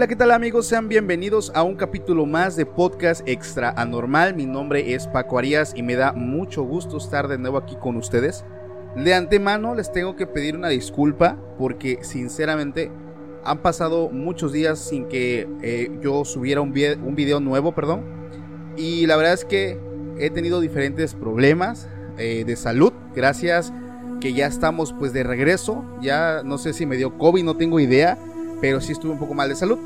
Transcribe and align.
Hola, 0.00 0.08
¿qué 0.08 0.16
tal 0.16 0.30
amigos? 0.30 0.66
Sean 0.66 0.88
bienvenidos 0.88 1.52
a 1.54 1.62
un 1.62 1.74
capítulo 1.74 2.24
más 2.24 2.56
de 2.56 2.64
Podcast 2.64 3.20
Extra 3.28 3.74
Anormal. 3.76 4.34
Mi 4.34 4.46
nombre 4.46 4.94
es 4.94 5.06
Paco 5.06 5.38
Arias 5.38 5.74
y 5.76 5.82
me 5.82 5.94
da 5.94 6.14
mucho 6.14 6.62
gusto 6.62 6.96
estar 6.96 7.28
de 7.28 7.36
nuevo 7.36 7.58
aquí 7.58 7.76
con 7.76 7.98
ustedes. 7.98 8.46
De 8.96 9.12
antemano 9.12 9.74
les 9.74 9.92
tengo 9.92 10.16
que 10.16 10.26
pedir 10.26 10.56
una 10.56 10.70
disculpa 10.70 11.36
porque 11.58 11.98
sinceramente 12.00 12.90
han 13.44 13.58
pasado 13.58 14.08
muchos 14.08 14.54
días 14.54 14.78
sin 14.78 15.06
que 15.06 15.46
eh, 15.60 15.90
yo 16.00 16.24
subiera 16.24 16.62
un, 16.62 16.72
video 16.72 17.40
nuevo, 17.40 17.74
perdón. 17.74 18.00
Y 18.78 19.04
la 19.04 19.16
verdad 19.16 19.34
es 19.34 19.44
que 19.44 19.78
he 20.18 20.30
tenido 20.30 20.62
diferentes 20.62 21.14
problemas 21.14 21.90
eh, 22.16 22.44
de 22.46 22.56
salud. 22.56 22.94
Gracias 23.14 23.70
que 24.18 24.32
ya 24.32 24.46
estamos 24.46 24.94
pues 24.94 25.12
de 25.12 25.24
regreso. 25.24 25.84
Ya 26.00 26.40
no 26.42 26.56
sé 26.56 26.72
si 26.72 26.86
me 26.86 26.96
dio 26.96 27.18
COVID, 27.18 27.44
no 27.44 27.58
tengo 27.58 27.80
idea 27.80 28.16
pero 28.60 28.80
sí 28.80 28.92
estuve 28.92 29.12
un 29.12 29.18
poco 29.18 29.34
mal 29.34 29.48
de 29.48 29.56
salud. 29.56 29.78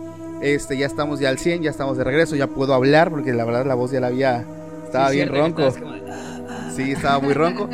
Este, 0.43 0.77
ya 0.77 0.87
estamos 0.87 1.21
ya 1.21 1.29
al 1.29 1.39
100, 1.39 1.63
ya 1.63 1.71
estamos 1.71 1.97
de 1.97 2.05
regreso, 2.05 2.37
ya 2.37 2.47
puedo 2.47 2.75
hablar 2.75 3.11
porque 3.11 3.33
la 3.33 3.45
verdad 3.45 3.65
la 3.67 3.75
voz 3.75 3.93
ya 3.93 4.01
la 4.01 4.09
había 4.09 4.45
estaba 4.85 5.11
bien 5.11 5.29
ronco. 5.29 5.73
Sí, 6.75 6.93
estaba 6.93 7.19
muy 7.19 7.35
ronco. 7.35 7.69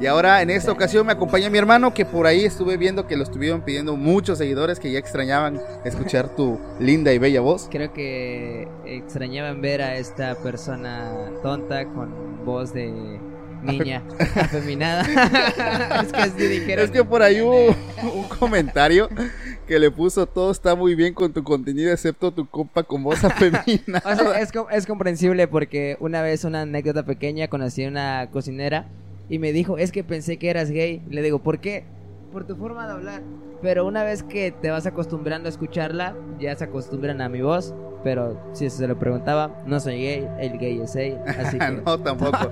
Y 0.00 0.06
ahora 0.06 0.42
en 0.42 0.50
esta 0.50 0.72
ocasión 0.72 1.06
me 1.06 1.12
acompaña 1.12 1.48
mi 1.48 1.58
hermano 1.58 1.94
que 1.94 2.04
por 2.04 2.26
ahí 2.26 2.44
estuve 2.44 2.76
viendo 2.76 3.06
que 3.06 3.16
lo 3.16 3.22
estuvieron 3.22 3.62
pidiendo 3.62 3.96
muchos 3.96 4.38
seguidores 4.38 4.80
que 4.80 4.90
ya 4.90 4.98
extrañaban 4.98 5.60
escuchar 5.84 6.28
tu 6.34 6.58
linda 6.80 7.12
y 7.12 7.18
bella 7.18 7.40
voz. 7.40 7.68
Creo 7.70 7.92
que 7.92 8.68
extrañaban 8.84 9.60
ver 9.62 9.82
a 9.82 9.96
esta 9.96 10.34
persona 10.34 11.10
tonta 11.42 11.84
con 11.86 12.44
voz 12.44 12.74
de 12.74 13.20
niña 13.62 14.02
afeminada. 14.36 15.02
es, 16.02 16.12
que 16.12 16.20
así 16.20 16.46
dijeron. 16.46 16.84
es 16.84 16.90
que 16.90 17.04
por 17.04 17.22
ahí 17.22 17.40
hubo 17.40 17.68
un 18.14 18.28
comentario 18.38 19.08
que 19.64 19.78
le 19.78 19.90
puso 19.90 20.26
todo 20.26 20.50
está 20.50 20.74
muy 20.74 20.94
bien 20.94 21.14
con 21.14 21.32
tu 21.32 21.42
contenido 21.42 21.92
excepto 21.92 22.32
tu 22.32 22.48
copa 22.48 22.82
con 22.82 23.02
voz 23.02 23.24
afeminada. 23.24 24.02
O 24.04 24.16
sea, 24.16 24.40
es, 24.40 24.52
es 24.72 24.86
comprensible 24.86 25.48
porque 25.48 25.96
una 26.00 26.22
vez 26.22 26.44
una 26.44 26.62
anécdota 26.62 27.04
pequeña 27.04 27.48
conocí 27.48 27.84
a 27.84 27.88
una 27.88 28.28
cocinera 28.30 28.86
y 29.28 29.38
me 29.38 29.52
dijo, 29.52 29.78
es 29.78 29.92
que 29.92 30.04
pensé 30.04 30.38
que 30.38 30.50
eras 30.50 30.70
gay. 30.70 31.02
Le 31.08 31.22
digo, 31.22 31.40
¿por 31.40 31.60
qué? 31.60 31.84
Por 32.32 32.46
tu 32.46 32.56
forma 32.56 32.86
de 32.86 32.92
hablar. 32.92 33.22
Pero 33.62 33.86
una 33.86 34.04
vez 34.04 34.22
que 34.22 34.52
te 34.52 34.70
vas 34.70 34.86
acostumbrando 34.86 35.48
a 35.48 35.50
escucharla, 35.50 36.14
ya 36.38 36.54
se 36.54 36.64
acostumbran 36.64 37.20
a 37.20 37.28
mi 37.28 37.40
voz. 37.40 37.74
Pero 38.02 38.38
si 38.52 38.68
se 38.68 38.86
lo 38.86 38.98
preguntaba, 38.98 39.62
no 39.66 39.80
soy 39.80 39.94
gay, 39.94 40.28
el 40.38 40.58
gay 40.58 40.80
es 40.80 40.94
gay. 40.94 41.18
Así 41.26 41.58
que... 41.58 41.70
no, 41.84 41.98
tampoco. 42.00 42.38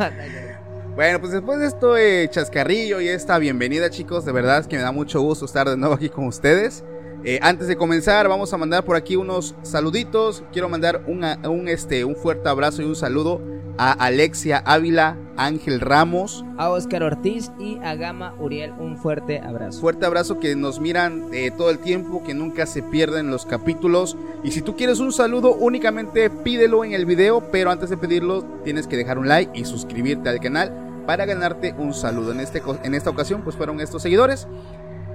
Bueno, 0.94 1.20
pues 1.20 1.32
después 1.32 1.58
de 1.58 1.68
esto 1.68 1.94
de 1.94 2.28
chascarrillo 2.30 3.00
y 3.00 3.08
esta 3.08 3.38
bienvenida 3.38 3.88
chicos, 3.88 4.26
de 4.26 4.32
verdad 4.32 4.58
es 4.58 4.66
que 4.66 4.76
me 4.76 4.82
da 4.82 4.92
mucho 4.92 5.22
gusto 5.22 5.46
estar 5.46 5.66
de 5.66 5.74
nuevo 5.74 5.94
aquí 5.94 6.10
con 6.10 6.26
ustedes. 6.26 6.84
Eh, 7.24 7.38
antes 7.40 7.68
de 7.68 7.76
comenzar, 7.76 8.28
vamos 8.28 8.52
a 8.52 8.56
mandar 8.56 8.84
por 8.84 8.96
aquí 8.96 9.14
unos 9.14 9.54
saluditos. 9.62 10.42
Quiero 10.52 10.68
mandar 10.68 11.04
un, 11.06 11.68
este, 11.68 12.04
un 12.04 12.16
fuerte 12.16 12.48
abrazo 12.48 12.82
y 12.82 12.84
un 12.84 12.96
saludo 12.96 13.40
a 13.78 13.92
Alexia 13.92 14.58
Ávila, 14.66 15.16
Ángel 15.36 15.80
Ramos, 15.80 16.44
a 16.58 16.70
Oscar 16.70 17.04
Ortiz 17.04 17.52
y 17.60 17.78
a 17.78 17.94
Gama 17.94 18.34
Uriel. 18.40 18.72
Un 18.72 18.98
fuerte 18.98 19.38
abrazo. 19.38 19.80
Fuerte 19.80 20.04
abrazo 20.04 20.40
que 20.40 20.56
nos 20.56 20.80
miran 20.80 21.28
eh, 21.32 21.52
todo 21.56 21.70
el 21.70 21.78
tiempo, 21.78 22.24
que 22.24 22.34
nunca 22.34 22.66
se 22.66 22.82
pierden 22.82 23.30
los 23.30 23.46
capítulos. 23.46 24.16
Y 24.42 24.50
si 24.50 24.60
tú 24.60 24.76
quieres 24.76 24.98
un 24.98 25.12
saludo, 25.12 25.54
únicamente 25.54 26.28
pídelo 26.28 26.84
en 26.84 26.92
el 26.92 27.06
video, 27.06 27.52
pero 27.52 27.70
antes 27.70 27.88
de 27.88 27.96
pedirlo, 27.96 28.44
tienes 28.64 28.88
que 28.88 28.96
dejar 28.96 29.18
un 29.18 29.28
like 29.28 29.56
y 29.56 29.64
suscribirte 29.64 30.28
al 30.28 30.40
canal 30.40 31.04
para 31.06 31.24
ganarte 31.24 31.74
un 31.78 31.94
saludo. 31.94 32.32
En, 32.32 32.40
este, 32.40 32.62
en 32.82 32.94
esta 32.94 33.10
ocasión, 33.10 33.42
pues 33.42 33.56
fueron 33.56 33.80
estos 33.80 34.02
seguidores. 34.02 34.48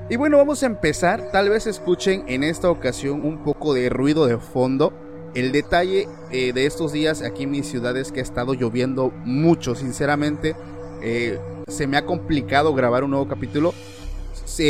Y 0.10 0.16
bueno, 0.16 0.38
vamos 0.38 0.64
a 0.64 0.68
empezar. 0.68 1.32
Tal 1.34 1.50
vez 1.50 1.68
escuchen 1.68 2.24
en 2.28 2.46
esta 2.46 2.72
ocasión 2.72 3.26
un 3.26 3.44
poco 3.44 3.74
de 3.74 3.90
ruido 3.90 4.26
de 4.26 4.38
fondo. 4.38 4.94
El 5.36 5.52
detalle 5.52 6.08
eh, 6.32 6.54
de 6.54 6.66
estos 6.66 6.94
días 6.94 7.22
aquí 7.22 7.44
en 7.44 7.52
mi 7.52 7.62
ciudad 7.62 7.98
es 7.98 8.14
que 8.14 8.22
ha 8.22 8.24
estado 8.24 8.54
lloviendo 8.54 9.12
mucho. 9.26 9.76
Sinceramente, 9.76 10.56
eh, 11.04 11.38
se 11.68 11.88
me 11.88 11.98
ha 11.98 12.06
complicado 12.06 12.74
grabar 12.74 13.04
un 13.04 13.12
nuevo 13.12 13.28
capítulo. 13.28 13.74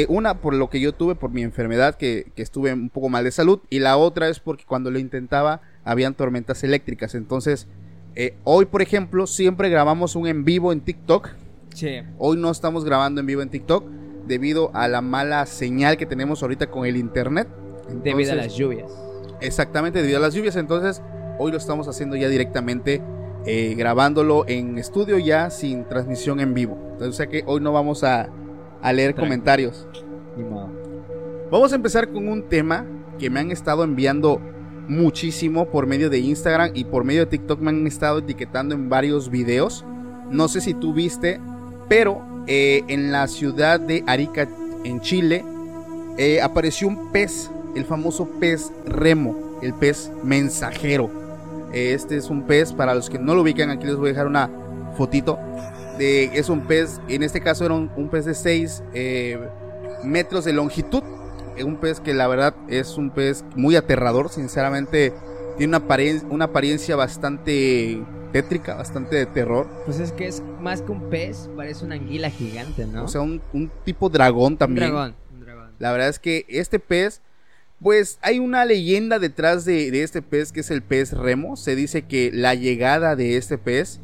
una 0.07 0.41
por 0.41 0.55
lo 0.55 0.71
que 0.71 0.79
yo 0.79 0.93
tuve, 0.93 1.13
por 1.13 1.29
mi 1.29 1.43
enfermedad, 1.43 1.95
que, 1.95 2.31
estuve 2.35 2.73
un 2.73 2.89
poco 2.89 3.09
mal 3.09 3.23
de 3.23 3.29
salud. 3.29 3.59
Y 3.69 3.77
la 3.77 3.95
otra 3.95 4.29
es 4.29 4.39
porque 4.39 4.65
cuando 4.65 4.89
lo 4.89 4.97
intentaba, 4.97 5.61
habían 5.83 6.15
tormentas 6.15 6.63
eléctricas. 6.63 7.13
Entonces, 7.13 7.67
eh, 8.15 8.35
hoy, 8.43 8.65
por 8.65 8.81
ejemplo, 8.81 9.27
siempre 9.27 9.69
grabamos 9.69 10.15
un 10.15 10.25
en 10.25 10.45
vivo 10.45 10.71
en 10.71 10.81
TikTok. 10.81 11.29
Sí. 11.75 11.99
Hoy 12.17 12.37
no 12.37 12.49
estamos 12.49 12.83
grabando 12.83 13.21
en 13.21 13.27
vivo 13.27 13.43
en 13.43 13.49
TikTok 13.49 13.83
debido 14.27 14.71
a 14.73 14.87
la 14.87 15.01
mala 15.01 15.45
señal 15.45 15.97
que 15.97 16.05
tenemos 16.05 16.41
ahorita 16.41 16.67
con 16.67 16.85
el 16.85 16.97
internet. 16.97 17.47
debido 18.03 18.33
a 18.33 18.35
las 18.35 18.55
lluvias. 18.55 18.91
Exactamente, 19.41 20.01
debido 20.01 20.17
a 20.17 20.21
las 20.21 20.33
lluvias. 20.33 20.55
Entonces, 20.55 21.01
hoy 21.39 21.51
lo 21.51 21.57
estamos 21.57 21.87
haciendo 21.87 22.15
ya 22.15 22.29
directamente, 22.29 23.01
eh, 23.45 23.75
grabándolo 23.77 24.45
en 24.47 24.77
estudio 24.77 25.17
ya 25.17 25.49
sin 25.49 25.85
transmisión 25.85 26.39
en 26.39 26.53
vivo. 26.53 26.77
Entonces, 26.91 27.09
o 27.09 27.13
sea 27.13 27.27
que 27.27 27.43
hoy 27.45 27.61
no 27.61 27.71
vamos 27.71 28.03
a, 28.03 28.29
leer 28.93 29.15
comentarios. 29.15 29.87
Vamos 31.51 31.71
a 31.71 31.75
empezar 31.75 32.09
con 32.09 32.27
un 32.27 32.43
tema 32.43 32.85
que 33.19 33.29
me 33.29 33.39
han 33.39 33.51
estado 33.51 33.83
enviando 33.83 34.39
muchísimo 34.87 35.69
por 35.69 35.87
medio 35.87 36.09
de 36.09 36.19
Instagram 36.19 36.71
y 36.73 36.85
por 36.85 37.03
medio 37.03 37.21
de 37.21 37.27
TikTok 37.27 37.59
me 37.59 37.69
han 37.69 37.85
estado 37.87 38.19
etiquetando 38.19 38.75
en 38.75 38.89
varios 38.89 39.29
videos. 39.29 39.85
No 40.29 40.47
sé 40.47 40.61
si 40.61 40.73
tú 40.73 40.93
viste, 40.93 41.39
pero 41.89 42.23
eh, 42.47 42.83
en 42.87 43.11
la 43.11 43.27
ciudad 43.27 43.79
de 43.79 44.03
Arica, 44.07 44.47
en 44.83 45.01
Chile, 45.01 45.43
eh, 46.17 46.41
apareció 46.41 46.87
un 46.87 47.11
pez, 47.11 47.49
el 47.75 47.85
famoso 47.85 48.27
pez 48.39 48.71
remo, 48.85 49.59
el 49.61 49.73
pez 49.73 50.11
mensajero. 50.23 51.09
Este 51.73 52.17
es 52.17 52.29
un 52.29 52.43
pez, 52.43 52.71
para 52.73 52.95
los 52.95 53.09
que 53.09 53.19
no 53.19 53.35
lo 53.35 53.41
ubican, 53.41 53.69
aquí 53.69 53.85
les 53.85 53.97
voy 53.97 54.09
a 54.09 54.13
dejar 54.13 54.27
una 54.27 54.49
fotito. 54.97 55.37
es 55.99 56.49
un 56.49 56.61
pez, 56.61 57.01
en 57.07 57.23
este 57.23 57.41
caso 57.41 57.65
era 57.65 57.73
un, 57.73 58.09
pez 58.09 58.25
de 58.25 58.33
6 58.33 58.83
metros 60.03 60.45
de 60.45 60.53
longitud. 60.53 61.03
Un 61.63 61.77
pez 61.77 61.99
que 61.99 62.13
la 62.13 62.27
verdad 62.27 62.55
es 62.67 62.97
un 62.97 63.09
pez 63.09 63.43
muy 63.55 63.75
aterrador, 63.75 64.29
sinceramente 64.29 65.11
tiene 65.57 65.77
una 66.29 66.45
apariencia 66.45 66.95
bastante 66.95 68.03
tétrica, 68.31 68.75
bastante 68.75 69.15
de 69.15 69.25
terror. 69.25 69.67
Pues 69.85 69.99
es 69.99 70.11
que 70.11 70.27
es 70.27 70.43
más 70.61 70.81
que 70.81 70.91
un 70.91 71.09
pez, 71.09 71.49
parece 71.55 71.85
una 71.85 71.95
anguila 71.95 72.29
gigante, 72.29 72.85
¿no? 72.85 73.05
O 73.05 73.07
sea, 73.07 73.21
un, 73.21 73.41
un 73.53 73.71
tipo 73.83 74.09
dragón 74.09 74.57
también. 74.57 74.87
Un 74.87 74.93
dragón, 74.93 75.15
un 75.33 75.39
dragón. 75.41 75.71
La 75.79 75.91
verdad 75.91 76.09
es 76.09 76.19
que 76.19 76.45
este 76.49 76.79
pez, 76.79 77.21
pues 77.81 78.17
hay 78.21 78.39
una 78.39 78.65
leyenda 78.65 79.19
detrás 79.19 79.65
de, 79.65 79.91
de, 79.91 80.03
este 80.03 80.21
pez 80.21 80.51
que 80.51 80.61
es 80.61 80.71
el 80.71 80.81
pez 80.81 81.13
remo. 81.13 81.55
Se 81.55 81.75
dice 81.75 82.03
que 82.03 82.31
la 82.33 82.55
llegada 82.55 83.15
de 83.15 83.37
este 83.37 83.57
pez, 83.57 83.99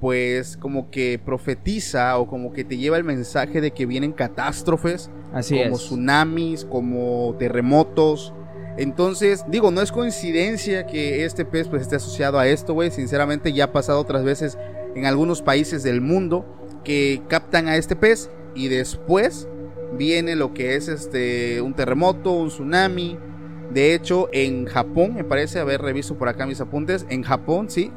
pues 0.00 0.56
como 0.56 0.90
que 0.90 1.18
profetiza 1.24 2.18
o 2.18 2.26
como 2.26 2.52
que 2.52 2.64
te 2.64 2.76
lleva 2.76 2.96
el 2.98 3.04
mensaje 3.04 3.60
de 3.60 3.70
que 3.70 3.86
vienen 3.86 4.12
catástrofes, 4.12 5.10
Así 5.32 5.56
como 5.56 5.76
es. 5.76 5.82
tsunamis, 5.82 6.64
como 6.64 7.34
terremotos. 7.38 8.32
Entonces, 8.76 9.44
digo, 9.48 9.70
no 9.70 9.80
es 9.80 9.92
coincidencia 9.92 10.86
que 10.86 11.24
este 11.24 11.44
pez 11.44 11.68
pues 11.68 11.82
esté 11.82 11.96
asociado 11.96 12.38
a 12.38 12.48
esto, 12.48 12.74
güey. 12.74 12.90
Sinceramente 12.90 13.52
ya 13.52 13.64
ha 13.64 13.72
pasado 13.72 14.00
otras 14.00 14.24
veces 14.24 14.58
en 14.94 15.06
algunos 15.06 15.42
países 15.42 15.82
del 15.82 16.00
mundo 16.00 16.44
que 16.82 17.22
captan 17.28 17.68
a 17.68 17.76
este 17.76 17.96
pez 17.96 18.30
y 18.54 18.68
después 18.68 19.48
viene 19.96 20.34
lo 20.34 20.54
que 20.54 20.74
es 20.74 20.88
este 20.88 21.60
un 21.60 21.74
terremoto, 21.74 22.32
un 22.32 22.48
tsunami. 22.48 23.18
De 23.72 23.94
hecho, 23.94 24.28
en 24.32 24.66
Japón, 24.66 25.14
me 25.14 25.24
parece, 25.24 25.58
haber 25.58 25.80
reviso 25.80 26.16
por 26.16 26.28
acá 26.28 26.46
mis 26.46 26.60
apuntes, 26.60 27.06
en 27.08 27.22
Japón, 27.22 27.70
sí, 27.70 27.90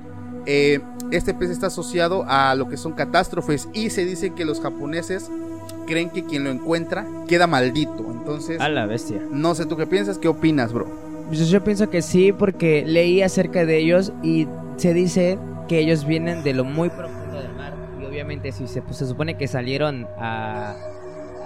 eh, 0.45 0.79
este 1.11 1.33
pez 1.33 1.49
está 1.49 1.67
asociado 1.67 2.23
a 2.27 2.55
lo 2.55 2.69
que 2.69 2.77
son 2.77 2.93
catástrofes 2.93 3.67
y 3.73 3.89
se 3.89 4.05
dice 4.05 4.33
que 4.33 4.45
los 4.45 4.61
japoneses 4.61 5.29
creen 5.87 6.11
que 6.11 6.23
quien 6.25 6.43
lo 6.43 6.51
encuentra 6.51 7.07
queda 7.27 7.47
maldito. 7.47 8.05
Entonces, 8.11 8.59
A 8.59 8.69
la 8.69 8.85
bestia. 8.85 9.19
no 9.31 9.55
sé 9.55 9.65
tú 9.65 9.75
qué 9.77 9.87
piensas, 9.87 10.19
qué 10.19 10.27
opinas, 10.27 10.71
bro. 10.73 10.85
Pues 11.27 11.49
yo 11.49 11.63
pienso 11.63 11.89
que 11.89 12.01
sí, 12.03 12.31
porque 12.31 12.83
leí 12.85 13.21
acerca 13.23 13.65
de 13.65 13.77
ellos 13.79 14.13
y 14.23 14.47
se 14.77 14.93
dice 14.93 15.39
que 15.67 15.79
ellos 15.79 16.05
vienen 16.05 16.43
de 16.43 16.53
lo 16.53 16.63
muy 16.63 16.89
profundo 16.89 17.41
del 17.41 17.53
mar. 17.53 17.73
Y 18.01 18.05
obviamente 18.05 18.51
si 18.51 18.67
se, 18.67 18.81
pues, 18.81 18.97
se 18.97 19.07
supone 19.07 19.35
que 19.37 19.47
salieron 19.47 20.07
a, 20.17 20.75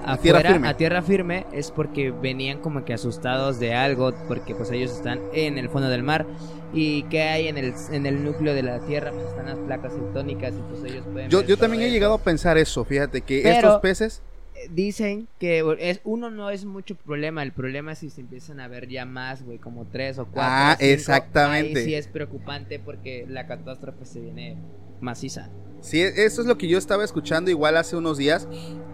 A 0.06 0.18
tierra 0.18 0.40
afuera, 0.40 0.52
firme. 0.54 0.68
a 0.68 0.78
tierra 0.78 1.02
firme 1.02 1.46
es 1.52 1.72
porque 1.72 2.12
venían 2.12 2.60
como 2.60 2.84
que 2.86 2.94
asustados 2.94 3.60
de 3.60 3.74
algo, 3.74 4.12
porque 4.28 4.54
pues 4.54 4.70
ellos 4.72 4.92
están 4.92 5.20
en 5.34 5.58
el 5.58 5.70
fondo 5.70 5.90
del 5.90 6.04
mar. 6.04 6.26
Y 6.74 7.04
que 7.04 7.24
hay 7.24 7.48
en 7.48 7.58
el, 7.58 7.74
en 7.92 8.06
el 8.06 8.24
núcleo 8.24 8.54
de 8.54 8.64
la 8.64 8.80
tierra, 8.82 9.12
pues 9.12 9.26
están 9.26 9.48
las 9.48 9.58
placas 9.58 9.94
tectónicas 9.94 10.54
y 10.54 10.62
pues 10.72 10.84
ellos 10.92 11.06
pueden 11.12 11.30
Yo, 11.30 11.42
yo 11.42 11.58
también 11.58 11.84
he 11.84 11.86
eso. 11.88 11.94
llegado 11.94 12.14
a 12.14 12.18
pensar 12.20 12.58
eso, 12.58 12.86
fíjate, 12.86 13.22
que 13.22 13.42
Pero- 13.44 13.56
estos 13.56 13.82
peces, 13.82 14.22
Dicen 14.70 15.28
que 15.40 15.64
es, 15.80 16.02
uno 16.04 16.30
no 16.30 16.50
es 16.50 16.66
mucho 16.66 16.96
problema, 16.96 17.42
el 17.44 17.52
problema 17.52 17.94
es 17.94 18.00
si 18.00 18.10
se 18.10 18.22
empiezan 18.22 18.60
a 18.60 18.68
ver 18.68 18.88
ya 18.88 19.06
más, 19.06 19.44
güey, 19.44 19.58
como 19.58 19.86
tres 19.86 20.20
o 20.20 20.26
cuatro. 20.26 20.42
Ah, 20.44 20.76
cinco, 20.80 20.94
exactamente. 20.94 21.80
Ahí 21.80 21.86
sí 21.86 21.96
es 21.96 22.08
preocupante 22.08 22.80
porque 22.80 23.26
la 23.28 23.48
catástrofe 23.48 24.06
se 24.06 24.20
viene 24.20 24.58
maciza. 25.00 25.50
sí, 25.82 26.00
eso 26.02 26.42
es 26.42 26.48
lo 26.48 26.58
que 26.58 26.68
yo 26.68 26.78
estaba 26.78 27.04
escuchando 27.04 27.50
igual 27.50 27.76
hace 27.76 27.96
unos 27.96 28.18
días, 28.18 28.48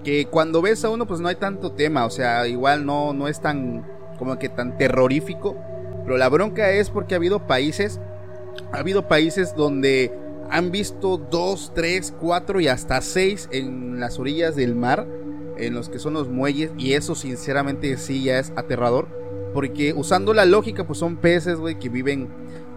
que 0.04 0.26
cuando 0.28 0.62
ves 0.62 0.86
a 0.86 0.90
uno 0.90 1.06
pues 1.06 1.20
no 1.20 1.28
hay 1.28 1.36
tanto 1.36 1.74
tema, 1.74 2.06
o 2.06 2.10
sea, 2.10 2.48
igual 2.48 2.86
no, 2.86 3.12
no 3.14 3.28
es 3.28 3.42
tan, 3.42 3.86
como 4.18 4.40
que 4.40 4.48
tan 4.48 4.78
terrorífico, 4.78 5.58
pero 6.06 6.18
la 6.18 6.30
bronca 6.30 6.72
es 6.72 6.90
porque 6.90 7.14
ha 7.14 7.18
habido 7.18 7.46
países, 7.46 8.00
ha 8.72 8.78
habido 8.78 9.08
países 9.10 9.54
donde 9.54 10.14
han 10.50 10.72
visto 10.72 11.18
dos, 11.18 11.74
tres, 11.76 12.14
cuatro 12.18 12.62
y 12.62 12.70
hasta 12.70 13.02
seis 13.02 13.50
en 13.52 14.00
las 14.00 14.18
orillas 14.18 14.56
del 14.56 14.74
mar, 14.76 15.06
en 15.60 15.74
los 15.74 15.90
que 15.90 16.00
son 16.00 16.14
los 16.14 16.28
muelles, 16.30 16.72
y 16.78 16.94
eso 16.94 17.16
sinceramente 17.16 17.98
sí 17.98 18.24
ya 18.24 18.40
es 18.40 18.52
aterrador, 18.56 19.08
porque 19.54 19.94
usando 19.94 20.34
la 20.34 20.46
lógica 20.46 20.86
pues 20.86 21.00
son 21.00 21.18
peces, 21.18 21.58
güey, 21.58 21.80
que 21.80 21.90
viven 21.90 22.28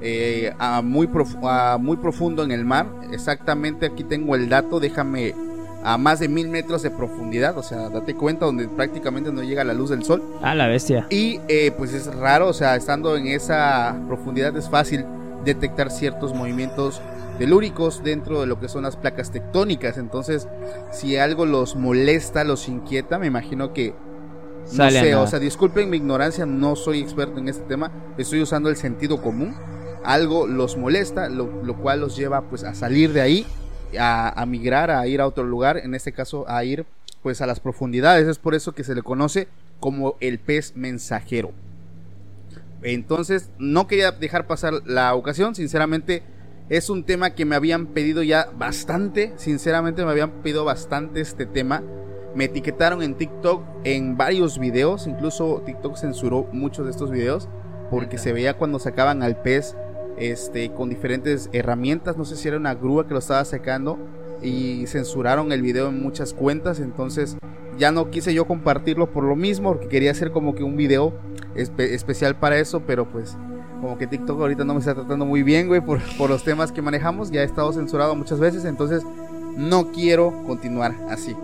eh, 0.01 0.53
a, 0.59 0.81
muy 0.83 1.07
profu- 1.07 1.39
a 1.43 1.77
muy 1.79 1.97
profundo 1.99 2.43
en 2.43 2.53
el 2.53 2.65
mar. 2.65 2.87
Exactamente 3.13 3.87
aquí 3.87 4.05
tengo 4.05 4.35
el 4.35 4.49
dato, 4.49 4.81
déjame 4.81 5.35
a 5.83 5.97
más 5.99 6.21
de 6.21 6.29
mil 6.29 6.49
metros 6.49 6.83
de 6.83 6.91
profundidad, 6.91 7.57
o 7.57 7.63
sea, 7.63 7.89
date 7.89 8.15
cuenta 8.15 8.45
donde 8.47 8.69
prácticamente 8.69 9.33
no 9.33 9.43
llega 9.43 9.65
la 9.65 9.73
luz 9.75 9.91
del 9.91 10.05
sol. 10.05 10.23
Ah, 10.43 10.55
la 10.55 10.69
bestia. 10.69 11.07
Y 11.11 11.41
eh, 11.49 11.73
pues 11.77 11.93
es 11.95 12.07
raro, 12.15 12.49
o 12.49 12.53
sea, 12.53 12.77
estando 12.77 13.17
en 13.17 13.27
esa 13.29 13.99
profundidad 14.07 14.55
es 14.57 14.69
fácil 14.69 15.05
detectar 15.45 15.91
ciertos 15.91 16.35
movimientos 16.35 17.01
telúricos 17.41 18.05
dentro 18.05 18.43
de 18.43 18.47
lo 18.47 18.61
que 18.61 18.69
son 18.69 18.83
las 18.83 18.97
placas 18.97 19.33
tectónicas. 19.33 19.97
Entonces, 19.97 20.47
si 20.93 21.17
algo 21.17 21.47
los 21.47 21.75
molesta, 21.75 22.45
los 22.45 22.69
inquieta, 22.69 23.19
me 23.19 23.29
imagino 23.29 23.73
que 23.73 23.95
no 24.75 24.91
sé, 24.91 25.15
o 25.15 25.27
sea, 25.27 25.39
disculpen 25.39 25.89
mi 25.89 25.97
ignorancia, 25.97 26.45
no 26.45 26.77
soy 26.77 27.01
experto 27.01 27.39
en 27.39 27.49
este 27.49 27.63
tema, 27.63 27.91
estoy 28.19 28.43
usando 28.43 28.69
el 28.69 28.77
sentido 28.77 29.23
común. 29.23 29.57
Algo 30.05 30.47
los 30.47 30.77
molesta, 30.77 31.31
lo, 31.31 31.65
lo 31.65 31.77
cual 31.79 32.01
los 32.01 32.15
lleva 32.15 32.43
pues 32.43 32.63
a 32.63 32.75
salir 32.75 33.15
de 33.15 33.23
ahí, 33.23 33.47
a, 33.99 34.39
a 34.39 34.45
migrar, 34.45 34.91
a 34.91 35.07
ir 35.07 35.23
a 35.23 35.27
otro 35.27 35.45
lugar, 35.45 35.79
en 35.79 35.95
este 35.95 36.13
caso 36.13 36.45
a 36.47 36.63
ir 36.63 36.85
pues 37.23 37.41
a 37.41 37.47
las 37.47 37.59
profundidades. 37.59 38.29
Es 38.29 38.39
por 38.39 38.55
eso 38.55 38.73
que 38.73 38.85
se 38.85 38.95
le 38.95 39.03
conoce 39.03 39.49
como 39.81 40.17
el 40.21 40.39
pez 40.39 40.77
mensajero. 40.77 41.53
Entonces, 42.83 43.49
no 43.59 43.87
quería 43.87 44.13
dejar 44.13 44.47
pasar 44.47 44.75
la 44.85 45.15
ocasión, 45.15 45.55
sinceramente 45.55 46.23
es 46.71 46.89
un 46.89 47.05
tema 47.05 47.35
que 47.35 47.45
me 47.45 47.57
habían 47.57 47.87
pedido 47.87 48.23
ya 48.23 48.49
bastante, 48.57 49.33
sinceramente 49.37 50.05
me 50.05 50.13
habían 50.13 50.31
pedido 50.43 50.65
bastante 50.65 51.21
este 51.21 51.45
tema. 51.45 51.83
Me 52.35 52.45
etiquetaron 52.45 53.03
en 53.03 53.17
TikTok 53.17 53.65
en 53.83 54.17
varios 54.17 54.59
videos, 54.61 55.09
incluso 55.09 55.63
TikTok 55.67 55.97
censuró 55.97 56.47
muchos 56.53 56.85
de 56.85 56.93
estos 56.93 57.11
videos 57.11 57.49
porque 57.91 58.19
se 58.19 58.33
veía 58.33 58.57
cuando 58.57 58.79
sacaban 58.79 59.25
al 59.25 59.43
pez 59.43 59.77
este 60.17 60.73
con 60.73 60.89
diferentes 60.89 61.51
herramientas, 61.53 62.17
no 62.17 62.25
sé 62.25 62.37
si 62.37 62.47
era 62.47 62.57
una 62.57 62.75
grúa 62.75 63.09
que 63.09 63.15
lo 63.15 63.19
estaba 63.19 63.45
sacando 63.45 63.99
y 64.41 64.87
censuraron 64.87 65.51
el 65.51 65.63
video 65.63 65.89
en 65.89 66.01
muchas 66.01 66.33
cuentas, 66.33 66.79
entonces 66.79 67.37
ya 67.79 67.91
no 67.91 68.11
quise 68.11 68.33
yo 68.33 68.47
compartirlo 68.47 69.11
por 69.11 69.25
lo 69.25 69.35
mismo 69.35 69.73
porque 69.73 69.89
quería 69.89 70.13
hacer 70.13 70.31
como 70.31 70.55
que 70.55 70.63
un 70.63 70.77
video 70.77 71.15
espe- 71.57 71.91
especial 71.91 72.39
para 72.39 72.59
eso, 72.61 72.83
pero 72.87 73.11
pues 73.11 73.37
como 73.81 73.97
que 73.97 74.07
TikTok 74.07 74.41
ahorita 74.41 74.65
no 74.65 74.75
me 74.75 74.81
está 74.81 74.95
tratando 74.95 75.25
muy 75.25 75.43
bien, 75.43 75.69
güey, 75.69 75.81
por, 75.81 76.01
por 76.17 76.31
los 76.31 76.45
temas 76.45 76.73
que 76.73 76.83
manejamos, 76.83 77.31
ya 77.31 77.43
he 77.43 77.45
estado 77.45 77.73
censurado 77.73 78.15
muchas 78.15 78.39
veces, 78.39 78.65
entonces 78.65 79.03
no 79.57 79.91
quiero 79.93 80.43
continuar 80.47 80.95
así. 81.09 81.35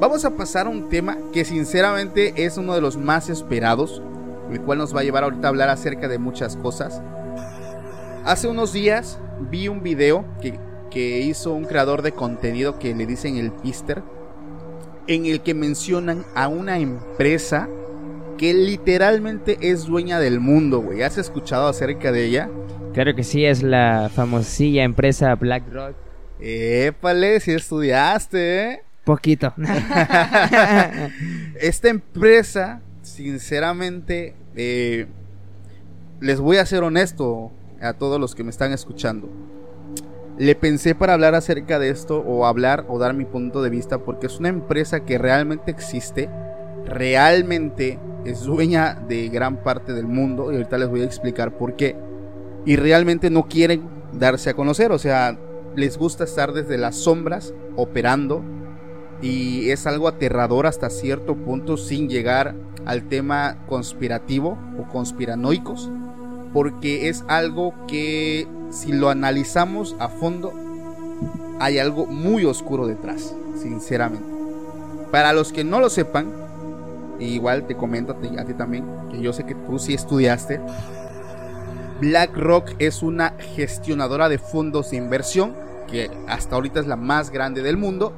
Vamos 0.00 0.24
a 0.24 0.30
pasar 0.30 0.66
a 0.66 0.70
un 0.70 0.88
tema 0.88 1.16
que 1.32 1.44
sinceramente 1.44 2.44
es 2.44 2.56
uno 2.58 2.74
de 2.74 2.80
los 2.80 2.96
más 2.96 3.28
esperados, 3.28 4.02
el 4.50 4.60
cual 4.60 4.78
nos 4.78 4.94
va 4.94 5.00
a 5.00 5.04
llevar 5.04 5.24
ahorita 5.24 5.46
a 5.46 5.50
hablar 5.50 5.68
acerca 5.68 6.08
de 6.08 6.18
muchas 6.18 6.56
cosas. 6.56 7.00
Hace 8.24 8.48
unos 8.48 8.72
días 8.72 9.18
vi 9.50 9.68
un 9.68 9.82
video 9.82 10.24
que, 10.40 10.58
que 10.90 11.20
hizo 11.20 11.52
un 11.52 11.64
creador 11.64 12.02
de 12.02 12.12
contenido 12.12 12.78
que 12.78 12.94
le 12.94 13.06
dicen 13.06 13.36
el 13.36 13.52
Pister, 13.52 14.02
en 15.06 15.26
el 15.26 15.40
que 15.40 15.54
mencionan 15.54 16.24
a 16.34 16.48
una 16.48 16.78
empresa 16.78 17.68
que 18.42 18.52
literalmente 18.54 19.56
es 19.60 19.86
dueña 19.86 20.18
del 20.18 20.40
mundo, 20.40 20.80
güey. 20.80 21.04
¿Has 21.04 21.16
escuchado 21.16 21.68
acerca 21.68 22.10
de 22.10 22.24
ella? 22.24 22.50
Claro 22.92 23.14
que 23.14 23.22
sí, 23.22 23.44
es 23.44 23.62
la 23.62 24.10
famosilla 24.12 24.82
empresa 24.82 25.32
BlackRock. 25.36 25.94
Épale, 26.40 27.38
si 27.38 27.52
estudiaste, 27.52 28.62
¿eh? 28.64 28.82
Poquito. 29.04 29.54
Esta 31.60 31.88
empresa, 31.88 32.80
sinceramente, 33.02 34.34
eh, 34.56 35.06
les 36.18 36.40
voy 36.40 36.56
a 36.56 36.66
ser 36.66 36.82
honesto 36.82 37.52
a 37.80 37.92
todos 37.92 38.18
los 38.18 38.34
que 38.34 38.42
me 38.42 38.50
están 38.50 38.72
escuchando. 38.72 39.30
Le 40.36 40.56
pensé 40.56 40.96
para 40.96 41.12
hablar 41.12 41.36
acerca 41.36 41.78
de 41.78 41.90
esto 41.90 42.18
o 42.18 42.44
hablar 42.44 42.86
o 42.88 42.98
dar 42.98 43.14
mi 43.14 43.24
punto 43.24 43.62
de 43.62 43.70
vista 43.70 43.98
porque 43.98 44.26
es 44.26 44.40
una 44.40 44.48
empresa 44.48 45.04
que 45.04 45.16
realmente 45.16 45.70
existe, 45.70 46.28
realmente 46.86 47.98
es 48.24 48.42
dueña 48.42 49.02
de 49.08 49.28
gran 49.28 49.62
parte 49.62 49.92
del 49.92 50.06
mundo 50.06 50.52
y 50.52 50.56
ahorita 50.56 50.78
les 50.78 50.88
voy 50.88 51.02
a 51.02 51.04
explicar 51.04 51.56
por 51.56 51.76
qué. 51.76 51.96
Y 52.64 52.76
realmente 52.76 53.30
no 53.30 53.48
quieren 53.48 53.82
darse 54.12 54.50
a 54.50 54.54
conocer, 54.54 54.92
o 54.92 54.98
sea, 54.98 55.36
les 55.74 55.96
gusta 55.98 56.24
estar 56.24 56.52
desde 56.52 56.78
las 56.78 56.96
sombras 56.96 57.54
operando 57.76 58.42
y 59.22 59.70
es 59.70 59.86
algo 59.86 60.08
aterrador 60.08 60.66
hasta 60.66 60.90
cierto 60.90 61.36
punto 61.36 61.76
sin 61.76 62.08
llegar 62.08 62.54
al 62.84 63.08
tema 63.08 63.64
conspirativo 63.68 64.58
o 64.78 64.90
conspiranoicos 64.90 65.90
porque 66.52 67.08
es 67.08 67.24
algo 67.28 67.72
que 67.86 68.46
si 68.70 68.92
lo 68.92 69.08
analizamos 69.08 69.96
a 70.00 70.08
fondo 70.08 70.52
hay 71.60 71.78
algo 71.78 72.06
muy 72.06 72.44
oscuro 72.44 72.86
detrás 72.86 73.34
sinceramente 73.56 74.26
para 75.12 75.32
los 75.32 75.52
que 75.52 75.62
no 75.62 75.78
lo 75.78 75.88
sepan 75.88 76.41
igual 77.24 77.66
te 77.66 77.76
comento 77.76 78.12
a 78.12 78.20
ti, 78.20 78.28
también 78.56 78.84
que 79.10 79.20
yo 79.20 79.32
sé 79.32 79.44
que 79.44 79.54
tú 79.54 79.78
sí 79.78 79.94
estudiaste 79.94 80.60
BlackRock 82.02 82.72
es 82.80 83.00
una 83.04 83.34
gestionadora 83.54 84.28
de 84.28 84.38
fondos 84.38 84.90
de 84.90 84.96
inversión 84.96 85.54
que 85.88 86.10
hasta 86.26 86.56
ahorita 86.56 86.80
es 86.80 86.88
la 86.88 86.96
más 86.96 87.30
grande 87.30 87.62
del 87.62 87.76
mundo. 87.76 88.12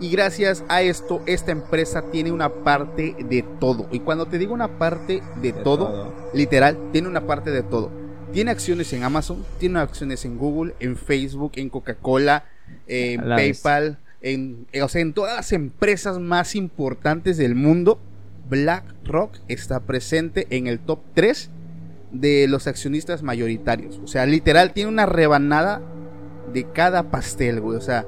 Y 0.00 0.10
gracias 0.10 0.64
a 0.68 0.82
esto, 0.82 1.22
esta 1.26 1.52
empresa 1.52 2.02
tiene 2.10 2.32
una 2.32 2.48
parte 2.48 3.14
de 3.18 3.44
todo. 3.60 3.86
Y 3.92 4.00
cuando 4.00 4.26
te 4.26 4.38
digo 4.38 4.54
una 4.54 4.78
parte 4.78 5.22
de, 5.40 5.52
todo, 5.52 6.12
literal, 6.34 6.76
tiene 6.92 7.06
una 7.06 7.26
parte 7.26 7.52
de 7.52 7.62
todo. 7.62 7.90
Tiene 8.32 8.50
acciones 8.50 8.92
en 8.92 9.04
Amazon, 9.04 9.44
tiene 9.58 9.78
acciones 9.78 10.24
en 10.24 10.36
Google, 10.36 10.74
en 10.80 10.96
Facebook, 10.96 11.52
en 11.54 11.68
Coca-Cola, 11.68 12.44
en 12.88 13.28
la. 13.28 13.36
PayPal, 13.36 13.98
en, 14.20 14.66
o 14.82 14.88
sea, 14.88 15.00
en 15.00 15.12
todas 15.12 15.36
las 15.36 15.52
empresas 15.52 16.18
más 16.18 16.56
importantes 16.56 17.36
del 17.36 17.54
mundo. 17.54 18.00
BlackRock 18.48 19.36
está 19.48 19.80
presente 19.80 20.46
en 20.50 20.66
el 20.66 20.78
top 20.78 21.00
3 21.14 21.50
de 22.12 22.46
los 22.48 22.66
accionistas 22.66 23.22
mayoritarios. 23.22 24.00
O 24.02 24.06
sea, 24.06 24.26
literal, 24.26 24.72
tiene 24.72 24.90
una 24.90 25.06
rebanada 25.06 25.80
de 26.52 26.64
cada 26.64 27.10
pastel, 27.10 27.60
güey. 27.60 27.76
O 27.76 27.80
sea, 27.80 28.06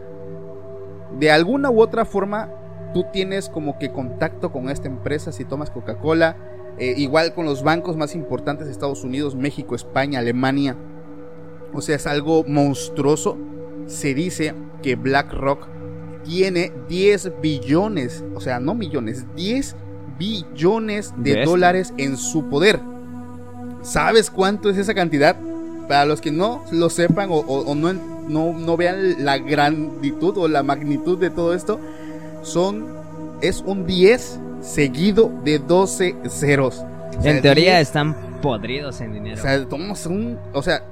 de 1.18 1.30
alguna 1.30 1.70
u 1.70 1.80
otra 1.80 2.04
forma, 2.04 2.50
tú 2.94 3.06
tienes 3.12 3.48
como 3.48 3.78
que 3.78 3.92
contacto 3.92 4.52
con 4.52 4.70
esta 4.70 4.88
empresa 4.88 5.32
si 5.32 5.44
tomas 5.44 5.70
Coca-Cola. 5.70 6.36
eh, 6.78 6.94
igual 6.96 7.34
con 7.34 7.44
los 7.44 7.62
bancos 7.62 7.96
más 7.96 8.14
importantes 8.14 8.66
de 8.66 8.72
Estados 8.72 9.04
Unidos, 9.04 9.34
México, 9.34 9.74
España, 9.74 10.20
Alemania. 10.20 10.76
O 11.74 11.82
sea, 11.82 11.96
es 11.96 12.06
algo 12.06 12.44
monstruoso. 12.44 13.36
Se 13.86 14.14
dice 14.14 14.54
que 14.82 14.96
BlackRock 14.96 15.68
tiene 16.24 16.72
10 16.88 17.40
billones, 17.42 18.24
o 18.34 18.40
sea, 18.40 18.60
no 18.60 18.74
millones, 18.74 19.26
10 19.36 19.76
billones 20.20 21.14
de 21.16 21.32
dólares 21.46 21.94
en 21.96 22.16
su 22.18 22.44
poder. 22.50 22.78
¿Sabes 23.82 24.30
cuánto 24.30 24.68
es 24.68 24.76
esa 24.76 24.92
cantidad? 24.94 25.34
Para 25.88 26.04
los 26.04 26.20
que 26.20 26.30
no 26.30 26.62
lo 26.70 26.90
sepan 26.90 27.30
o, 27.30 27.36
o- 27.38 27.62
o 27.70 27.74
no, 27.74 27.92
no, 28.28 28.52
no 28.52 28.76
vean 28.76 29.24
la 29.24 29.38
granditud 29.38 30.36
o 30.36 30.46
la 30.46 30.62
magnitud 30.62 31.18
de 31.18 31.30
todo 31.30 31.54
esto, 31.54 31.80
son 32.42 32.86
es 33.40 33.62
un 33.66 33.86
10 33.86 34.38
seguido 34.60 35.32
de 35.44 35.58
12 35.58 36.14
ceros. 36.28 36.84
O 37.18 37.22
sea, 37.22 37.32
En 37.32 37.42
teoría 37.42 37.76
10 37.76 37.80
están 37.88 38.14
podridos 38.42 39.00
en 39.00 39.14
dinero. 39.14 39.38
o 39.38 39.42
sea, 39.42 39.64
tomamos 39.66 40.04
un, 40.06 40.38
o 40.52 40.62
sea, 40.62 40.82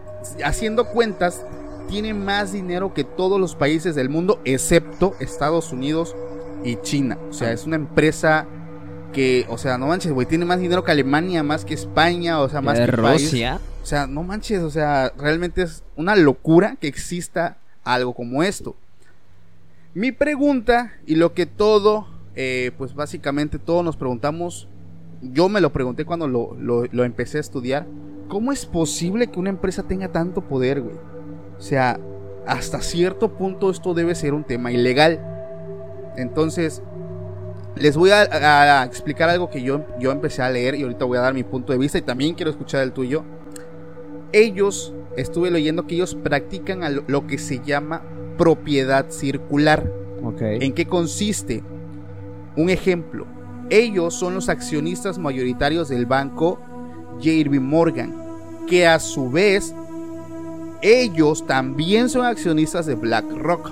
haciendo 0.45 0.87
cuentas, 0.87 1.45
tiene 1.89 2.13
más 2.15 2.53
dinero 2.53 2.93
que 2.95 3.05
todos 3.05 3.39
los 3.39 3.55
países 3.55 3.95
del 3.95 4.09
mundo, 4.09 4.41
excepto 4.45 5.15
Estados 5.21 5.73
Unidos 5.73 6.17
y 6.65 6.77
China. 6.77 7.19
O 7.31 7.33
sea, 7.35 7.53
es 7.53 7.67
una 7.67 7.77
empresa 7.77 8.47
que, 9.13 9.47
o 9.49 9.59
sea, 9.59 9.79
no 9.79 9.87
manches, 9.87 10.13
güey, 10.13 10.27
tiene 10.27 10.45
más 10.45 10.61
dinero 10.61 10.85
que 10.85 10.91
Alemania, 10.91 11.43
más 11.43 11.65
que 11.65 11.75
España, 11.75 12.41
o 12.41 12.49
sea, 12.49 12.61
más 12.61 12.79
que 12.79 12.87
país. 12.93 13.23
Rusia. 13.23 13.59
O 13.83 13.87
sea, 13.87 14.07
no 14.07 14.23
manches, 14.23 14.61
o 14.63 14.71
sea, 14.71 15.13
realmente 15.17 15.63
es 15.63 15.83
una 15.97 16.15
locura 16.15 16.77
que 16.81 16.89
exista 16.89 17.57
algo 17.85 18.13
como 18.15 18.43
esto. 18.43 18.77
Mi 19.95 20.13
pregunta 20.13 20.93
y 21.07 21.15
lo 21.17 21.33
que 21.33 21.47
todo, 21.47 22.07
eh, 22.37 22.71
pues 22.77 22.95
básicamente 22.95 23.59
todos 23.59 23.85
nos 23.85 23.97
preguntamos, 23.97 24.69
yo 25.23 25.49
me 25.49 25.61
lo 25.61 25.73
pregunté 25.73 26.05
cuando 26.05 26.29
lo, 26.29 26.55
lo- 26.61 26.85
lo 26.85 27.05
empecé 27.05 27.39
a 27.39 27.41
estudiar, 27.41 27.87
¿cómo 28.29 28.53
es 28.53 28.67
posible 28.67 29.29
que 29.29 29.41
una 29.41 29.51
empresa 29.51 29.83
tenga 29.85 30.09
tanto 30.09 30.43
poder, 30.43 30.83
güey? 30.83 30.97
O 31.59 31.61
sea, 31.63 31.99
hasta 32.47 32.81
cierto 32.83 33.33
punto 33.37 33.71
esto 33.71 33.95
debe 33.95 34.15
ser 34.15 34.35
un 34.35 34.45
tema 34.45 34.71
ilegal. 34.71 35.19
Entonces, 36.17 36.83
les 37.77 37.97
voy 37.97 38.11
a, 38.11 38.23
a- 38.23 38.83
a 38.83 38.85
explicar 38.85 39.29
algo 39.29 39.51
que 39.51 39.63
yo, 39.63 39.85
yo 40.01 40.11
empecé 40.11 40.43
a 40.43 40.51
leer 40.51 40.75
y 40.75 40.83
ahorita 40.83 41.05
voy 41.05 41.19
a 41.19 41.23
dar 41.23 41.35
mi 41.35 41.45
punto 41.45 41.73
de 41.73 41.79
vista 41.79 41.99
y 41.99 42.03
también 42.03 42.35
quiero 42.35 42.51
escuchar 42.51 42.83
el 42.83 42.93
tuyo. 42.93 43.25
Ellos, 44.33 44.93
estuve 45.17 45.51
leyendo 45.51 45.87
que 45.87 45.95
ellos 45.95 46.15
practican 46.15 46.83
a 46.85 46.91
lo, 46.91 47.03
lo 47.07 47.27
que 47.27 47.39
se 47.39 47.61
llama 47.61 48.03
propiedad 48.37 49.07
circular. 49.11 49.91
Ok. 50.23 50.41
¿En 50.43 50.73
qué 50.73 50.87
consiste? 50.87 51.63
Un 52.57 52.71
ejemplo. 52.71 53.27
Ellos 53.71 54.15
son 54.15 54.35
los 54.35 54.49
accionistas 54.49 55.19
mayoritarios 55.19 55.89
del 55.89 56.07
banco 56.07 56.59
JP 57.21 57.61
Morgan, 57.61 58.15
que 58.67 58.87
a 58.87 58.99
su 58.99 59.31
vez 59.31 59.75
ellos 60.83 61.47
también 61.47 62.09
son 62.09 62.25
accionistas 62.25 62.87
de 62.87 62.95
BlackRock. 62.95 63.71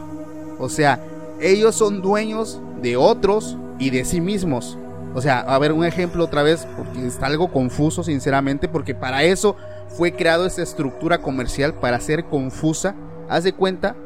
O 0.58 0.68
sea, 0.68 1.00
ellos 1.40 1.74
son 1.74 2.02
dueños 2.02 2.60
de 2.82 2.96
otros 2.96 3.56
y 3.78 3.90
de 3.90 4.04
sí 4.04 4.20
mismos. 4.20 4.78
O 5.14 5.22
sea, 5.22 5.40
a 5.40 5.58
ver 5.58 5.72
un 5.72 5.84
ejemplo 5.84 6.24
otra 6.24 6.42
vez, 6.42 6.66
porque 6.76 7.06
está 7.06 7.26
algo 7.26 7.50
confuso 7.50 8.02
sinceramente, 8.02 8.68
porque 8.68 8.94
para 8.94 9.24
eso 9.24 9.56
fue 9.88 10.12
creado 10.12 10.46
esta 10.46 10.62
estructura 10.62 11.18
comercial, 11.18 11.74
para 11.74 12.00
ser 12.00 12.24
confusa. 12.24 12.94
Haz 13.28 13.44
de 13.44 13.54
cuenta 13.54 13.96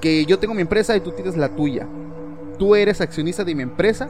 que 0.00 0.24
yo 0.24 0.38
tengo 0.38 0.54
mi 0.54 0.62
empresa 0.62 0.96
y 0.96 1.00
tú 1.00 1.12
tienes 1.12 1.36
la 1.36 1.54
tuya. 1.54 1.86
Tú 2.58 2.74
eres 2.74 3.00
accionista 3.00 3.44
de 3.44 3.54
mi 3.54 3.62
empresa 3.62 4.08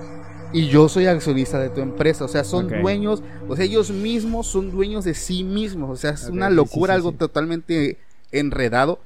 y 0.52 0.68
yo 0.68 0.88
soy 0.88 1.06
accionista 1.06 1.58
de 1.58 1.68
tu 1.68 1.80
empresa. 1.80 2.24
O 2.24 2.28
sea, 2.28 2.44
son 2.44 2.68
dueños, 2.68 3.22
o 3.48 3.56
sea, 3.56 3.64
ellos 3.64 3.90
mismos 3.90 4.46
son 4.46 4.70
dueños 4.70 5.04
de 5.04 5.14
sí 5.14 5.42
mismos. 5.42 5.90
O 5.90 5.96
sea, 5.96 6.12
es 6.12 6.28
una 6.28 6.48
sí, 6.48 6.54
locura, 6.54 6.94
sí, 6.94 6.96
algo 6.96 7.10
sí. 7.10 7.16
totalmente 7.16 7.98
enredado. 8.30 9.00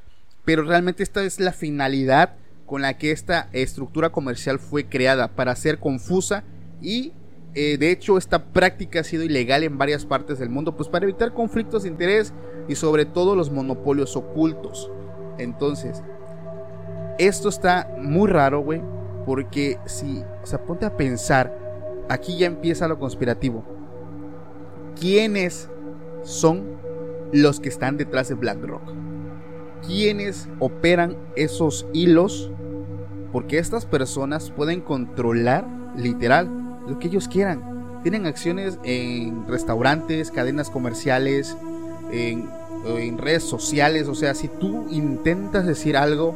Pero 0.44 0.62
realmente 0.64 1.02
esta 1.02 1.22
es 1.22 1.40
la 1.40 1.52
finalidad 1.52 2.34
con 2.70 2.82
la 2.82 2.96
que 2.96 3.10
esta 3.10 3.48
estructura 3.52 4.10
comercial 4.10 4.60
fue 4.60 4.84
creada, 4.84 5.34
para 5.34 5.56
ser 5.56 5.80
confusa 5.80 6.44
y 6.80 7.12
eh, 7.56 7.76
de 7.78 7.90
hecho 7.90 8.16
esta 8.16 8.44
práctica 8.44 9.00
ha 9.00 9.02
sido 9.02 9.24
ilegal 9.24 9.64
en 9.64 9.76
varias 9.76 10.06
partes 10.06 10.38
del 10.38 10.50
mundo, 10.50 10.76
pues 10.76 10.88
para 10.88 11.04
evitar 11.04 11.34
conflictos 11.34 11.82
de 11.82 11.88
interés 11.88 12.32
y 12.68 12.76
sobre 12.76 13.06
todo 13.06 13.34
los 13.34 13.50
monopolios 13.50 14.14
ocultos. 14.14 14.88
Entonces, 15.36 16.04
esto 17.18 17.48
está 17.48 17.92
muy 17.98 18.30
raro, 18.30 18.60
güey, 18.60 18.80
porque 19.26 19.80
si, 19.86 20.22
o 20.40 20.46
sea, 20.46 20.64
ponte 20.64 20.86
a 20.86 20.96
pensar, 20.96 21.52
aquí 22.08 22.38
ya 22.38 22.46
empieza 22.46 22.86
lo 22.86 23.00
conspirativo. 23.00 23.64
¿Quiénes 24.94 25.68
son 26.22 26.76
los 27.32 27.58
que 27.58 27.68
están 27.68 27.96
detrás 27.96 28.28
de 28.28 28.36
BlackRock? 28.36 28.92
¿Quiénes 29.84 30.48
operan 30.60 31.16
esos 31.34 31.84
hilos? 31.92 32.52
Porque 33.32 33.58
estas 33.58 33.86
personas 33.86 34.50
pueden 34.50 34.80
controlar, 34.80 35.66
literal, 35.96 36.48
lo 36.88 36.98
que 36.98 37.08
ellos 37.08 37.28
quieran. 37.28 38.00
Tienen 38.02 38.26
acciones 38.26 38.78
en 38.82 39.46
restaurantes, 39.46 40.30
cadenas 40.30 40.70
comerciales, 40.70 41.56
en, 42.12 42.48
en 42.86 43.18
redes 43.18 43.44
sociales. 43.44 44.08
O 44.08 44.14
sea, 44.14 44.34
si 44.34 44.48
tú 44.48 44.86
intentas 44.90 45.66
decir 45.66 45.96
algo 45.96 46.34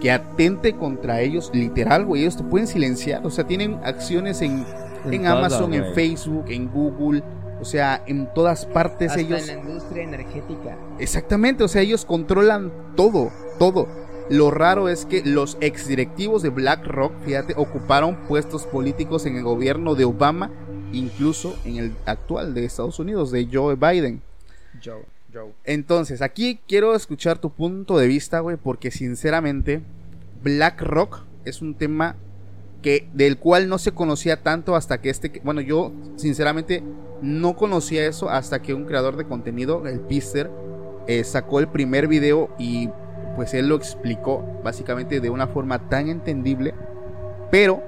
que 0.00 0.10
atente 0.10 0.74
contra 0.74 1.20
ellos, 1.20 1.50
literal, 1.54 2.04
güey, 2.06 2.22
ellos 2.22 2.36
te 2.36 2.42
pueden 2.42 2.66
silenciar. 2.66 3.24
O 3.24 3.30
sea, 3.30 3.46
tienen 3.46 3.78
acciones 3.84 4.42
en, 4.42 4.64
en, 5.04 5.14
En 5.14 5.22
todo, 5.22 5.36
Amazon, 5.36 5.74
en. 5.74 5.94
Facebook, 5.94 6.46
en 6.48 6.68
Google. 6.68 7.22
O 7.60 7.64
sea, 7.64 8.02
en 8.06 8.26
todas 8.34 8.66
partes 8.66 9.10
Hasta 9.10 9.20
ellos... 9.20 9.48
en 9.48 9.56
la 9.62 9.62
industria 9.62 10.02
energética. 10.02 10.76
Exactamente, 10.98 11.62
o 11.62 11.68
sea, 11.68 11.82
ellos 11.82 12.04
controlan 12.04 12.72
todo, 12.96 13.30
todo. 13.60 13.86
Lo 14.32 14.50
raro 14.50 14.88
es 14.88 15.04
que 15.04 15.22
los 15.26 15.58
exdirectivos 15.60 16.40
de 16.42 16.48
BlackRock, 16.48 17.12
fíjate, 17.22 17.52
ocuparon 17.54 18.16
puestos 18.26 18.64
políticos 18.64 19.26
en 19.26 19.36
el 19.36 19.42
gobierno 19.42 19.94
de 19.94 20.06
Obama, 20.06 20.50
incluso 20.90 21.54
en 21.66 21.76
el 21.76 21.92
actual 22.06 22.54
de 22.54 22.64
Estados 22.64 22.98
Unidos, 22.98 23.30
de 23.30 23.46
Joe 23.52 23.74
Biden. 23.74 24.22
Joe. 24.82 25.04
Joe. 25.34 25.52
Entonces, 25.64 26.22
aquí 26.22 26.58
quiero 26.66 26.94
escuchar 26.94 27.40
tu 27.40 27.50
punto 27.50 27.98
de 27.98 28.06
vista, 28.06 28.40
güey, 28.40 28.56
porque 28.56 28.90
sinceramente, 28.90 29.82
BlackRock 30.42 31.24
es 31.44 31.60
un 31.60 31.74
tema 31.74 32.16
que 32.80 33.10
del 33.12 33.36
cual 33.36 33.68
no 33.68 33.76
se 33.76 33.92
conocía 33.92 34.42
tanto 34.42 34.76
hasta 34.76 35.02
que 35.02 35.10
este, 35.10 35.42
bueno, 35.44 35.60
yo 35.60 35.92
sinceramente 36.16 36.82
no 37.20 37.54
conocía 37.54 38.06
eso 38.06 38.30
hasta 38.30 38.62
que 38.62 38.72
un 38.72 38.86
creador 38.86 39.18
de 39.18 39.26
contenido, 39.26 39.86
el 39.86 40.00
Pister, 40.00 40.50
eh, 41.06 41.22
sacó 41.22 41.60
el 41.60 41.68
primer 41.68 42.08
video 42.08 42.48
y 42.58 42.88
pues 43.36 43.54
él 43.54 43.68
lo 43.68 43.76
explicó 43.76 44.44
básicamente 44.62 45.20
de 45.20 45.30
una 45.30 45.46
forma 45.46 45.88
tan 45.88 46.08
entendible, 46.08 46.74
pero 47.50 47.82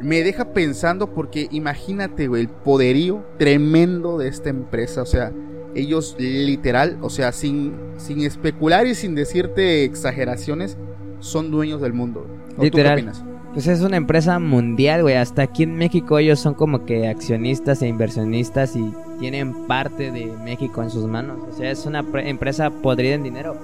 me 0.00 0.22
deja 0.22 0.52
pensando 0.52 1.08
porque 1.14 1.48
imagínate, 1.50 2.26
güey, 2.28 2.42
el 2.42 2.48
poderío 2.48 3.24
tremendo 3.38 4.18
de 4.18 4.28
esta 4.28 4.50
empresa, 4.50 5.02
o 5.02 5.06
sea, 5.06 5.32
ellos 5.74 6.16
literal, 6.18 6.98
o 7.02 7.08
sea, 7.10 7.32
sin, 7.32 7.74
sin 7.96 8.20
especular 8.22 8.86
y 8.86 8.94
sin 8.94 9.14
decirte 9.14 9.84
exageraciones, 9.84 10.76
son 11.20 11.50
dueños 11.50 11.80
del 11.80 11.92
mundo. 11.92 12.26
¿O 12.50 12.54
tú 12.54 12.56
qué 12.56 12.64
Literal. 12.64 12.92
opinas? 12.94 13.24
Pues 13.54 13.66
es 13.66 13.80
una 13.82 13.96
empresa 13.98 14.38
mundial, 14.38 15.02
güey. 15.02 15.14
Hasta 15.16 15.42
aquí 15.42 15.62
en 15.62 15.76
México 15.76 16.18
ellos 16.18 16.40
son 16.40 16.54
como 16.54 16.84
que 16.86 17.06
accionistas 17.08 17.82
e 17.82 17.86
inversionistas 17.86 18.74
y 18.76 18.92
tienen 19.20 19.66
parte 19.66 20.10
de 20.10 20.32
México 20.42 20.82
en 20.82 20.88
sus 20.90 21.06
manos. 21.06 21.38
O 21.48 21.52
sea, 21.56 21.70
es 21.70 21.84
una 21.86 22.02
pre- 22.02 22.28
empresa 22.30 22.70
podrida 22.70 23.14
en 23.14 23.22
dinero. 23.22 23.56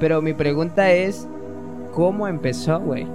Pero 0.00 0.22
mi 0.22 0.32
pregunta 0.32 0.90
es, 0.90 1.26
¿cómo 1.92 2.26
empezó, 2.26 2.80
güey? 2.80 3.06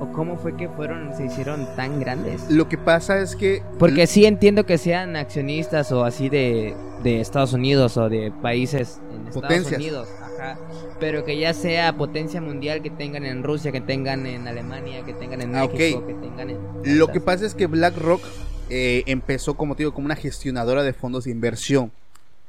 ¿O 0.00 0.12
cómo 0.12 0.36
fue 0.36 0.56
que 0.56 0.68
fueron, 0.68 1.16
se 1.16 1.26
hicieron 1.26 1.68
tan 1.76 2.00
grandes? 2.00 2.50
Lo 2.50 2.68
que 2.68 2.76
pasa 2.76 3.20
es 3.20 3.36
que 3.36 3.62
Porque 3.78 4.08
sí 4.08 4.24
entiendo 4.26 4.66
que 4.66 4.76
sean 4.76 5.14
accionistas 5.14 5.92
o 5.92 6.04
así 6.04 6.28
de, 6.28 6.74
de 7.04 7.20
Estados 7.20 7.52
Unidos 7.52 7.96
o 7.96 8.08
de 8.08 8.32
países 8.42 9.00
en 9.12 9.28
Estados 9.28 9.42
Potencias. 9.42 9.80
Unidos. 9.80 10.08
Ajá. 10.20 10.58
Pero 10.98 11.24
que 11.24 11.38
ya 11.38 11.54
sea 11.54 11.96
potencia 11.96 12.40
mundial 12.40 12.82
que 12.82 12.90
tengan 12.90 13.24
en 13.24 13.44
Rusia, 13.44 13.70
que 13.70 13.80
tengan 13.80 14.26
en 14.26 14.48
Alemania, 14.48 15.04
que 15.04 15.12
tengan 15.12 15.40
en 15.40 15.54
Ah, 15.54 15.68
México, 15.72 16.04
que 16.04 16.14
tengan 16.14 16.50
en... 16.50 16.58
Lo 16.98 17.06
que 17.06 17.20
pasa 17.20 17.46
es 17.46 17.54
que 17.54 17.68
BlackRock 17.68 18.22
eh, 18.70 19.04
empezó, 19.06 19.54
como 19.54 19.76
te 19.76 19.84
digo, 19.84 19.94
como 19.94 20.06
una 20.06 20.16
gestionadora 20.16 20.82
de 20.82 20.92
fondos 20.92 21.24
de 21.24 21.30
inversión. 21.30 21.92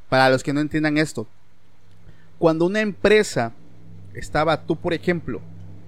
Para 0.10 0.30
los 0.32 0.42
que 0.44 0.54
no 0.54 0.60
entiendan 0.62 0.98
esto, 0.98 1.28
cuando 2.40 2.66
una 2.66 2.82
empresa 2.82 3.52
estaba, 4.14 4.66
tú 4.66 4.76
por 4.76 4.94
ejemplo, 4.94 5.42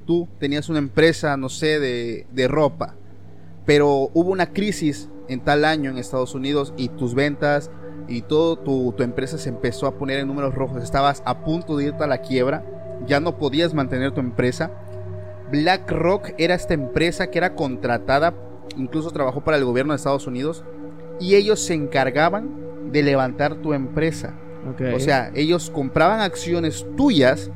tú 0.06 0.28
tenías 0.40 0.70
una 0.70 0.80
empresa, 0.80 1.38
no 1.38 1.50
sé, 1.50 1.80
de, 1.80 2.26
de 2.32 2.48
ropa, 2.48 2.96
pero 3.66 4.10
hubo 4.14 4.32
una 4.32 4.48
crisis 4.54 5.10
en 5.28 5.40
tal 5.40 5.66
año 5.66 5.90
en 5.90 5.98
Estados 5.98 6.36
Unidos 6.36 6.74
y 6.78 6.90
tus 6.90 7.16
ventas 7.16 7.72
y 8.08 8.22
todo 8.22 8.58
tu, 8.58 8.94
tu 8.96 9.04
empresa 9.04 9.38
se 9.38 9.50
empezó 9.50 9.88
a 9.88 9.96
poner 9.96 10.20
en 10.20 10.28
números 10.28 10.54
rojos, 10.54 10.84
estabas 10.84 11.24
a 11.26 11.44
punto 11.44 11.78
de 11.78 11.86
irte 11.86 12.04
a 12.04 12.08
la 12.08 12.20
quiebra, 12.20 12.64
ya 13.08 13.20
no 13.20 13.38
podías 13.38 13.74
mantener 13.74 14.12
tu 14.12 14.20
empresa. 14.20 14.72
BlackRock 15.52 16.34
era 16.38 16.56
esta 16.56 16.74
empresa 16.74 17.28
que 17.28 17.38
era 17.38 17.56
contratada, 17.56 18.34
incluso 18.78 19.12
trabajó 19.12 19.44
para 19.44 19.58
el 19.58 19.66
gobierno 19.66 19.94
de 19.94 19.98
Estados 19.98 20.28
Unidos, 20.28 20.64
y 21.20 21.36
ellos 21.36 21.60
se 21.60 21.74
encargaban 21.74 22.92
de 22.92 23.04
levantar 23.04 23.56
tu 23.56 23.74
empresa. 23.74 24.34
O 24.96 25.00
sea, 25.00 25.32
ellos 25.36 25.70
compraban 25.70 26.22
acciones 26.22 26.86
tuyas, 26.98 27.52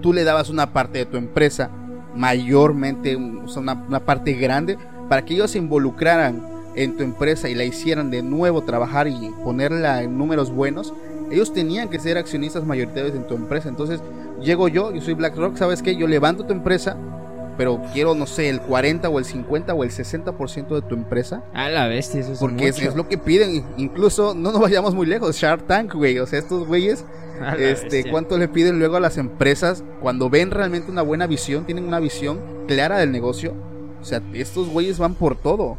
tú 0.00 0.12
le 0.12 0.24
dabas 0.24 0.50
una 0.50 0.72
parte 0.72 0.98
de 0.98 1.06
tu 1.06 1.16
empresa, 1.16 1.70
mayormente, 2.14 3.16
o 3.16 3.48
sea, 3.48 3.62
una, 3.62 3.74
una 3.74 4.00
parte 4.00 4.32
grande, 4.32 4.78
para 5.08 5.24
que 5.24 5.34
ellos 5.34 5.50
se 5.50 5.58
involucraran 5.58 6.42
en 6.74 6.96
tu 6.96 7.02
empresa 7.02 7.48
y 7.48 7.54
la 7.54 7.64
hicieran 7.64 8.10
de 8.10 8.22
nuevo 8.22 8.62
trabajar 8.62 9.08
y 9.08 9.30
ponerla 9.44 10.02
en 10.02 10.16
números 10.16 10.52
buenos. 10.52 10.92
Ellos 11.30 11.52
tenían 11.52 11.88
que 11.88 11.98
ser 11.98 12.18
accionistas 12.18 12.64
mayoritarios 12.64 13.14
en 13.14 13.26
tu 13.26 13.34
empresa. 13.34 13.68
Entonces, 13.68 14.00
llego 14.40 14.68
yo, 14.68 14.92
yo 14.92 15.00
soy 15.00 15.14
BlackRock, 15.14 15.56
¿sabes 15.56 15.82
qué? 15.82 15.96
Yo 15.96 16.06
levanto 16.06 16.44
tu 16.44 16.52
empresa, 16.52 16.96
pero 17.60 17.78
quiero, 17.92 18.14
no 18.14 18.26
sé, 18.26 18.48
el 18.48 18.58
40 18.62 19.10
o 19.10 19.18
el 19.18 19.26
50 19.26 19.74
o 19.74 19.84
el 19.84 19.90
60% 19.90 20.68
de 20.68 20.80
tu 20.80 20.94
empresa. 20.94 21.44
A 21.52 21.68
la 21.68 21.88
bestia, 21.88 22.22
eso 22.22 22.32
es 22.32 22.38
Porque 22.38 22.68
es, 22.68 22.76
mucho. 22.78 22.88
es 22.88 22.96
lo 22.96 23.06
que 23.06 23.18
piden. 23.18 23.66
Incluso 23.76 24.34
no 24.34 24.50
nos 24.50 24.62
vayamos 24.62 24.94
muy 24.94 25.04
lejos. 25.04 25.36
Shark 25.36 25.66
Tank, 25.66 25.92
güey. 25.92 26.18
O 26.20 26.26
sea, 26.26 26.38
estos 26.38 26.66
güeyes, 26.66 27.04
este, 27.38 27.56
bestia. 27.96 28.10
¿cuánto 28.10 28.38
le 28.38 28.48
piden 28.48 28.78
luego 28.78 28.96
a 28.96 29.00
las 29.00 29.18
empresas 29.18 29.84
cuando 30.00 30.30
ven 30.30 30.50
realmente 30.52 30.90
una 30.90 31.02
buena 31.02 31.26
visión? 31.26 31.66
Tienen 31.66 31.84
una 31.84 32.00
visión 32.00 32.40
clara 32.66 32.96
del 32.96 33.12
negocio. 33.12 33.52
O 34.00 34.06
sea, 34.06 34.22
estos 34.32 34.70
güeyes 34.70 34.98
van 34.98 35.14
por 35.14 35.36
todo. 35.36 35.76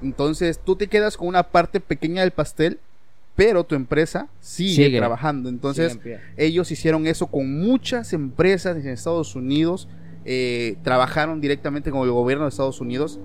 Entonces, 0.00 0.60
tú 0.64 0.76
te 0.76 0.86
quedas 0.86 1.16
con 1.16 1.26
una 1.26 1.42
parte 1.42 1.80
pequeña 1.80 2.20
del 2.20 2.30
pastel, 2.30 2.78
pero 3.34 3.64
tu 3.64 3.74
empresa 3.74 4.28
sigue, 4.40 4.84
Sigue. 4.84 4.98
trabajando. 4.98 5.48
Entonces, 5.48 5.94
Sigue 5.94 6.20
ellos 6.36 6.70
hicieron 6.70 7.08
eso 7.08 7.26
con 7.26 7.58
muchas 7.58 8.12
empresas 8.12 8.76
en 8.76 8.86
Estados 8.86 9.34
Unidos. 9.34 9.88
Eh, 10.30 10.76
trabajaron 10.82 11.40
directamente 11.40 11.90
con 11.90 12.02
el 12.02 12.10
gobierno 12.10 12.44
de 12.44 12.50
Estados 12.50 12.82
Unidos. 12.82 13.18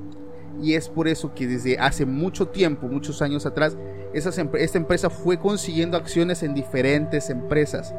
Y 0.61 0.75
es 0.75 0.87
por 0.87 1.09
eso 1.09 1.33
que 1.35 1.45
desde 1.45 1.77
hace 1.77 2.05
mucho 2.05 2.47
tiempo, 2.47 2.87
muchos 2.87 3.21
años 3.21 3.45
atrás, 3.45 3.75
esas 4.13 4.37
esta 4.37 4.77
empresa 4.77 5.09
fue 5.09 5.37
consiguiendo 5.37 5.97
acciones 5.97 6.43
en 6.43 6.53
diferentes 6.53 7.29
empresas. 7.29 7.93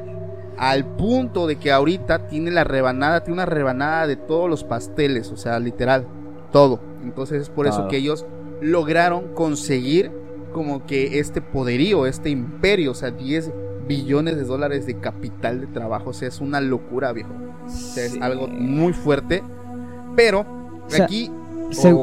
Al 0.56 0.86
punto 0.96 1.46
de 1.46 1.56
que 1.56 1.70
ahorita 1.70 2.28
tiene 2.28 2.50
la 2.50 2.64
rebanada, 2.64 3.22
tiene 3.24 3.34
una 3.34 3.44
rebanada 3.44 4.06
de 4.06 4.16
todos 4.16 4.48
los 4.48 4.64
pasteles, 4.64 5.30
o 5.30 5.36
sea, 5.36 5.58
literal, 5.58 6.06
todo. 6.50 6.80
Entonces 7.02 7.42
es 7.42 7.50
por 7.50 7.66
eso 7.66 7.88
que 7.88 7.98
ellos 7.98 8.24
lograron 8.62 9.34
conseguir 9.34 10.10
como 10.54 10.86
que 10.86 11.18
este 11.18 11.42
poderío, 11.42 12.06
este 12.06 12.30
imperio, 12.30 12.92
o 12.92 12.94
sea, 12.94 13.10
10 13.10 13.52
billones 13.86 14.36
de 14.36 14.44
dólares 14.44 14.86
de 14.86 14.98
capital 14.98 15.60
de 15.60 15.66
trabajo, 15.66 16.10
o 16.10 16.12
sea, 16.12 16.28
es 16.28 16.40
una 16.40 16.60
locura, 16.60 17.12
viejo. 17.12 17.30
O 17.66 17.70
sea, 17.70 18.04
es 18.04 18.20
algo 18.20 18.48
muy 18.48 18.92
fuerte. 18.92 19.42
Pero 20.16 20.46
sea, 20.86 21.04
aquí, 21.04 21.30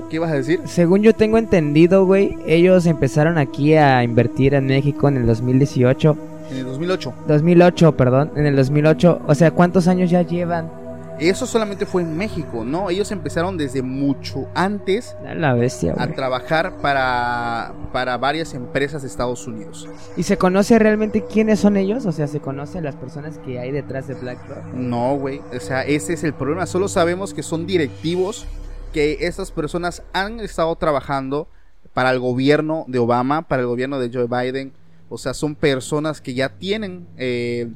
¿qué 0.10 0.16
ibas 0.16 0.32
a 0.32 0.36
decir? 0.36 0.60
Según 0.66 1.02
yo 1.02 1.14
tengo 1.14 1.38
entendido, 1.38 2.06
güey, 2.06 2.38
ellos 2.46 2.86
empezaron 2.86 3.38
aquí 3.38 3.76
a 3.76 4.04
invertir 4.04 4.54
en 4.54 4.68
México 4.68 5.08
en 5.08 5.18
el 5.18 5.26
2018. 5.26 6.18
En 6.52 6.58
el 6.58 6.66
2008. 6.66 7.14
2008, 7.28 7.98
perdón, 7.98 8.32
en 8.36 8.46
el 8.46 8.56
2008. 8.56 9.22
O 9.28 9.36
sea, 9.36 9.52
¿cuántos 9.52 9.88
años 9.88 10.10
ya 10.10 10.22
llevan? 10.24 10.81
Eso 11.22 11.46
solamente 11.46 11.86
fue 11.86 12.02
en 12.02 12.18
México, 12.18 12.66
¿no? 12.66 12.90
Ellos 12.90 13.12
empezaron 13.12 13.56
desde 13.58 13.82
mucho 13.84 14.48
antes 14.56 15.16
A 15.26 15.36
la 15.36 15.54
bestia, 15.54 15.94
a 15.94 16.06
güey. 16.06 16.16
trabajar 16.16 16.78
para, 16.82 17.74
para 17.94 18.18
varias 18.18 18.54
empresas 18.56 19.04
de 19.04 19.08
Estados 19.08 19.46
Unidos. 19.46 19.88
¿Y 20.18 20.24
se 20.24 20.38
conoce 20.38 20.80
realmente 20.80 21.24
quiénes 21.24 21.60
son 21.60 21.78
ellos? 21.78 22.06
O 22.08 22.12
sea, 22.12 22.28
¿se 22.28 22.40
conocen 22.40 22.84
las 22.84 22.96
personas 22.96 23.38
que 23.38 23.60
hay 23.60 23.72
detrás 23.72 24.08
de 24.08 24.16
BlackRock? 24.16 24.74
No, 24.74 25.16
güey. 25.16 25.42
O 25.56 25.60
sea, 25.60 25.84
ese 25.84 26.14
es 26.14 26.24
el 26.24 26.34
problema. 26.34 26.66
Solo 26.66 26.88
sabemos 26.88 27.34
que 27.34 27.44
son 27.44 27.68
directivos, 27.68 28.46
que 28.92 29.20
estas 29.22 29.52
personas 29.52 30.02
han 30.14 30.40
estado 30.40 30.76
trabajando 30.76 31.48
para 31.94 32.12
el 32.12 32.20
gobierno 32.20 32.86
de 32.88 33.00
Obama, 33.00 33.44
para 33.44 33.62
el 33.62 33.68
gobierno 33.68 34.00
de 34.00 34.10
Joe 34.12 34.28
Biden. 34.28 34.74
O 35.10 35.18
sea, 35.18 35.34
son 35.34 35.56
personas 35.56 36.20
que 36.20 36.34
ya 36.34 36.50
tienen 36.50 37.06
eh, 37.18 37.70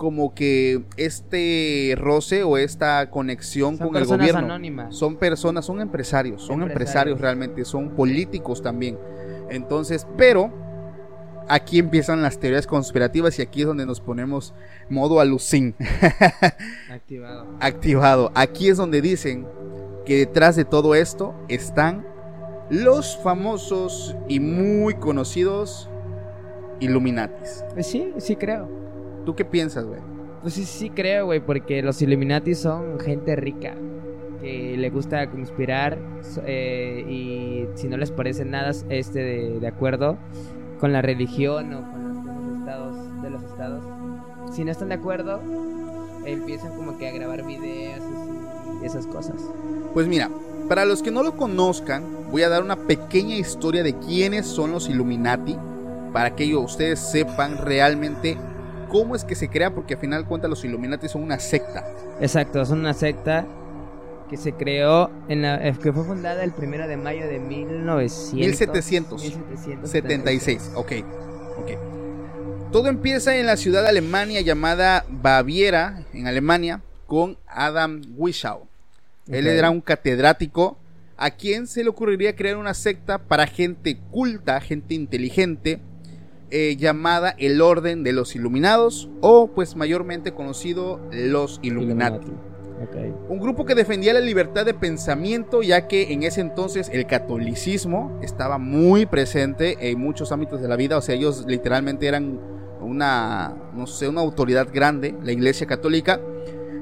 como 0.00 0.34
que 0.34 0.80
este 0.96 1.94
roce 1.98 2.42
o 2.42 2.56
esta 2.56 3.10
conexión 3.10 3.76
Son 3.76 3.88
con 3.88 3.96
el 3.98 4.06
gobierno. 4.06 4.38
anónimas. 4.38 4.96
Son 4.96 5.16
personas, 5.16 5.66
son 5.66 5.78
empresarios, 5.82 6.40
son 6.40 6.62
empresarios. 6.62 6.70
Empresarios. 6.72 7.20
realmente, 7.20 7.66
son 7.66 7.90
políticos 7.90 8.62
también. 8.62 8.98
Entonces, 9.50 10.06
pero 10.16 10.50
aquí 11.48 11.78
empiezan 11.80 12.22
las 12.22 12.38
teorías 12.40 12.66
conspirativas 12.66 13.38
y 13.38 13.42
aquí 13.42 13.60
es 13.60 13.66
donde 13.66 13.84
nos 13.84 14.00
ponemos 14.00 14.54
modo 14.88 15.20
alucin 15.20 15.74
Activado. 16.90 17.46
activado. 17.60 18.32
Aquí 18.34 18.70
es 18.70 18.78
donde 18.78 19.02
dicen 19.02 19.46
que 20.06 20.16
detrás 20.16 20.56
de 20.56 20.64
todo 20.64 20.94
esto 20.94 21.34
están 21.48 22.06
los 22.70 23.18
famosos 23.18 24.16
y 24.28 24.40
muy 24.40 24.94
conocidos 24.94 25.90
Illuminatis. 26.78 27.62
Pues 27.74 27.86
sí, 27.86 28.14
sí 28.16 28.34
creo. 28.36 28.79
¿Tú 29.24 29.34
qué 29.34 29.44
piensas, 29.44 29.84
güey? 29.84 30.00
Pues 30.42 30.54
sí, 30.54 30.64
sí 30.64 30.90
creo, 30.90 31.26
güey, 31.26 31.40
porque 31.40 31.82
los 31.82 32.00
Illuminati 32.00 32.54
son 32.54 32.98
gente 33.00 33.36
rica 33.36 33.74
que 34.40 34.74
le 34.78 34.88
gusta 34.88 35.28
conspirar 35.30 35.98
eh, 36.46 37.04
y 37.06 37.66
si 37.74 37.88
no 37.88 37.98
les 37.98 38.10
parece 38.10 38.44
nada 38.46 38.72
este 38.88 39.18
de, 39.18 39.60
de 39.60 39.66
acuerdo 39.68 40.16
con 40.80 40.94
la 40.94 41.02
religión 41.02 41.74
o 41.74 41.90
con 41.90 42.08
los, 42.08 42.24
con 42.24 42.46
los 42.48 42.58
estados 42.60 43.22
de 43.22 43.30
los 43.30 43.42
estados, 43.42 43.84
si 44.54 44.64
no 44.64 44.70
están 44.72 44.88
de 44.88 44.94
acuerdo 44.94 45.40
empiezan 46.24 46.74
como 46.74 46.96
que 46.96 47.08
a 47.08 47.12
grabar 47.12 47.44
videos 47.46 48.00
y 48.82 48.86
esas 48.86 49.06
cosas. 49.06 49.36
Pues 49.92 50.06
mira, 50.06 50.30
para 50.68 50.86
los 50.86 51.02
que 51.02 51.10
no 51.10 51.22
lo 51.22 51.36
conozcan, 51.36 52.02
voy 52.30 52.42
a 52.42 52.48
dar 52.48 52.62
una 52.62 52.76
pequeña 52.76 53.36
historia 53.36 53.82
de 53.82 53.94
quiénes 53.98 54.46
son 54.46 54.72
los 54.72 54.88
Illuminati, 54.88 55.56
para 56.14 56.34
que 56.34 56.44
ellos- 56.44 56.64
ustedes 56.64 56.98
sepan 56.98 57.58
realmente 57.58 58.38
cómo 58.90 59.16
es 59.16 59.24
que 59.24 59.34
se 59.34 59.48
crea, 59.48 59.74
porque 59.74 59.94
al 59.94 60.00
final 60.00 60.22
de 60.22 60.28
cuentas 60.28 60.50
los 60.50 60.64
Illuminati 60.64 61.08
son 61.08 61.22
una 61.22 61.38
secta. 61.38 61.86
Exacto, 62.20 62.64
son 62.66 62.80
una 62.80 62.92
secta 62.92 63.46
que 64.28 64.36
se 64.36 64.52
creó 64.52 65.10
en 65.28 65.42
la 65.42 65.66
eh, 65.66 65.74
que 65.82 65.92
fue 65.92 66.04
fundada 66.04 66.44
el 66.44 66.52
primero 66.52 66.86
de 66.86 66.96
mayo 66.96 67.26
de 67.26 67.38
1900 67.40 68.34
1700. 68.34 69.22
1776. 69.22 69.90
76, 69.90 70.70
ok, 70.74 70.92
ok. 71.58 72.70
Todo 72.70 72.88
empieza 72.88 73.36
en 73.36 73.46
la 73.46 73.56
ciudad 73.56 73.82
de 73.82 73.88
Alemania 73.88 74.40
llamada 74.42 75.04
Baviera, 75.08 76.04
en 76.12 76.28
Alemania, 76.28 76.82
con 77.06 77.36
Adam 77.48 78.02
Wischau. 78.16 78.68
Él 79.26 79.46
era 79.46 79.70
un 79.70 79.80
catedrático 79.80 80.76
a 81.16 81.30
quien 81.30 81.66
se 81.66 81.82
le 81.82 81.90
ocurriría 81.90 82.34
crear 82.34 82.56
una 82.56 82.72
secta 82.72 83.18
para 83.18 83.46
gente 83.46 83.98
culta, 84.10 84.60
gente 84.60 84.94
inteligente, 84.94 85.80
eh, 86.50 86.76
llamada 86.76 87.34
el 87.38 87.60
Orden 87.60 88.02
de 88.02 88.12
los 88.12 88.34
Iluminados 88.34 89.08
o 89.20 89.48
pues 89.48 89.76
mayormente 89.76 90.32
conocido 90.32 91.00
los 91.12 91.60
Illuminati. 91.62 92.32
Un 93.28 93.38
grupo 93.38 93.66
que 93.66 93.74
defendía 93.74 94.14
la 94.14 94.20
libertad 94.20 94.64
de 94.64 94.72
pensamiento, 94.72 95.62
ya 95.62 95.86
que 95.86 96.12
en 96.12 96.22
ese 96.22 96.40
entonces 96.40 96.88
el 96.92 97.06
catolicismo 97.06 98.18
estaba 98.22 98.58
muy 98.58 99.04
presente 99.04 99.90
en 99.90 100.00
muchos 100.00 100.32
ámbitos 100.32 100.62
de 100.62 100.68
la 100.68 100.76
vida. 100.76 100.96
O 100.96 101.02
sea, 101.02 101.14
ellos 101.14 101.44
literalmente 101.46 102.06
eran 102.06 102.40
una, 102.80 103.54
no 103.74 103.86
sé, 103.86 104.08
una 104.08 104.22
autoridad 104.22 104.68
grande, 104.72 105.14
la 105.22 105.32
Iglesia 105.32 105.66
Católica. 105.66 106.20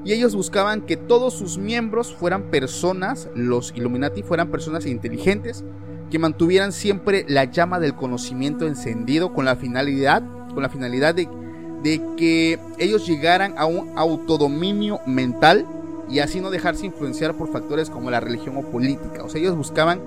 Y 0.04 0.12
ellos 0.12 0.36
buscaban 0.36 0.82
que 0.82 0.96
todos 0.96 1.34
sus 1.34 1.58
miembros 1.58 2.14
fueran 2.14 2.50
personas, 2.50 3.28
los 3.34 3.72
Illuminati 3.74 4.22
fueran 4.22 4.50
personas 4.50 4.86
inteligentes, 4.86 5.64
que 6.10 6.18
mantuvieran 6.18 6.72
siempre 6.72 7.24
la 7.28 7.44
llama 7.44 7.80
del 7.80 7.94
conocimiento 7.94 8.66
encendido 8.66 9.32
con 9.32 9.44
la 9.44 9.56
finalidad, 9.56 10.22
con 10.54 10.62
la 10.62 10.68
finalidad 10.68 11.14
de, 11.14 11.28
de 11.82 12.02
que 12.16 12.58
ellos 12.78 13.06
llegaran 13.06 13.54
a 13.56 13.66
un 13.66 13.96
autodominio 13.96 15.00
mental 15.06 15.66
y 16.08 16.20
así 16.20 16.40
no 16.40 16.50
dejarse 16.50 16.86
influenciar 16.86 17.34
por 17.34 17.52
factores 17.52 17.90
como 17.90 18.10
la 18.10 18.20
religión 18.20 18.56
o 18.56 18.62
política. 18.62 19.22
O 19.24 19.28
sea, 19.28 19.40
ellos 19.40 19.56
buscaban 19.56 20.00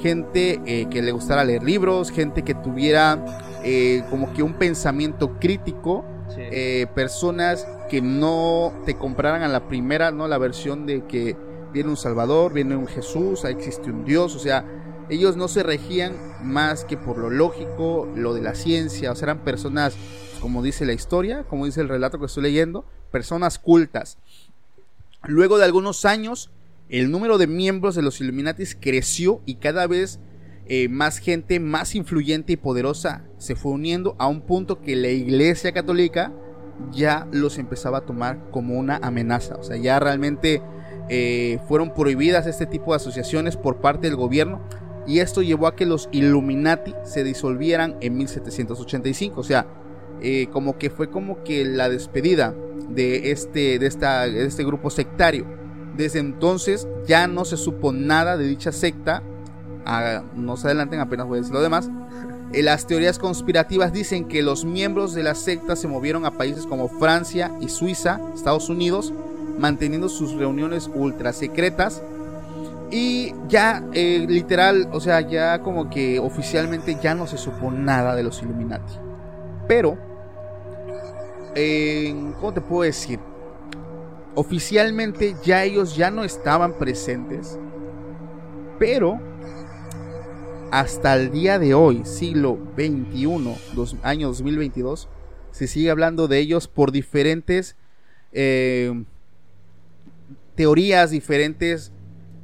gente 0.00 0.60
eh, 0.66 0.86
que 0.90 1.02
le 1.02 1.12
gustara 1.12 1.44
leer 1.44 1.62
libros, 1.62 2.10
gente 2.10 2.42
que 2.42 2.54
tuviera 2.54 3.24
eh, 3.64 4.04
como 4.10 4.32
que 4.32 4.42
un 4.42 4.54
pensamiento 4.54 5.38
crítico 5.40 6.04
eh, 6.36 6.86
personas 6.94 7.66
que 7.88 8.00
no 8.00 8.72
te 8.84 8.94
compraran 8.96 9.42
a 9.42 9.48
la 9.48 9.66
primera, 9.66 10.10
¿no? 10.10 10.28
La 10.28 10.38
versión 10.38 10.86
de 10.86 11.04
que 11.06 11.36
viene 11.72 11.88
un 11.88 11.96
Salvador, 11.96 12.52
viene 12.52 12.76
un 12.76 12.86
Jesús, 12.86 13.44
existe 13.44 13.90
un 13.90 14.04
Dios, 14.04 14.36
o 14.36 14.38
sea, 14.38 14.64
ellos 15.10 15.36
no 15.36 15.48
se 15.48 15.62
regían 15.62 16.14
más 16.42 16.84
que 16.84 16.96
por 16.96 17.18
lo 17.18 17.30
lógico, 17.30 18.08
lo 18.14 18.34
de 18.34 18.42
la 18.42 18.54
ciencia, 18.54 19.12
o 19.12 19.14
sea, 19.14 19.26
eran 19.26 19.44
personas, 19.44 19.94
como 20.40 20.62
dice 20.62 20.86
la 20.86 20.92
historia, 20.92 21.44
como 21.44 21.66
dice 21.66 21.80
el 21.80 21.88
relato 21.88 22.18
que 22.18 22.26
estoy 22.26 22.44
leyendo, 22.44 22.84
personas 23.10 23.58
cultas. 23.58 24.18
Luego 25.24 25.58
de 25.58 25.64
algunos 25.64 26.04
años, 26.04 26.50
el 26.88 27.10
número 27.10 27.38
de 27.38 27.46
miembros 27.46 27.94
de 27.94 28.02
los 28.02 28.20
Illuminatis 28.20 28.76
creció 28.78 29.40
y 29.46 29.56
cada 29.56 29.86
vez 29.86 30.20
eh, 30.66 30.88
más 30.88 31.18
gente 31.18 31.60
más 31.60 31.94
influyente 31.94 32.52
y 32.52 32.56
poderosa 32.56 33.24
se 33.38 33.56
fue 33.56 33.72
uniendo 33.72 34.16
a 34.18 34.26
un 34.26 34.42
punto 34.42 34.82
que 34.82 34.96
la 34.96 35.08
Iglesia 35.08 35.72
Católica 35.72 36.32
ya 36.92 37.26
los 37.32 37.58
empezaba 37.58 37.98
a 37.98 38.06
tomar 38.06 38.50
como 38.50 38.78
una 38.78 38.96
amenaza. 38.96 39.56
O 39.56 39.62
sea, 39.62 39.76
ya 39.76 39.98
realmente 39.98 40.62
eh, 41.08 41.58
fueron 41.68 41.94
prohibidas 41.94 42.46
este 42.46 42.66
tipo 42.66 42.92
de 42.92 42.96
asociaciones 42.96 43.56
por 43.56 43.80
parte 43.80 44.08
del 44.08 44.16
gobierno 44.16 44.60
y 45.08 45.20
esto 45.20 45.40
llevó 45.40 45.66
a 45.66 45.74
que 45.74 45.86
los 45.86 46.10
Illuminati 46.12 46.94
se 47.02 47.24
disolvieran 47.24 47.96
en 48.02 48.18
1785. 48.18 49.40
O 49.40 49.42
sea, 49.42 49.66
eh, 50.20 50.48
como 50.52 50.76
que 50.76 50.90
fue 50.90 51.08
como 51.08 51.42
que 51.44 51.64
la 51.64 51.88
despedida 51.88 52.54
de 52.90 53.30
este, 53.30 53.78
de, 53.78 53.86
esta, 53.86 54.26
de 54.26 54.44
este 54.44 54.64
grupo 54.64 54.90
sectario. 54.90 55.46
Desde 55.96 56.18
entonces 56.18 56.86
ya 57.06 57.26
no 57.26 57.46
se 57.46 57.56
supo 57.56 57.90
nada 57.90 58.36
de 58.36 58.46
dicha 58.46 58.70
secta. 58.70 59.22
Ah, 59.86 60.24
no 60.36 60.58
se 60.58 60.66
adelanten, 60.66 61.00
apenas 61.00 61.26
voy 61.26 61.38
a 61.38 61.40
decir 61.40 61.54
lo 61.54 61.62
demás. 61.62 61.88
Eh, 62.52 62.62
las 62.62 62.86
teorías 62.86 63.18
conspirativas 63.18 63.94
dicen 63.94 64.28
que 64.28 64.42
los 64.42 64.66
miembros 64.66 65.14
de 65.14 65.22
la 65.22 65.34
secta 65.34 65.74
se 65.74 65.88
movieron 65.88 66.26
a 66.26 66.32
países 66.32 66.66
como 66.66 66.88
Francia 66.88 67.50
y 67.62 67.70
Suiza, 67.70 68.20
Estados 68.34 68.68
Unidos, 68.68 69.14
manteniendo 69.58 70.10
sus 70.10 70.34
reuniones 70.34 70.90
ultra 70.94 71.32
secretas. 71.32 72.02
Y 72.90 73.34
ya, 73.48 73.84
eh, 73.92 74.24
literal, 74.28 74.88
o 74.92 75.00
sea, 75.00 75.20
ya 75.20 75.60
como 75.60 75.90
que 75.90 76.18
oficialmente 76.18 76.96
ya 77.02 77.14
no 77.14 77.26
se 77.26 77.36
supo 77.36 77.70
nada 77.70 78.14
de 78.14 78.22
los 78.22 78.42
Illuminati. 78.42 78.94
Pero, 79.66 79.98
¿cómo 82.40 82.54
te 82.54 82.60
puedo 82.62 82.82
decir? 82.82 83.20
Oficialmente 84.34 85.34
ya 85.44 85.64
ellos 85.64 85.96
ya 85.96 86.10
no 86.10 86.24
estaban 86.24 86.78
presentes. 86.78 87.58
Pero, 88.78 89.20
hasta 90.70 91.14
el 91.16 91.30
día 91.30 91.58
de 91.58 91.74
hoy, 91.74 92.02
siglo 92.04 92.58
21, 92.76 93.54
año 94.02 94.28
2022, 94.28 95.08
se 95.50 95.66
sigue 95.66 95.90
hablando 95.90 96.28
de 96.28 96.38
ellos 96.38 96.68
por 96.68 96.92
diferentes 96.92 97.76
eh, 98.32 99.04
teorías, 100.54 101.10
diferentes 101.10 101.92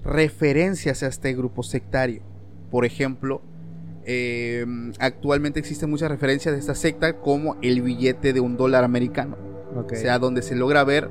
referencias 0.05 1.03
a 1.03 1.07
este 1.07 1.35
grupo 1.35 1.63
sectario. 1.63 2.23
Por 2.71 2.85
ejemplo, 2.85 3.43
eh, 4.05 4.67
actualmente 4.99 5.61
existen 5.61 5.91
muchas 5.91 6.11
referencias 6.11 6.55
de 6.55 6.61
esta 6.61 6.75
secta 6.75 7.15
como 7.15 7.57
el 7.63 7.83
billete 7.83 8.33
de 8.33 8.41
un 8.41 8.57
dólar 8.57 8.85
americano. 8.85 9.37
O 9.75 9.87
sea, 9.95 10.19
donde 10.19 10.43
se 10.43 10.55
logra 10.55 10.85
ver 10.85 11.11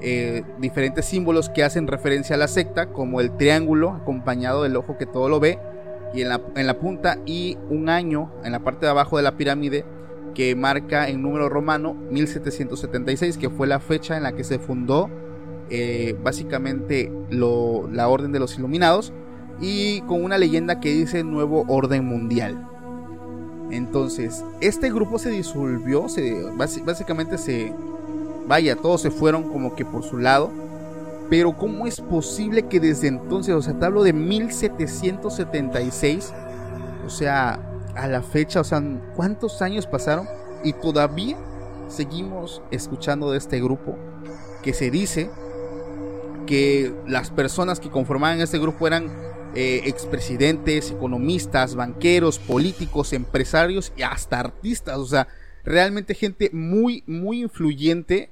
eh, 0.00 0.42
diferentes 0.60 1.04
símbolos 1.04 1.48
que 1.48 1.64
hacen 1.64 1.86
referencia 1.86 2.36
a 2.36 2.38
la 2.38 2.48
secta, 2.48 2.86
como 2.86 3.20
el 3.20 3.36
triángulo 3.36 3.90
acompañado 3.90 4.62
del 4.62 4.76
ojo 4.76 4.96
que 4.96 5.06
todo 5.06 5.28
lo 5.28 5.40
ve, 5.40 5.58
y 6.14 6.22
en 6.22 6.28
la, 6.30 6.40
en 6.56 6.66
la 6.66 6.78
punta, 6.78 7.18
y 7.26 7.58
un 7.68 7.88
año 7.90 8.32
en 8.44 8.52
la 8.52 8.60
parte 8.60 8.86
de 8.86 8.90
abajo 8.90 9.16
de 9.18 9.24
la 9.24 9.36
pirámide 9.36 9.84
que 10.34 10.54
marca 10.54 11.08
en 11.08 11.20
número 11.20 11.48
romano 11.48 11.94
1776, 12.10 13.36
que 13.36 13.50
fue 13.50 13.66
la 13.66 13.80
fecha 13.80 14.16
en 14.16 14.22
la 14.22 14.32
que 14.32 14.44
se 14.44 14.58
fundó 14.58 15.10
eh, 15.70 16.16
básicamente 16.22 17.10
la 17.30 18.08
orden 18.08 18.32
de 18.32 18.40
los 18.40 18.58
iluminados 18.58 19.12
y 19.60 20.00
con 20.02 20.22
una 20.24 20.36
leyenda 20.38 20.80
que 20.80 20.92
dice 20.92 21.24
nuevo 21.24 21.64
orden 21.68 22.06
mundial. 22.06 22.66
Entonces, 23.70 24.44
este 24.60 24.90
grupo 24.90 25.18
se 25.18 25.30
disolvió, 25.30 26.08
se, 26.08 26.44
básicamente 26.84 27.36
se, 27.36 27.74
vaya, 28.46 28.76
todos 28.76 29.02
se 29.02 29.10
fueron 29.10 29.50
como 29.50 29.74
que 29.74 29.84
por 29.84 30.04
su 30.04 30.16
lado. 30.18 30.50
Pero 31.28 31.56
¿cómo 31.56 31.86
es 31.86 32.00
posible 32.00 32.68
que 32.68 32.78
desde 32.80 33.08
entonces, 33.08 33.54
o 33.54 33.60
sea, 33.60 33.78
te 33.78 33.84
hablo 33.84 34.02
de 34.02 34.14
1776, 34.14 36.32
o 37.04 37.10
sea, 37.10 37.60
a 37.94 38.06
la 38.06 38.22
fecha, 38.22 38.60
o 38.60 38.64
sea, 38.64 38.82
¿cuántos 39.14 39.60
años 39.60 39.86
pasaron? 39.86 40.26
Y 40.64 40.72
todavía 40.72 41.36
seguimos 41.88 42.62
escuchando 42.70 43.30
de 43.30 43.36
este 43.38 43.60
grupo 43.60 43.96
que 44.62 44.72
se 44.72 44.90
dice 44.90 45.30
que 46.48 46.94
las 47.06 47.30
personas 47.30 47.78
que 47.78 47.90
conformaban 47.90 48.40
este 48.40 48.58
grupo 48.58 48.86
eran 48.86 49.10
eh, 49.54 49.82
expresidentes, 49.84 50.90
economistas, 50.90 51.74
banqueros, 51.74 52.38
políticos, 52.38 53.12
empresarios 53.12 53.92
y 53.98 54.02
hasta 54.02 54.40
artistas. 54.40 54.96
O 54.96 55.04
sea, 55.04 55.28
realmente 55.64 56.14
gente 56.14 56.50
muy, 56.52 57.04
muy 57.06 57.42
influyente. 57.42 58.30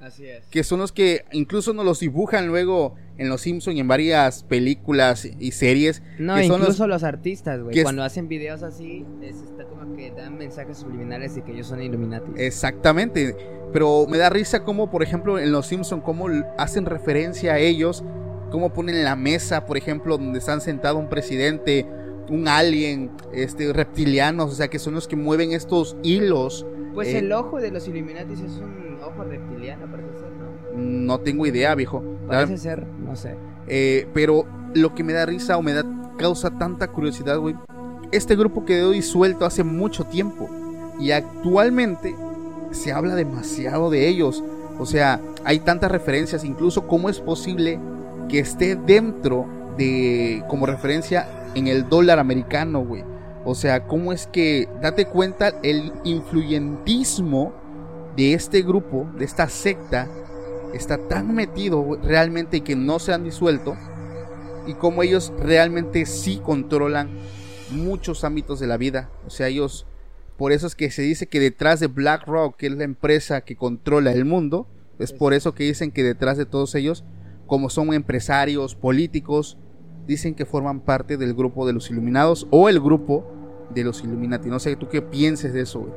Que 0.51 0.65
son 0.65 0.81
los 0.81 0.93
que 0.93 1.25
incluso 1.33 1.73
nos 1.73 1.85
los 1.85 2.01
dibujan 2.01 2.47
luego 2.49 2.95
en 3.19 3.29
Los 3.29 3.43
Simpsons 3.43 3.77
y 3.77 3.81
en 3.81 3.89
varias 3.89 4.43
películas 4.45 5.25
y 5.25 5.53
series. 5.53 6.03
No, 6.19 6.41
incluso 6.41 6.87
los, 6.87 7.03
artistas, 7.03 7.63
güey. 7.63 7.83
Cuando 7.83 8.03
hacen 8.03 8.29
videos 8.29 8.63
así, 8.63 9.05
está 9.23 9.65
como 9.65 9.97
que 9.97 10.11
dan 10.11 10.37
mensajes 10.37 10.79
subliminales 10.79 11.35
de 11.35 11.43
que 11.43 11.53
ellos 11.53 11.67
son 11.67 11.83
Illuminati. 11.83 12.33
Exactamente. 12.37 13.37
Pero 13.73 14.07
me 14.07 14.19
da 14.19 14.31
risa 14.31 14.65
como, 14.65 14.91
por 14.91 15.03
ejemplo, 15.03 15.39
en 15.39 15.53
Los 15.53 15.67
Simpsons, 15.67 16.03
cómo 16.05 16.29
hacen 16.57 16.87
referencia 16.87 17.55
a 17.55 17.59
ellos, 17.59 18.05
cómo 18.51 18.73
ponen 18.73 19.05
la 19.05 19.17
mesa, 19.17 19.67
por 19.67 19.77
ejemplo, 19.77 20.19
donde 20.19 20.39
están 20.39 20.61
sentado 20.61 20.99
un 20.99 21.09
presidente, 21.09 21.87
un 22.29 22.49
alien, 22.49 23.11
este, 23.33 23.73
reptilianos, 23.73 24.53
o 24.53 24.55
sea, 24.55 24.69
que 24.69 24.79
son 24.79 24.95
los 24.95 25.09
que 25.09 25.17
mueven 25.17 25.53
estos 25.53 25.97
hilos. 26.03 26.67
Pues 26.97 27.09
eh, 27.09 27.19
el 27.19 27.31
ojo 27.31 27.61
de 27.61 27.71
los 27.71 27.87
Illuminati 27.87 28.33
es 28.33 28.41
un 28.41 28.97
ojo 29.05 29.23
reptiliano, 29.23 29.87
parece 29.87 30.09
ser, 30.15 30.31
¿no? 30.33 31.07
No 31.07 31.21
tengo 31.21 31.47
idea, 31.47 31.75
viejo. 31.75 32.03
Parece 32.27 32.57
ser, 32.57 32.87
no 32.87 33.15
sé. 33.15 33.37
Eh, 33.69 34.09
pero 34.15 34.47
lo 34.73 34.95
que 34.95 35.05
me 35.05 35.13
da 35.13 35.27
risa 35.27 35.59
o 35.59 35.63
me 35.63 35.75
da 35.75 35.85
causa 36.17 36.51
tanta 36.59 36.89
curiosidad, 36.89 37.39
güey, 37.39 37.55
este 38.13 38.35
grupo 38.35 38.65
quedó 38.65 38.93
disuelto 38.93 39.45
hace 39.45 39.63
mucho 39.63 40.05
tiempo 40.05 40.49
y 40.99 41.11
actualmente 41.11 42.17
se 42.71 42.93
habla 42.93 43.15
demasiado 43.15 43.91
de 43.91 44.09
ellos. 44.09 44.43
O 44.79 44.87
sea, 44.87 45.21
hay 45.45 45.59
tantas 45.59 45.93
referencias, 45.93 46.45
incluso 46.45 46.87
cómo 46.87 47.11
es 47.11 47.21
posible 47.21 47.79
que 48.31 48.39
esté 48.39 48.75
dentro 48.75 49.47
de, 49.77 50.43
como 50.49 50.65
referencia, 50.65 51.29
en 51.55 51.67
el 51.67 51.91
dólar 51.91 52.19
americano, 52.19 52.81
güey. 52.81 53.05
O 53.49 53.55
sea, 53.55 53.87
cómo 53.87 54.13
es 54.13 54.27
que, 54.27 54.69
date 54.83 55.07
cuenta, 55.07 55.55
el 55.63 55.93
influyentismo 56.03 57.55
de 58.17 58.35
este 58.35 58.63
grupo, 58.63 59.09
de 59.17 59.25
esta 59.25 59.49
secta, 59.49 60.09
está 60.75 60.99
tan 60.99 61.33
metido 61.33 61.97
realmente 62.03 62.57
y 62.57 62.61
que 62.63 62.75
no 62.75 62.99
se 62.99 63.13
han 63.13 63.23
disuelto. 63.23 63.77
Y 64.67 64.75
cómo 64.75 65.05
ellos 65.05 65.33
realmente 65.39 66.07
sí 66.07 66.41
controlan 66.43 67.09
muchos 67.71 68.25
ámbitos 68.25 68.59
de 68.59 68.67
la 68.67 68.79
vida. 68.79 69.11
O 69.29 69.31
sea, 69.31 69.47
ellos 69.47 69.87
por 70.37 70.53
eso 70.53 70.67
es 70.67 70.75
que 70.75 70.91
se 70.91 71.03
dice 71.03 71.29
que 71.29 71.41
detrás 71.41 71.81
de 71.81 71.87
BlackRock, 71.87 72.57
que 72.57 72.67
es 72.67 72.73
la 72.73 72.85
empresa 72.85 73.43
que 73.43 73.57
controla 73.57 74.13
el 74.13 74.25
mundo, 74.25 74.67
es 74.99 75.13
por 75.13 75.33
eso 75.33 75.55
que 75.55 75.65
dicen 75.65 75.93
que 75.93 76.03
detrás 76.03 76.37
de 76.37 76.47
todos 76.47 76.75
ellos, 76.75 77.05
como 77.47 77.71
son 77.71 77.95
empresarios, 77.95 78.75
políticos, 78.75 79.57
dicen 80.07 80.35
que 80.35 80.45
forman 80.45 80.81
parte 80.81 81.17
del 81.17 81.33
grupo 81.35 81.67
de 81.67 81.73
los 81.73 81.91
Iluminados 81.91 82.47
o 82.51 82.69
el 82.69 82.81
grupo 82.81 83.36
de 83.71 83.85
los 83.85 84.03
Illuminati. 84.03 84.49
No 84.49 84.59
sé, 84.59 84.77
¿tú 84.77 84.89
qué 84.89 85.03
pienses 85.03 85.53
de 85.53 85.63
eso, 85.63 85.81
güey? 85.81 85.93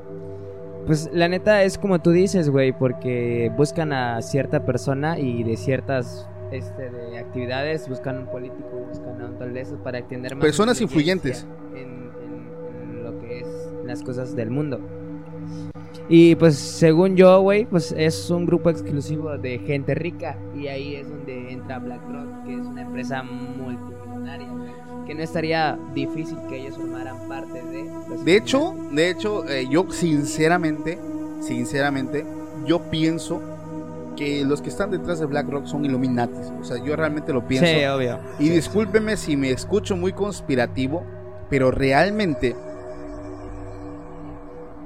Pues 0.86 1.10
la 1.14 1.28
neta 1.28 1.64
es 1.64 1.78
como 1.78 2.00
tú 2.00 2.12
dices, 2.12 2.50
güey, 2.50 2.72
porque 2.72 3.52
buscan 3.56 3.94
a 3.94 4.22
cierta 4.22 4.66
persona 4.66 5.20
y 5.20 5.44
de 5.44 5.56
ciertas 5.56 6.28
este, 6.52 6.90
de 6.90 7.20
actividades 7.20 7.88
buscan 7.88 8.18
un 8.18 8.26
político, 8.28 8.86
buscan 8.88 9.22
a 9.22 9.26
un 9.26 9.38
tal 9.38 9.54
de 9.54 9.66
para 9.84 10.00
extender 10.00 10.36
más. 10.36 10.42
Personas 10.42 10.82
influyentes 10.82 11.46
las 13.90 14.04
cosas 14.04 14.36
del 14.36 14.52
mundo. 14.52 14.80
Y 16.08 16.36
pues 16.36 16.56
según 16.56 17.16
yo, 17.16 17.42
güey, 17.42 17.66
pues 17.66 17.94
es 17.98 18.30
un 18.30 18.46
grupo 18.46 18.70
exclusivo 18.70 19.38
de 19.38 19.60
gente 19.60 19.94
rica 19.96 20.38
y 20.56 20.68
ahí 20.68 20.96
es 20.96 21.10
donde 21.10 21.52
entra 21.52 21.80
BlackRock, 21.80 22.46
que 22.46 22.54
es 22.54 22.66
una 22.66 22.82
empresa 22.82 23.24
multimillonaria, 23.24 24.48
que 25.10 25.15
no 25.15 25.24
estaría 25.24 25.76
difícil 25.95 26.38
que 26.48 26.58
ellos 26.58 26.76
formaran 26.76 27.28
parte 27.28 27.63
de... 27.63 27.89
De 28.24 28.36
hecho, 28.38 28.76
de 28.91 29.10
hecho, 29.10 29.43
eh, 29.50 29.65
yo 29.67 29.89
sinceramente, 29.89 31.00
sinceramente, 31.41 32.24
yo 32.67 32.80
pienso 32.91 33.41
que 34.15 34.45
los 34.45 34.62
que 34.62 34.69
están 34.69 34.91
detrás 34.91 35.19
de 35.19 35.26
BlackRock 35.26 35.65
son 35.65 35.84
Illuminati. 35.84 36.38
O 36.62 36.63
sea, 36.63 36.78
yo 36.86 36.95
realmente 36.95 37.34
lo 37.34 37.48
pienso. 37.48 37.65
Sí, 37.65 37.84
obvio. 37.86 38.19
Y 38.38 38.50
discúlpeme 38.50 39.17
si 39.17 39.36
me 39.36 39.50
escucho 39.50 39.98
muy 39.98 40.13
conspirativo, 40.13 41.04
pero 41.50 41.72
realmente 41.72 42.56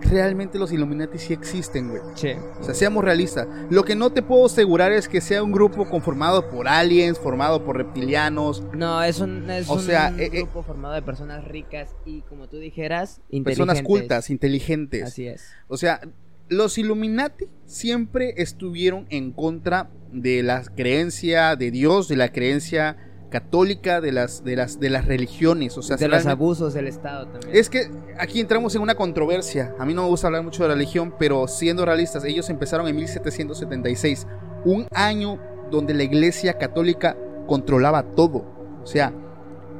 realmente 0.03 0.57
los 0.59 0.71
Illuminati 0.71 1.17
sí 1.17 1.33
existen, 1.33 1.89
güey. 1.89 2.01
Sí. 2.15 2.31
O 2.59 2.63
sea, 2.63 2.73
seamos 2.73 3.03
realistas. 3.03 3.47
Lo 3.69 3.83
que 3.83 3.95
no 3.95 4.11
te 4.11 4.21
puedo 4.21 4.45
asegurar 4.45 4.91
es 4.91 5.07
que 5.07 5.21
sea 5.21 5.43
un 5.43 5.51
grupo 5.51 5.89
conformado 5.89 6.49
por 6.49 6.67
aliens, 6.67 7.19
formado 7.19 7.63
por 7.63 7.77
reptilianos, 7.77 8.63
No, 8.73 9.03
es 9.03 9.19
un, 9.19 9.49
es 9.49 9.69
O 9.69 9.73
un 9.73 9.81
sea, 9.81 10.09
eh, 10.17 10.29
eh, 10.33 10.41
grupo 10.41 10.63
formado 10.63 10.93
de 10.93 11.01
personas 11.01 11.45
ricas 11.45 11.89
y, 12.05 12.21
como 12.21 12.47
tú 12.47 12.57
dijeras, 12.57 13.21
personas 13.43 13.79
inteligentes. 13.79 13.83
cultas, 13.83 14.29
inteligentes. 14.29 15.03
Así 15.03 15.27
es. 15.27 15.49
O 15.67 15.77
sea, 15.77 16.01
los 16.49 16.77
Illuminati 16.77 17.47
siempre 17.65 18.33
estuvieron 18.37 19.07
en 19.09 19.31
contra 19.31 19.89
de 20.11 20.43
la 20.43 20.63
creencia 20.63 21.55
de 21.55 21.71
Dios, 21.71 22.07
de 22.07 22.15
la 22.15 22.31
creencia 22.31 22.97
católica, 23.33 23.99
de 23.99 24.11
las, 24.11 24.43
de 24.43 24.55
las, 24.55 24.79
de 24.79 24.91
las 24.91 25.05
religiones. 25.05 25.75
O 25.79 25.81
sea, 25.81 25.97
de 25.97 26.07
los 26.07 26.27
abusos 26.27 26.75
del 26.75 26.87
Estado 26.87 27.25
también. 27.25 27.55
Es 27.55 27.67
que 27.67 27.89
aquí 28.19 28.39
entramos 28.39 28.75
en 28.75 28.83
una 28.83 28.93
controversia. 28.93 29.73
A 29.79 29.85
mí 29.85 29.95
no 29.95 30.03
me 30.03 30.09
gusta 30.09 30.27
hablar 30.27 30.43
mucho 30.43 30.61
de 30.61 30.69
religión, 30.69 31.15
pero 31.17 31.47
siendo 31.47 31.83
realistas, 31.83 32.23
ellos 32.25 32.47
empezaron 32.51 32.87
en 32.87 32.95
1776, 32.95 34.27
un 34.65 34.85
año 34.93 35.39
donde 35.71 35.95
la 35.95 36.03
Iglesia 36.03 36.59
Católica 36.59 37.17
controlaba 37.47 38.03
todo. 38.03 38.45
O 38.83 38.85
sea, 38.85 39.11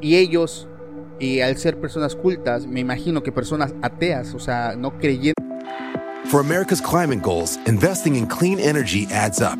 y 0.01 0.15
ellos, 0.15 0.67
y 1.19 1.41
al 1.41 1.55
ser 1.57 1.79
personas 1.79 2.15
cultas, 2.15 2.65
me 2.65 2.79
imagino 2.79 3.21
que 3.21 3.31
personas 3.31 3.75
ateas, 3.83 4.33
o 4.33 4.39
sea, 4.39 4.73
no 4.75 4.97
creyentes. 4.97 5.45
For 6.25 6.39
America's 6.39 6.81
climate 6.81 7.21
goals, 7.21 7.59
investing 7.67 8.15
in 8.15 8.25
clean 8.25 8.57
energy 8.57 9.07
adds 9.11 9.41
up. 9.41 9.59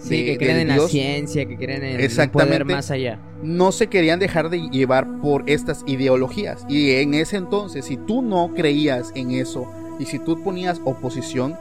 Sí, 0.00 0.18
de- 0.18 0.24
que 0.24 0.38
creen 0.38 0.58
en 0.58 0.68
la 0.68 0.78
ciencia, 0.88 1.46
que 1.46 1.56
creen 1.56 1.84
en 1.84 2.30
poder 2.30 2.64
más 2.64 2.90
allá. 2.90 3.18
no 3.42 3.72
se 3.72 3.86
querían 3.86 4.18
dejar 4.18 4.50
de 4.50 4.68
llevar 4.70 5.06
por 5.20 5.48
estas 5.48 5.82
ideologías. 5.86 6.64
Y 6.68 6.92
en 6.92 7.14
ese 7.14 7.36
entonces, 7.36 7.84
si 7.86 7.96
tú 7.96 8.22
no 8.22 8.52
creías 8.54 9.12
en 9.14 9.30
eso 9.30 9.70
y 9.98 10.04
si 10.06 10.18
tú 10.18 10.42
ponías 10.42 10.80
oposición, 10.84 11.56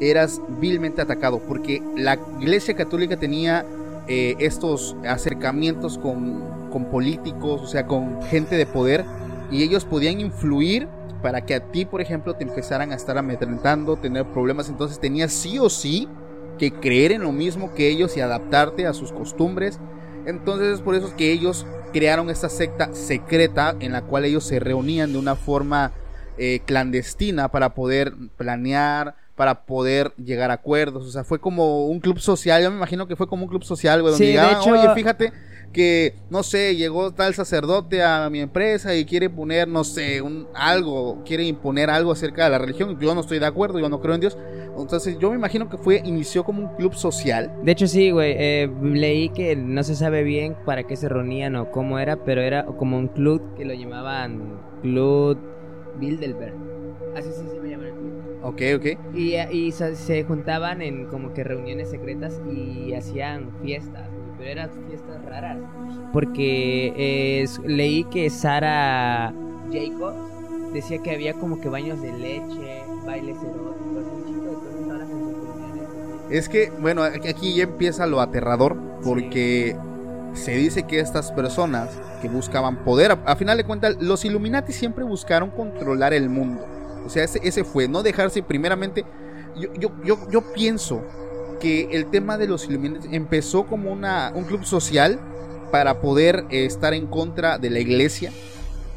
eras 0.00 0.40
vilmente 0.60 1.02
atacado 1.02 1.40
porque 1.46 1.82
la 1.96 2.18
Iglesia 2.40 2.74
Católica 2.74 3.16
tenía 3.18 3.66
eh, 4.08 4.34
estos 4.38 4.96
acercamientos 5.06 5.98
con, 5.98 6.42
con 6.70 6.86
políticos, 6.86 7.60
o 7.62 7.66
sea, 7.66 7.86
con 7.86 8.22
gente 8.22 8.56
de 8.56 8.66
poder, 8.66 9.04
y 9.50 9.62
ellos 9.62 9.84
podían 9.84 10.20
influir 10.20 10.88
para 11.22 11.44
que 11.44 11.54
a 11.54 11.60
ti, 11.60 11.84
por 11.84 12.00
ejemplo, 12.00 12.34
te 12.34 12.44
empezaran 12.44 12.92
a 12.92 12.94
estar 12.94 13.18
amedrentando, 13.18 13.96
tener 13.96 14.24
problemas. 14.24 14.68
Entonces 14.70 14.98
tenías 14.98 15.32
sí 15.32 15.58
o 15.58 15.68
sí 15.68 16.08
que 16.58 16.72
creer 16.72 17.12
en 17.12 17.22
lo 17.22 17.32
mismo 17.32 17.72
que 17.74 17.88
ellos 17.88 18.16
y 18.16 18.20
adaptarte 18.20 18.86
a 18.86 18.92
sus 18.94 19.12
costumbres. 19.12 19.80
Entonces 20.24 20.74
es 20.74 20.80
por 20.82 20.94
eso 20.94 21.14
que 21.16 21.32
ellos 21.32 21.66
crearon 21.92 22.30
esta 22.30 22.48
secta 22.48 22.90
secreta 22.92 23.76
en 23.80 23.92
la 23.92 24.02
cual 24.02 24.24
ellos 24.24 24.44
se 24.44 24.60
reunían 24.60 25.12
de 25.12 25.18
una 25.18 25.36
forma 25.36 25.92
eh, 26.36 26.60
clandestina 26.66 27.48
para 27.48 27.74
poder 27.74 28.12
planear, 28.36 29.14
para 29.34 29.62
poder 29.64 30.12
llegar 30.16 30.50
a 30.50 30.54
acuerdos. 30.54 31.06
O 31.06 31.10
sea, 31.10 31.24
fue 31.24 31.38
como 31.40 31.86
un 31.86 32.00
club 32.00 32.18
social. 32.20 32.62
Yo 32.62 32.70
me 32.70 32.76
imagino 32.76 33.06
que 33.06 33.16
fue 33.16 33.26
como 33.26 33.44
un 33.44 33.48
club 33.48 33.64
social, 33.64 34.00
güey, 34.02 34.12
donde 34.12 34.26
Sí, 34.26 34.32
de 34.32 34.38
llegaban, 34.38 34.60
hecho- 34.60 34.70
oye, 34.70 34.94
fíjate 34.94 35.32
que, 35.72 36.14
no 36.30 36.42
sé, 36.42 36.76
llegó 36.76 37.12
tal 37.12 37.34
sacerdote 37.34 38.02
a 38.02 38.28
mi 38.30 38.40
empresa 38.40 38.94
y 38.94 39.04
quiere 39.04 39.30
poner, 39.30 39.68
no 39.68 39.84
sé, 39.84 40.20
un 40.22 40.46
algo, 40.54 41.22
quiere 41.24 41.44
imponer 41.44 41.90
algo 41.90 42.12
acerca 42.12 42.44
de 42.44 42.50
la 42.50 42.58
religión. 42.58 42.98
Yo 43.00 43.14
no 43.14 43.20
estoy 43.20 43.38
de 43.38 43.46
acuerdo, 43.46 43.78
yo 43.78 43.88
no 43.88 44.00
creo 44.00 44.14
en 44.14 44.20
Dios. 44.20 44.36
Entonces 44.78 45.18
yo 45.18 45.30
me 45.30 45.36
imagino 45.36 45.68
que 45.68 45.76
fue, 45.76 46.02
inició 46.04 46.44
como 46.44 46.62
un 46.62 46.76
club 46.76 46.94
social. 46.94 47.52
De 47.62 47.72
hecho, 47.72 47.86
sí, 47.86 48.10
güey. 48.10 48.34
eh, 48.36 48.70
leí 48.82 49.28
que 49.30 49.56
no 49.56 49.82
se 49.82 49.94
sabe 49.94 50.22
bien 50.22 50.56
para 50.64 50.84
qué 50.84 50.96
se 50.96 51.08
reunían 51.08 51.56
o 51.56 51.70
cómo 51.70 51.98
era, 51.98 52.24
pero 52.24 52.40
era 52.40 52.64
como 52.64 52.96
un 52.96 53.08
club 53.08 53.42
que 53.56 53.64
lo 53.64 53.74
llamaban 53.74 54.60
Club 54.82 55.38
Bilderberg. 55.98 56.54
Así 57.16 57.28
sí 57.32 57.42
se 57.48 57.68
llama 57.68 57.88
el 57.88 57.92
club. 57.92 58.10
Ok, 58.42 58.62
ok. 58.76 59.14
Y, 59.14 59.36
y 59.36 59.72
se, 59.72 60.24
juntaban 60.24 60.80
en 60.80 61.06
como 61.06 61.34
que 61.34 61.44
reuniones 61.44 61.90
secretas 61.90 62.40
y 62.50 62.94
hacían 62.94 63.50
fiestas, 63.62 64.08
pero 64.40 64.50
eran 64.50 64.70
fiestas 64.88 65.24
raras. 65.26 65.58
Porque 66.12 66.94
eh, 66.96 67.46
leí 67.64 68.04
que 68.04 68.30
Sara 68.30 69.32
Jacobs 69.70 70.72
decía 70.72 71.02
que 71.02 71.10
había 71.12 71.34
como 71.34 71.60
que 71.60 71.68
baños 71.68 72.00
de 72.00 72.12
leche, 72.12 72.84
bailes 73.04 73.36
eróticos, 73.36 74.04
un 74.12 74.24
chico 74.26 74.40
de 74.40 74.54
cosas 74.54 74.88
raras 74.88 75.10
en 75.10 75.20
sus 75.20 75.44
reuniones. 75.44 76.30
Es 76.30 76.48
que, 76.48 76.72
bueno, 76.80 77.02
aquí 77.02 77.54
ya 77.54 77.64
empieza 77.64 78.06
lo 78.06 78.20
aterrador, 78.20 78.76
porque 79.04 79.76
se 80.32 80.52
dice 80.52 80.84
que 80.84 81.00
estas 81.00 81.32
personas 81.32 82.00
que 82.22 82.28
buscaban 82.28 82.82
poder, 82.84 83.12
a, 83.12 83.14
a 83.26 83.36
final 83.36 83.58
de 83.58 83.64
cuentas, 83.64 83.96
los 84.00 84.24
Illuminati 84.24 84.72
siempre 84.72 85.04
buscaron 85.04 85.50
controlar 85.50 86.14
el 86.14 86.30
mundo. 86.30 86.64
O 87.04 87.10
sea, 87.10 87.24
ese, 87.24 87.40
ese 87.42 87.64
fue, 87.64 87.88
no 87.88 88.02
dejarse 88.02 88.42
primeramente. 88.42 89.04
Yo, 89.56 89.72
yo, 89.74 89.90
yo, 90.04 90.30
yo 90.30 90.52
pienso 90.52 91.02
que 91.60 91.88
el 91.92 92.06
tema 92.10 92.38
de 92.38 92.48
los 92.48 92.66
Illuminati 92.66 93.14
empezó 93.14 93.66
como 93.66 93.92
una, 93.92 94.32
un 94.34 94.44
club 94.44 94.64
social 94.64 95.20
para 95.70 96.00
poder 96.00 96.44
eh, 96.50 96.64
estar 96.64 96.94
en 96.94 97.06
contra 97.06 97.58
de 97.58 97.70
la 97.70 97.78
iglesia, 97.78 98.32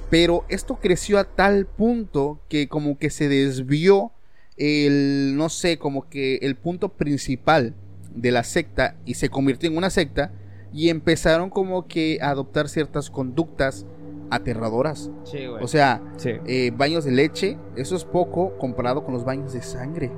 pero 0.09 0.45
esto 0.49 0.79
creció 0.81 1.19
a 1.19 1.23
tal 1.23 1.67
punto 1.67 2.39
que 2.49 2.67
como 2.67 2.97
que 2.97 3.09
se 3.09 3.29
desvió 3.29 4.11
el, 4.57 5.35
no 5.35 5.49
sé, 5.49 5.77
como 5.77 6.09
que 6.09 6.37
el 6.37 6.55
punto 6.55 6.89
principal 6.89 7.75
de 8.15 8.31
la 8.31 8.43
secta 8.43 8.95
y 9.05 9.15
se 9.15 9.29
convirtió 9.29 9.69
en 9.69 9.77
una 9.77 9.89
secta 9.89 10.31
y 10.71 10.89
empezaron 10.89 11.49
como 11.49 11.87
que 11.87 12.19
a 12.21 12.29
adoptar 12.29 12.69
ciertas 12.69 13.09
conductas 13.09 13.85
aterradoras. 14.31 15.11
Sí, 15.23 15.45
güey. 15.45 15.63
O 15.63 15.67
sea, 15.67 16.01
sí. 16.17 16.31
eh, 16.47 16.71
baños 16.75 17.05
de 17.05 17.11
leche, 17.11 17.57
eso 17.75 17.95
es 17.95 18.03
poco 18.03 18.57
comparado 18.57 19.03
con 19.03 19.13
los 19.13 19.23
baños 19.23 19.53
de 19.53 19.61
sangre. 19.61 20.11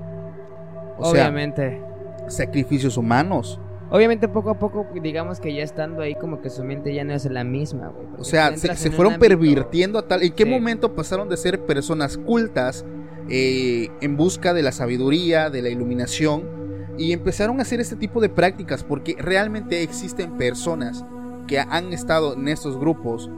O 0.97 1.11
sea, 1.11 1.23
Obviamente. 1.23 1.81
Sacrificios 2.27 2.97
humanos. 2.97 3.59
Obviamente 3.91 4.27
poco 4.27 4.49
a 4.49 4.57
poco, 4.59 4.87
digamos 5.01 5.39
que 5.39 5.53
ya 5.53 5.61
estando 5.61 6.01
ahí 6.01 6.15
como 6.15 6.41
que 6.41 6.49
su 6.49 6.63
mente 6.63 6.93
ya 6.93 7.03
no 7.03 7.13
es 7.13 7.25
la 7.25 7.43
misma, 7.43 7.89
güey. 7.89 8.07
O 8.17 8.23
sea, 8.23 8.55
se, 8.57 8.89
fueron 8.91 9.13
ámbito- 9.13 9.19
pervirtiendo 9.19 9.99
a 9.99 10.07
tal. 10.07 10.23
¿En 10.23 10.33
qué 10.33 10.43
Sí. 10.43 10.49
momento 10.49 10.95
pasaron 10.95 11.29
de 11.29 11.37
ser 11.37 11.59
personas 11.65 12.17
cultas 12.17 12.83
eh, 13.29 13.89
en 14.01 14.17
busca 14.17 14.53
de 14.53 14.61
la 14.63 14.71
sabiduría, 14.71 15.49
de 15.49 15.61
la 15.61 15.69
iluminación, 15.69 16.43
y 16.97 17.11
empezaron 17.11 17.59
a 17.59 17.61
hacer 17.61 17.79
este 17.79 17.95
tipo 17.95 18.21
de 18.21 18.29
prácticas? 18.29 18.83
Porque 18.83 19.15
realmente 19.19 19.83
existen 19.83 20.35
personas 20.37 21.05
que 21.47 21.59
han 21.59 21.93
estado 21.93 22.33
en 22.33 22.47
estos 22.47 22.79
grupos 22.79 23.29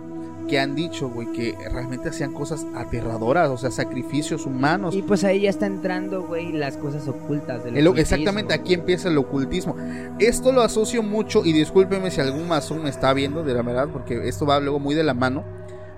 que 0.48 0.60
han 0.60 0.76
dicho, 0.76 1.10
güey, 1.10 1.32
que 1.32 1.56
realmente 1.72 2.10
hacían 2.10 2.34
cosas 2.34 2.66
aterradoras, 2.76 3.50
o 3.50 3.58
sea, 3.58 3.70
sacrificios 3.72 4.46
humanos. 4.46 4.96
Y 4.96 5.02
pues 5.02 5.24
ahí 5.24 5.42
ya 5.42 5.50
está 5.50 5.66
entrando, 5.66 6.26
güey, 6.26 6.52
las 6.54 6.78
cosas 6.78 7.08
ocultas 7.08 7.64
del 7.64 7.78
El- 7.78 7.88
exactamente, 8.00 8.54
aquí 8.54 8.74
empieza 8.74 9.10
el 9.10 9.18
ocultismo. 9.18 9.76
Esto 10.20 10.52
lo 10.52 10.62
asocio 10.62 11.04
mucho, 11.04 11.44
y 11.46 11.54
discúlpeme 11.54 12.10
si 12.12 12.22
algún 12.22 12.48
masón 12.48 12.84
me 12.84 12.90
está 12.90 13.14
viendo, 13.14 13.44
de 13.44 13.54
la 13.54 13.62
verdad, 13.62 13.90
porque 13.92 14.28
esto 14.28 14.46
va 14.46 14.60
luego 14.60 14.80
muy 14.80 14.96
de 14.96 15.04
la 15.04 15.14
mano, 15.14 15.44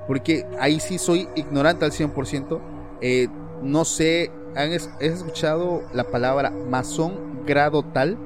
porque 0.07 0.45
ahí 0.59 0.79
sí 0.79 0.97
soy 0.97 1.27
ignorante 1.35 1.85
al 1.85 1.91
100%. 1.91 2.59
Eh, 3.01 3.27
no 3.61 3.85
sé, 3.85 4.31
¿han 4.55 4.71
es- 4.71 4.89
¿has 4.95 5.01
escuchado 5.03 5.83
la 5.93 6.05
palabra 6.05 6.49
masón 6.49 7.45
grado 7.45 7.83
tal? 7.83 8.17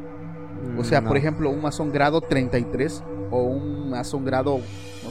O 0.80 0.84
sea, 0.86 1.02
Mm, 1.02 1.08
por 1.08 1.18
ejemplo, 1.18 1.50
un 1.50 1.62
masón 1.62 1.92
grado 1.92 2.22
33 2.22 3.04
o 3.32 3.44
un 3.44 3.90
masón 3.90 4.24
grado, 4.24 4.62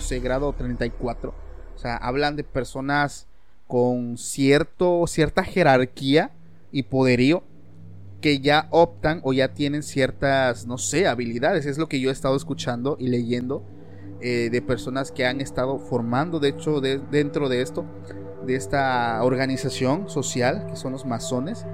no 0.03 0.09
sé, 0.09 0.19
grado 0.19 0.53
34. 0.53 1.33
O 1.75 1.79
sea, 1.79 1.97
hablan 1.97 2.35
de 2.35 2.43
personas 2.43 3.27
con 3.69 4.19
cierto, 4.19 5.07
cierta 5.07 5.45
jerarquía 5.45 6.33
y 6.73 6.83
poderío 6.85 7.45
que 8.21 8.41
ya 8.41 8.67
optan 8.71 9.21
o 9.25 9.33
ya 9.33 9.55
tienen 9.55 9.83
ciertas, 9.85 10.67
no 10.67 10.77
sé, 10.77 11.07
habilidades. 11.07 11.67
Es 11.67 11.79
lo 11.79 11.89
que 11.89 12.01
yo 12.01 12.09
he 12.11 12.13
estado 12.13 12.35
escuchando 12.37 12.97
y 12.99 13.09
leyendo 13.09 13.63
eh, 14.21 14.49
de 14.51 14.61
personas 14.63 15.13
que 15.13 15.25
han 15.27 15.41
estado 15.41 15.79
formando, 15.79 16.39
de 16.41 16.49
hecho, 16.51 16.81
de- 16.81 16.99
dentro 17.11 17.49
de 17.49 17.63
esto, 17.63 17.85
de 18.47 18.57
esta 18.57 19.23
organización 19.23 20.09
social 20.09 20.67
que 20.69 20.77
son 20.77 20.93
los 20.93 21.07
masones. 21.07 21.65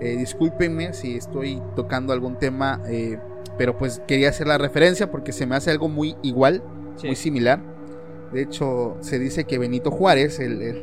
Eh, 0.00 0.16
discúlpenme 0.16 0.92
si 0.92 1.16
estoy 1.16 1.60
tocando 1.74 2.12
algún 2.12 2.38
tema, 2.38 2.82
eh, 2.86 3.18
pero 3.58 3.76
pues 3.78 4.00
quería 4.06 4.28
hacer 4.28 4.46
la 4.46 4.56
referencia 4.58 5.10
porque 5.10 5.32
se 5.32 5.46
me 5.46 5.56
hace 5.56 5.70
algo 5.70 5.88
muy 5.88 6.16
igual, 6.22 6.62
Sí. 6.96 7.06
muy 7.08 7.16
similar. 7.16 7.60
De 8.32 8.42
hecho, 8.42 8.96
se 9.00 9.18
dice 9.18 9.44
que 9.44 9.58
Benito 9.58 9.90
Juárez, 9.90 10.38
el, 10.40 10.60
el- 10.62 10.82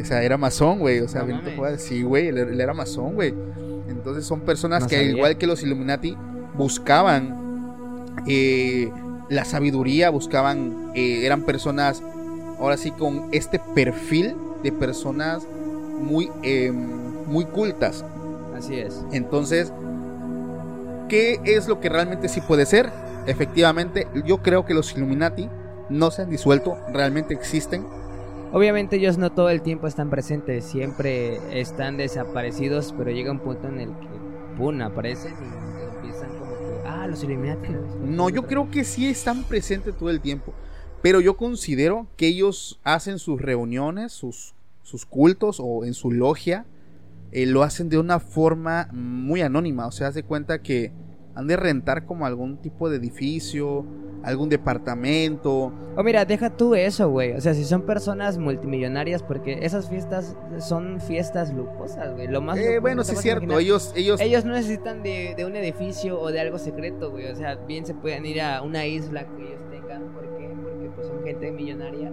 o 0.00 0.04
sea, 0.04 0.22
era 0.22 0.38
masón, 0.38 0.78
güey. 0.78 1.00
O 1.00 1.08
sea, 1.08 1.20
No 1.22 1.26
Benito 1.28 1.44
mames. 1.44 1.58
Juárez, 1.58 1.82
sí, 1.82 2.02
güey, 2.02 2.28
él, 2.28 2.38
él 2.38 2.60
era 2.60 2.72
masón, 2.74 3.14
güey. 3.14 3.34
Entonces 3.88 4.24
son 4.24 4.40
personas 4.40 4.82
No 4.84 4.88
que, 4.88 4.96
sabía. 4.96 5.10
igual 5.10 5.36
que 5.38 5.46
los 5.46 5.62
Illuminati, 5.62 6.16
buscaban 6.56 8.06
eh, 8.26 8.90
la 9.28 9.44
sabiduría, 9.44 10.10
buscaban, 10.10 10.90
eh, 10.94 11.24
eran 11.26 11.42
personas, 11.42 12.02
ahora 12.58 12.76
sí, 12.76 12.90
con 12.92 13.28
este 13.32 13.60
perfil 13.74 14.34
de 14.62 14.72
personas 14.72 15.46
muy, 16.00 16.30
eh, 16.42 16.70
muy 16.72 17.44
cultas. 17.46 18.04
Así 18.56 18.76
es. 18.76 19.04
Entonces, 19.12 19.72
¿qué 21.08 21.40
es 21.44 21.68
lo 21.68 21.80
que 21.80 21.88
realmente 21.88 22.28
sí 22.28 22.40
puede 22.40 22.66
ser? 22.66 22.90
Efectivamente, 23.26 24.06
yo 24.26 24.38
creo 24.42 24.64
que 24.64 24.74
los 24.74 24.94
Illuminati 24.96 25.48
no 25.92 26.10
se 26.10 26.22
han 26.22 26.30
disuelto, 26.30 26.76
realmente 26.92 27.34
existen. 27.34 27.86
Obviamente 28.52 28.96
ellos 28.96 29.16
no 29.18 29.30
todo 29.32 29.48
el 29.48 29.62
tiempo 29.62 29.86
están 29.86 30.10
presentes, 30.10 30.64
siempre 30.64 31.38
están 31.58 31.96
desaparecidos, 31.96 32.94
pero 32.96 33.10
llega 33.10 33.30
un 33.30 33.38
punto 33.38 33.68
en 33.68 33.80
el 33.80 33.88
que, 33.88 34.08
¡pum!, 34.58 34.80
aparecen 34.82 35.32
y 35.32 35.96
empiezan 35.96 36.30
como 36.38 36.52
que, 36.52 36.86
ah, 36.86 37.06
los 37.06 37.22
Illuminati. 37.24 37.68
No, 38.04 38.28
yo 38.28 38.46
creo 38.46 38.70
que 38.70 38.84
sí 38.84 39.08
están 39.08 39.44
presentes 39.44 39.96
todo 39.96 40.10
el 40.10 40.20
tiempo. 40.20 40.52
Pero 41.02 41.20
yo 41.20 41.36
considero 41.36 42.06
que 42.16 42.28
ellos 42.28 42.78
hacen 42.84 43.18
sus 43.18 43.40
reuniones, 43.40 44.12
sus, 44.12 44.54
sus 44.82 45.04
cultos 45.04 45.58
o 45.60 45.84
en 45.84 45.94
su 45.94 46.12
logia, 46.12 46.64
eh, 47.32 47.46
lo 47.46 47.64
hacen 47.64 47.88
de 47.88 47.98
una 47.98 48.20
forma 48.20 48.88
muy 48.92 49.40
anónima. 49.40 49.86
O 49.86 49.90
sea, 49.90 50.08
haz 50.08 50.14
de 50.14 50.22
cuenta 50.22 50.62
que 50.62 50.92
han 51.34 51.46
de 51.46 51.56
rentar 51.56 52.04
como 52.06 52.26
algún 52.26 52.58
tipo 52.58 52.90
de 52.90 52.96
edificio, 52.96 53.84
algún 54.22 54.48
departamento. 54.48 55.72
O 55.96 56.02
mira, 56.02 56.24
deja 56.24 56.50
tú 56.50 56.74
eso, 56.74 57.10
güey. 57.10 57.32
O 57.32 57.40
sea, 57.40 57.54
si 57.54 57.64
son 57.64 57.82
personas 57.82 58.38
multimillonarias, 58.38 59.22
porque 59.22 59.58
esas 59.62 59.88
fiestas 59.88 60.36
son 60.60 61.00
fiestas 61.00 61.52
lujosas, 61.52 62.14
güey. 62.14 62.28
Lo 62.28 62.40
más 62.40 62.58
Eh, 62.58 62.78
bueno, 62.78 63.02
sí 63.04 63.12
es 63.14 63.20
cierto. 63.20 63.44
imaginar. 63.44 63.62
Ellos, 63.62 63.92
ellos, 63.96 64.20
Ellos 64.20 64.44
no 64.44 64.52
necesitan 64.52 65.02
de, 65.02 65.34
de 65.36 65.44
un 65.44 65.56
edificio 65.56 66.20
o 66.20 66.30
de 66.30 66.40
algo 66.40 66.58
secreto, 66.58 67.10
güey. 67.10 67.26
O 67.30 67.34
sea, 67.36 67.56
bien 67.56 67.84
se 67.86 67.94
pueden 67.94 68.24
ir 68.26 68.40
a 68.40 68.62
una 68.62 68.86
isla 68.86 69.26
que 69.26 69.42
ellos 69.48 69.60
tengan. 69.70 70.12
¿Por 70.12 70.22
qué? 70.36 70.48
Porque 70.62 70.90
pues 70.94 71.06
son 71.08 71.22
gente 71.24 71.50
millonaria. 71.50 72.12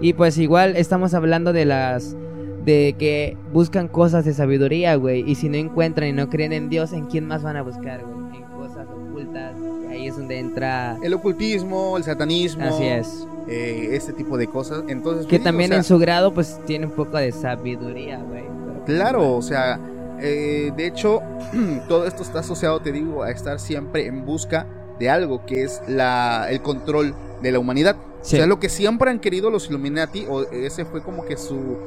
Y 0.00 0.12
pues 0.12 0.36
igual 0.38 0.76
estamos 0.76 1.14
hablando 1.14 1.52
de 1.52 1.64
las... 1.64 2.16
De 2.66 2.94
que 2.98 3.36
buscan 3.52 3.88
cosas 3.88 4.24
de 4.26 4.34
sabiduría, 4.34 4.96
güey. 4.96 5.20
Y 5.30 5.36
si 5.36 5.48
no 5.48 5.56
encuentran 5.56 6.08
y 6.08 6.12
no 6.12 6.28
creen 6.28 6.52
en 6.52 6.68
Dios, 6.68 6.92
¿en 6.92 7.06
quién 7.06 7.26
más 7.26 7.42
van 7.42 7.56
a 7.56 7.62
buscar, 7.62 8.02
güey? 8.04 8.42
En 8.42 8.42
cosas 8.50 8.86
ocultas. 8.88 9.54
Ahí 9.88 10.08
es 10.08 10.16
donde 10.16 10.38
entra... 10.38 10.98
el 11.02 11.14
ocultismo, 11.14 11.96
el 11.96 12.04
satanismo. 12.04 12.64
Así 12.64 12.84
es. 12.84 13.26
eh, 13.48 13.90
este 13.92 14.12
tipo 14.12 14.36
de 14.36 14.48
cosas. 14.48 14.82
Entonces, 14.88 15.26
Que 15.26 15.36
pues, 15.36 15.44
también 15.44 15.70
o 15.70 15.74
sea, 15.74 15.78
en 15.78 15.84
su 15.84 15.98
grado, 15.98 16.34
pues 16.34 16.60
tiene 16.66 16.86
un 16.86 16.92
poco 16.92 17.16
de 17.16 17.30
sabiduría, 17.32 18.18
güey. 18.18 18.42
pues, 18.44 18.96
Claro, 18.96 19.36
o 19.36 19.42
sea, 19.42 19.80
eh, 20.20 20.72
de 20.76 20.86
hecho, 20.86 21.20
todo 21.88 22.04
esto 22.06 22.22
está 22.24 22.40
asociado, 22.40 22.80
te 22.80 22.90
digo, 22.92 23.22
a 23.22 23.30
estar 23.30 23.60
siempre 23.60 24.06
en 24.06 24.26
busca 24.26 24.66
de 24.98 25.08
algo 25.08 25.46
que 25.46 25.62
es 25.62 25.80
la, 25.86 26.48
el 26.50 26.60
control 26.62 27.14
de 27.42 27.52
la 27.52 27.58
humanidad. 27.60 27.96
Sí. 28.22 28.36
O 28.36 28.38
sea, 28.38 28.46
lo 28.46 28.58
que 28.58 28.68
siempre 28.68 29.08
han 29.10 29.20
querido 29.20 29.50
los 29.50 29.68
Illuminati, 29.68 30.26
o 30.28 30.42
ese 30.50 30.84
fue 30.84 31.00
como 31.02 31.24
que 31.24 31.36
su, 31.36 31.78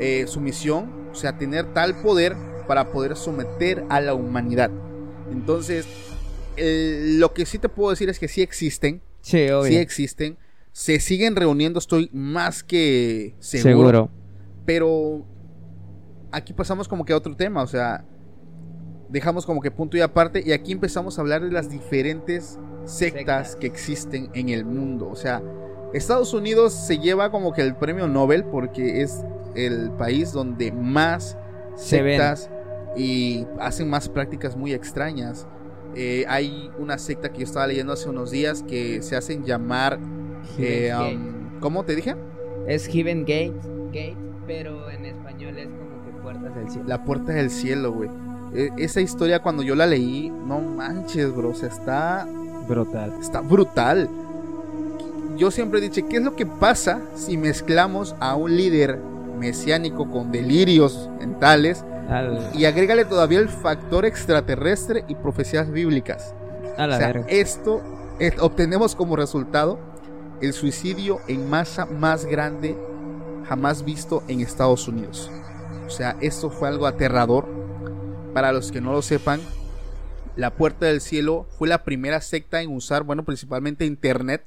eh, 0.00 0.24
su 0.26 0.40
misión, 0.40 0.90
o 1.12 1.14
sea, 1.14 1.36
tener 1.38 1.72
tal 1.74 1.94
poder 2.02 2.36
para 2.66 2.90
poder 2.92 3.16
someter 3.16 3.84
a 3.88 4.00
la 4.00 4.14
humanidad. 4.14 4.70
Entonces, 5.32 5.86
el- 6.56 7.18
lo 7.20 7.32
que 7.34 7.46
sí 7.46 7.58
te 7.58 7.68
puedo 7.68 7.90
decir 7.90 8.08
es 8.08 8.18
que 8.18 8.28
sí 8.28 8.42
existen, 8.42 9.00
Sí, 9.20 9.48
obvio. 9.50 9.64
sí 9.70 9.76
existen, 9.76 10.36
se 10.72 11.00
siguen 11.00 11.34
reuniendo, 11.36 11.78
estoy 11.78 12.08
más 12.12 12.62
que 12.62 13.34
seguro. 13.40 13.70
Seguro. 13.70 14.10
Pero 14.64 15.24
aquí 16.30 16.52
pasamos 16.52 16.86
como 16.88 17.04
que 17.04 17.12
a 17.12 17.16
otro 17.16 17.34
tema, 17.36 17.62
o 17.62 17.66
sea, 17.66 18.04
dejamos 19.08 19.46
como 19.46 19.60
que 19.62 19.70
punto 19.70 19.96
y 19.96 20.00
aparte 20.02 20.42
y 20.44 20.52
aquí 20.52 20.72
empezamos 20.72 21.18
a 21.18 21.22
hablar 21.22 21.42
de 21.42 21.50
las 21.50 21.70
diferentes 21.70 22.58
sectas 22.84 23.48
Sectas. 23.48 23.56
que 23.56 23.66
existen 23.66 24.28
en 24.34 24.50
el 24.50 24.64
mundo. 24.64 25.08
O 25.10 25.16
sea, 25.16 25.42
Estados 25.94 26.34
Unidos 26.34 26.74
se 26.74 26.98
lleva 26.98 27.30
como 27.30 27.52
que 27.54 27.62
el 27.62 27.74
premio 27.76 28.06
Nobel 28.08 28.44
porque 28.44 29.00
es 29.02 29.24
el 29.66 29.90
país 29.92 30.32
donde 30.32 30.72
más 30.72 31.36
Se 31.76 32.02
ven. 32.02 32.18
sectas 32.18 32.50
y 32.96 33.46
hacen 33.60 33.88
más 33.90 34.08
prácticas 34.08 34.56
muy 34.56 34.72
extrañas. 34.72 35.46
Eh, 35.94 36.24
hay 36.28 36.70
una 36.78 36.98
secta 36.98 37.30
que 37.30 37.38
yo 37.38 37.44
estaba 37.44 37.66
leyendo 37.66 37.92
hace 37.92 38.08
unos 38.08 38.30
días 38.30 38.62
que 38.62 39.02
se 39.02 39.16
hacen 39.16 39.44
llamar... 39.44 39.98
eh, 40.58 40.92
um, 40.94 41.60
¿Cómo 41.60 41.84
te 41.84 41.94
dije? 41.96 42.14
Es 42.66 42.86
Heaven 42.86 43.20
Gate, 43.22 43.54
Gate, 43.86 44.16
pero 44.46 44.90
en 44.90 45.06
español 45.06 45.58
es 45.58 45.66
como 45.68 46.04
que 46.04 46.22
puertas 46.22 46.54
del 46.54 46.70
cielo. 46.70 46.84
La 46.88 47.04
puerta 47.04 47.32
del 47.32 47.50
cielo, 47.50 47.92
güey. 47.92 48.10
E- 48.54 48.70
esa 48.78 49.00
historia 49.00 49.40
cuando 49.42 49.62
yo 49.62 49.74
la 49.74 49.86
leí, 49.86 50.30
no 50.30 50.60
manches, 50.60 51.34
bro. 51.34 51.50
O 51.50 51.54
sea, 51.54 51.68
está, 51.68 52.28
Brutal. 52.68 53.12
está 53.20 53.40
brutal. 53.40 54.08
Yo 55.36 55.50
siempre 55.50 55.78
he 55.78 55.82
dicho, 55.82 56.06
¿qué 56.08 56.16
es 56.18 56.22
lo 56.22 56.34
que 56.36 56.46
pasa 56.46 57.00
si 57.14 57.36
mezclamos 57.36 58.14
a 58.20 58.34
un 58.36 58.56
líder 58.56 58.98
mesiánico 59.38 60.10
con 60.10 60.30
delirios 60.32 61.08
mentales 61.18 61.84
Al- 62.08 62.50
y 62.54 62.64
agrégale 62.64 63.04
todavía 63.04 63.38
el 63.38 63.48
factor 63.48 64.04
extraterrestre 64.04 65.04
y 65.08 65.14
profecías 65.14 65.70
bíblicas? 65.70 66.34
a 66.76 66.86
la 66.86 66.96
o 66.96 66.98
sea, 66.98 67.24
esto 67.28 67.82
obtenemos 68.40 68.94
como 68.94 69.16
resultado 69.16 69.78
el 70.40 70.52
suicidio 70.52 71.18
en 71.28 71.48
masa 71.50 71.86
más 71.86 72.24
grande 72.24 72.76
jamás 73.48 73.84
visto 73.84 74.22
en 74.28 74.40
Estados 74.40 74.86
Unidos. 74.88 75.30
O 75.86 75.90
sea, 75.90 76.16
esto 76.20 76.50
fue 76.50 76.68
algo 76.68 76.86
aterrador. 76.86 77.46
Para 78.34 78.52
los 78.52 78.70
que 78.70 78.80
no 78.80 78.92
lo 78.92 79.02
sepan, 79.02 79.40
la 80.36 80.50
Puerta 80.50 80.86
del 80.86 81.00
Cielo 81.00 81.46
fue 81.58 81.66
la 81.66 81.82
primera 81.82 82.20
secta 82.20 82.60
en 82.62 82.70
usar, 82.72 83.02
bueno, 83.02 83.24
principalmente 83.24 83.86
internet, 83.86 84.44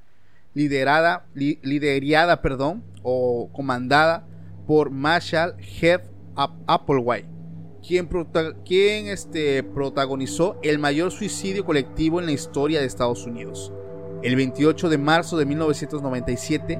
liderada, 0.54 1.26
li- 1.34 1.60
liderada, 1.64 2.42
perdón, 2.42 2.84
o 3.04 3.50
comandada 3.52 4.24
por 4.72 4.90
Marshall 4.90 5.58
Ap- 6.38 6.54
Applewhite, 6.66 7.28
quien, 7.86 8.08
quien 8.64 9.08
este, 9.08 9.64
protagonizó 9.64 10.56
el 10.64 10.80
mayor 10.80 11.12
suicidio 11.12 11.66
colectivo 11.66 12.22
en 12.22 12.26
la 12.28 12.32
historia 12.32 12.80
de 12.80 12.86
Estados 12.86 13.26
Unidos. 13.26 13.74
El 14.24 14.38
28 14.38 14.88
de 14.88 14.98
marzo 14.98 15.36
de 15.36 15.46
1997, 15.46 16.80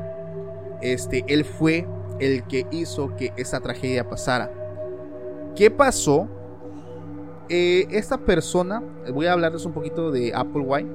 este, 0.82 1.26
él 1.28 1.44
fue 1.44 1.86
el 2.22 2.44
que 2.44 2.66
hizo 2.72 3.14
que 3.18 3.34
esa 3.36 3.60
tragedia 3.60 4.08
pasara. 4.08 4.50
¿Qué 5.54 5.70
pasó? 5.70 6.30
Eh, 7.50 7.88
esta 7.92 8.20
persona, 8.20 8.82
voy 9.14 9.26
a 9.26 9.34
hablarles 9.34 9.66
un 9.66 9.74
poquito 9.74 10.12
de 10.12 10.32
Applewhite. 10.34 10.90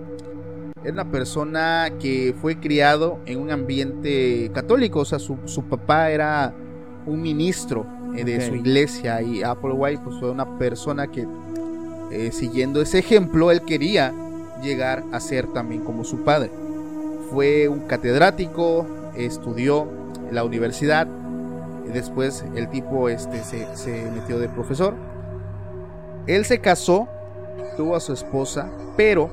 Era 0.83 0.93
una 0.95 1.11
persona 1.11 1.91
que 2.01 2.35
fue 2.41 2.59
criado 2.59 3.19
en 3.27 3.39
un 3.39 3.51
ambiente 3.51 4.51
católico, 4.55 5.01
o 5.01 5.05
sea, 5.05 5.19
su, 5.19 5.37
su 5.45 5.63
papá 5.65 6.11
era 6.11 6.55
un 7.07 7.23
ministro 7.23 7.87
eh, 8.15 8.25
de 8.25 8.47
su 8.47 8.55
iglesia 8.55 9.23
y 9.23 9.43
Applewhite 9.43 10.03
pues, 10.03 10.17
fue 10.19 10.31
una 10.31 10.59
persona 10.59 11.07
que 11.07 11.27
eh, 12.11 12.31
siguiendo 12.33 12.81
ese 12.81 12.99
ejemplo 12.99 13.51
él 13.51 13.63
quería 13.63 14.13
llegar 14.63 15.05
a 15.13 15.21
ser 15.21 15.47
también 15.49 15.83
como 15.85 16.05
su 16.05 16.25
padre. 16.25 16.51
Fue 17.31 17.69
un 17.69 17.81
catedrático, 17.81 18.87
estudió 19.17 19.89
en 20.29 20.35
la 20.35 20.45
universidad, 20.45 21.07
después 21.93 22.45
el 22.55 22.69
tipo 22.69 23.09
este, 23.09 23.43
se, 23.43 23.67
se 23.77 24.11
metió 24.11 24.39
de 24.39 24.49
profesor. 24.49 24.95
Él 26.27 26.45
se 26.45 26.61
casó, 26.61 27.09
tuvo 27.77 27.97
a 27.97 28.01
su 28.01 28.13
esposa, 28.13 28.69
pero 28.97 29.31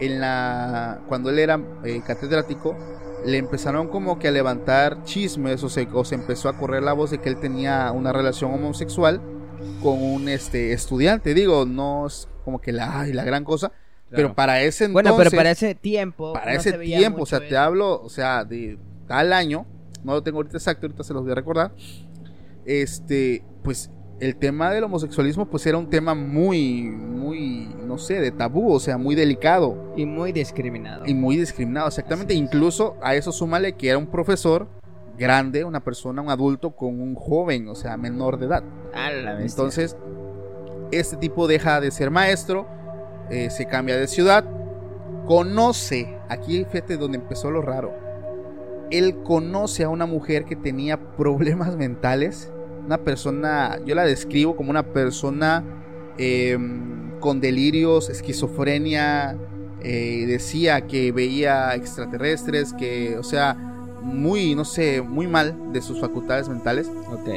en 0.00 0.20
la, 0.20 0.98
cuando 1.08 1.30
él 1.30 1.38
era 1.38 1.60
eh, 1.84 2.00
catedrático, 2.06 2.76
le 3.24 3.38
empezaron 3.38 3.88
como 3.88 4.18
que 4.18 4.28
a 4.28 4.30
levantar 4.30 5.04
chismes 5.04 5.62
o 5.62 5.68
se, 5.68 5.88
o 5.92 6.04
se 6.04 6.14
empezó 6.14 6.48
a 6.48 6.56
correr 6.56 6.82
la 6.82 6.92
voz 6.92 7.10
de 7.10 7.18
que 7.18 7.28
él 7.28 7.38
tenía 7.38 7.92
una 7.92 8.12
relación 8.12 8.52
homosexual 8.52 9.20
con 9.82 10.02
un 10.02 10.28
este, 10.28 10.72
estudiante. 10.72 11.34
Digo, 11.34 11.66
no 11.66 12.06
es 12.06 12.28
como 12.44 12.60
que 12.60 12.72
la, 12.72 13.00
ay, 13.00 13.12
la 13.12 13.24
gran 13.24 13.44
cosa, 13.44 13.72
pero 14.10 14.34
para 14.34 14.60
ese 14.62 14.86
entonces... 14.86 15.10
Bueno, 15.10 15.16
pero 15.16 15.30
para 15.36 15.50
ese 15.50 15.74
tiempo. 15.74 16.32
Para 16.32 16.52
no 16.52 16.58
ese 16.58 16.72
tiempo, 16.72 17.22
o 17.22 17.26
sea, 17.26 17.40
te 17.40 17.56
hablo, 17.56 18.02
o 18.02 18.08
sea, 18.08 18.44
de 18.44 18.78
tal 19.06 19.32
año, 19.32 19.66
no 20.02 20.14
lo 20.14 20.22
tengo 20.22 20.38
ahorita 20.38 20.56
exacto, 20.56 20.86
ahorita 20.86 21.04
se 21.04 21.12
los 21.12 21.22
voy 21.22 21.32
a 21.32 21.34
recordar. 21.34 21.72
Este, 22.64 23.44
pues 23.62 23.90
el 24.20 24.36
tema 24.36 24.70
del 24.70 24.84
homosexualismo 24.84 25.46
pues 25.46 25.66
era 25.66 25.78
un 25.78 25.88
tema 25.88 26.14
muy 26.14 26.90
muy 26.90 27.68
no 27.90 27.98
sé, 27.98 28.20
de 28.20 28.30
tabú, 28.30 28.72
o 28.72 28.78
sea, 28.78 28.98
muy 28.98 29.16
delicado 29.16 29.92
Y 29.96 30.06
muy 30.06 30.30
discriminado. 30.30 31.04
y 31.06 31.12
muy 31.12 31.36
discriminado, 31.36 31.88
exactamente, 31.88 32.34
incluso 32.34 32.96
a 33.02 33.16
eso 33.16 33.32
súmale 33.32 33.72
que 33.72 33.88
era 33.88 33.98
un 33.98 34.06
profesor 34.06 34.68
grande, 35.18 35.64
una 35.64 35.80
persona, 35.80 36.22
un 36.22 36.30
adulto 36.30 36.70
con 36.70 37.00
un 37.00 37.16
joven, 37.16 37.66
o 37.68 37.74
sea, 37.74 37.96
menor 37.96 38.38
de 38.38 38.46
edad. 38.46 38.62
A 38.94 39.10
la. 39.10 39.42
Entonces, 39.42 39.96
este 40.92 41.16
tipo 41.16 41.48
deja 41.48 41.80
de 41.80 41.90
ser 41.90 42.10
maestro, 42.10 42.68
eh, 43.28 43.50
se 43.50 43.66
cambia 43.66 43.96
de 43.96 44.06
ciudad, 44.06 44.44
conoce, 45.26 46.16
aquí 46.28 46.64
fíjate 46.64 46.96
donde 46.96 47.18
empezó 47.18 47.50
lo 47.50 47.60
raro, 47.60 47.92
él 48.92 49.16
conoce 49.24 49.82
a 49.82 49.88
una 49.88 50.06
mujer 50.06 50.44
que 50.44 50.54
tenía 50.54 50.96
problemas 51.16 51.76
mentales 51.76 52.52
una 52.84 52.98
persona, 52.98 53.78
yo 53.84 53.94
la 53.94 54.04
describo 54.04 54.56
como 54.56 54.70
una 54.70 54.82
persona 54.82 55.62
em, 56.18 57.10
con 57.20 57.40
delirios, 57.40 58.08
esquizofrenia, 58.08 59.36
eh, 59.82 60.24
decía 60.26 60.82
que 60.86 61.12
veía 61.12 61.74
extraterrestres, 61.74 62.72
que, 62.74 63.16
o 63.18 63.22
sea, 63.22 63.54
muy, 64.02 64.54
no 64.54 64.64
sé, 64.64 65.02
muy 65.02 65.26
mal 65.26 65.72
de 65.72 65.82
sus 65.82 66.00
facultades 66.00 66.48
mentales. 66.48 66.90
Ok. 67.12 67.28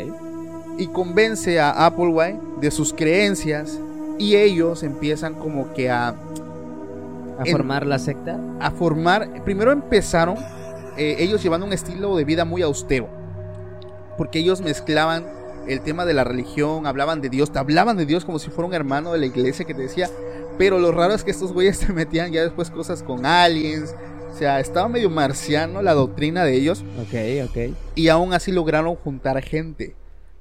Y 0.77 0.87
convence 0.87 1.59
a 1.59 1.85
Applewhite 1.85 2.39
de 2.61 2.71
sus 2.71 2.93
creencias 2.93 3.79
y 4.17 4.35
ellos 4.35 4.83
empiezan 4.83 5.33
como 5.35 5.73
que 5.73 5.89
a, 5.89 6.09
A 6.09 7.43
En- 7.45 7.51
formar 7.51 7.85
la 7.85 7.99
secta. 7.99 8.39
a 8.59 8.71
formar, 8.71 9.43
primero 9.43 9.71
empezaron 9.71 10.35
eh, 10.97 11.15
ellos 11.19 11.41
llevando 11.43 11.65
un 11.65 11.73
estilo 11.73 12.15
de 12.15 12.23
vida 12.23 12.45
muy 12.45 12.61
austero, 12.61 13.07
porque 14.17 14.39
ellos 14.39 14.61
mezclaban 14.61 15.25
el 15.67 15.81
tema 15.81 16.05
de 16.05 16.13
la 16.13 16.23
religión, 16.23 16.85
hablaban 16.87 17.21
de 17.21 17.29
Dios, 17.29 17.51
te 17.51 17.59
hablaban 17.59 17.95
de 17.97 18.05
Dios 18.05 18.25
como 18.25 18.39
si 18.39 18.49
fuera 18.49 18.67
un 18.67 18.73
hermano 18.73 19.13
de 19.13 19.19
la 19.19 19.25
iglesia 19.25 19.65
que 19.65 19.73
te 19.73 19.81
decía, 19.83 20.09
pero 20.57 20.77
lo 20.79 20.91
raro 20.91 21.13
es 21.13 21.23
que 21.23 21.31
estos 21.31 21.53
güeyes 21.53 21.77
se 21.79 21.93
metían 21.93 22.31
ya 22.31 22.43
después 22.43 22.69
cosas 22.69 23.01
con 23.03 23.25
aliens, 23.25 23.95
o 24.33 24.37
sea, 24.37 24.59
estaba 24.59 24.87
medio 24.89 25.09
marciano 25.09 25.81
la 25.81 25.93
doctrina 25.93 26.43
de 26.43 26.55
ellos, 26.55 26.83
Ok, 27.01 27.49
ok. 27.49 27.75
y 27.95 28.07
aún 28.09 28.33
así 28.33 28.51
lograron 28.51 28.95
juntar 28.95 29.41
gente. 29.43 29.95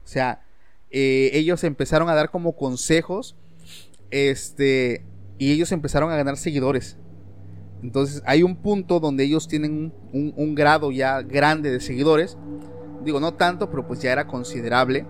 O 0.04 0.08
sea, 0.08 0.42
eh, 0.90 1.30
ellos 1.34 1.62
empezaron 1.64 2.08
a 2.08 2.14
dar 2.14 2.30
como 2.30 2.56
consejos, 2.56 3.36
este, 4.10 5.04
y 5.38 5.52
ellos 5.52 5.72
empezaron 5.72 6.10
a 6.10 6.16
ganar 6.16 6.36
seguidores. 6.36 6.96
Entonces 7.82 8.22
hay 8.26 8.42
un 8.42 8.56
punto 8.56 9.00
donde 9.00 9.24
ellos 9.24 9.48
tienen 9.48 9.72
un, 9.72 9.92
un- 10.12 10.34
un 10.36 10.54
grado 10.54 10.90
ya 10.92 11.20
grande 11.22 11.70
de 11.70 11.80
seguidores. 11.80 12.36
Digo, 13.04 13.20
no 13.20 13.34
tanto, 13.34 13.70
pero 13.70 13.86
pues 13.86 14.00
ya 14.00 14.12
era 14.12 14.26
considerable. 14.26 15.06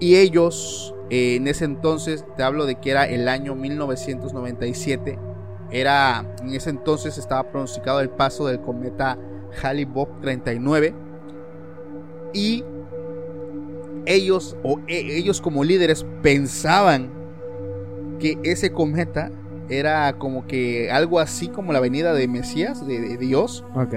Y 0.00 0.16
ellos, 0.16 0.94
eh, 1.10 1.36
en 1.36 1.48
ese 1.48 1.64
entonces, 1.64 2.24
te 2.36 2.42
hablo 2.42 2.66
de 2.66 2.76
que 2.76 2.90
era 2.90 3.06
el 3.06 3.28
año 3.28 3.54
1997. 3.54 5.18
Era, 5.70 6.24
en 6.42 6.54
ese 6.54 6.70
entonces 6.70 7.18
estaba 7.18 7.50
pronosticado 7.50 8.00
el 8.00 8.10
paso 8.10 8.46
del 8.46 8.60
cometa 8.60 9.18
Halley-Bopp 9.62 10.20
39. 10.20 10.94
Y 12.32 12.64
ellos, 14.04 14.56
o 14.62 14.78
e- 14.86 15.16
ellos 15.18 15.40
como 15.40 15.64
líderes, 15.64 16.06
pensaban 16.22 17.10
que 18.20 18.38
ese 18.44 18.70
cometa 18.70 19.30
era 19.68 20.12
como 20.18 20.46
que 20.46 20.90
algo 20.92 21.18
así 21.18 21.48
como 21.48 21.72
la 21.72 21.80
venida 21.80 22.14
de 22.14 22.28
Mesías, 22.28 22.86
de, 22.86 23.00
de 23.00 23.16
Dios, 23.16 23.64
Ok. 23.74 23.94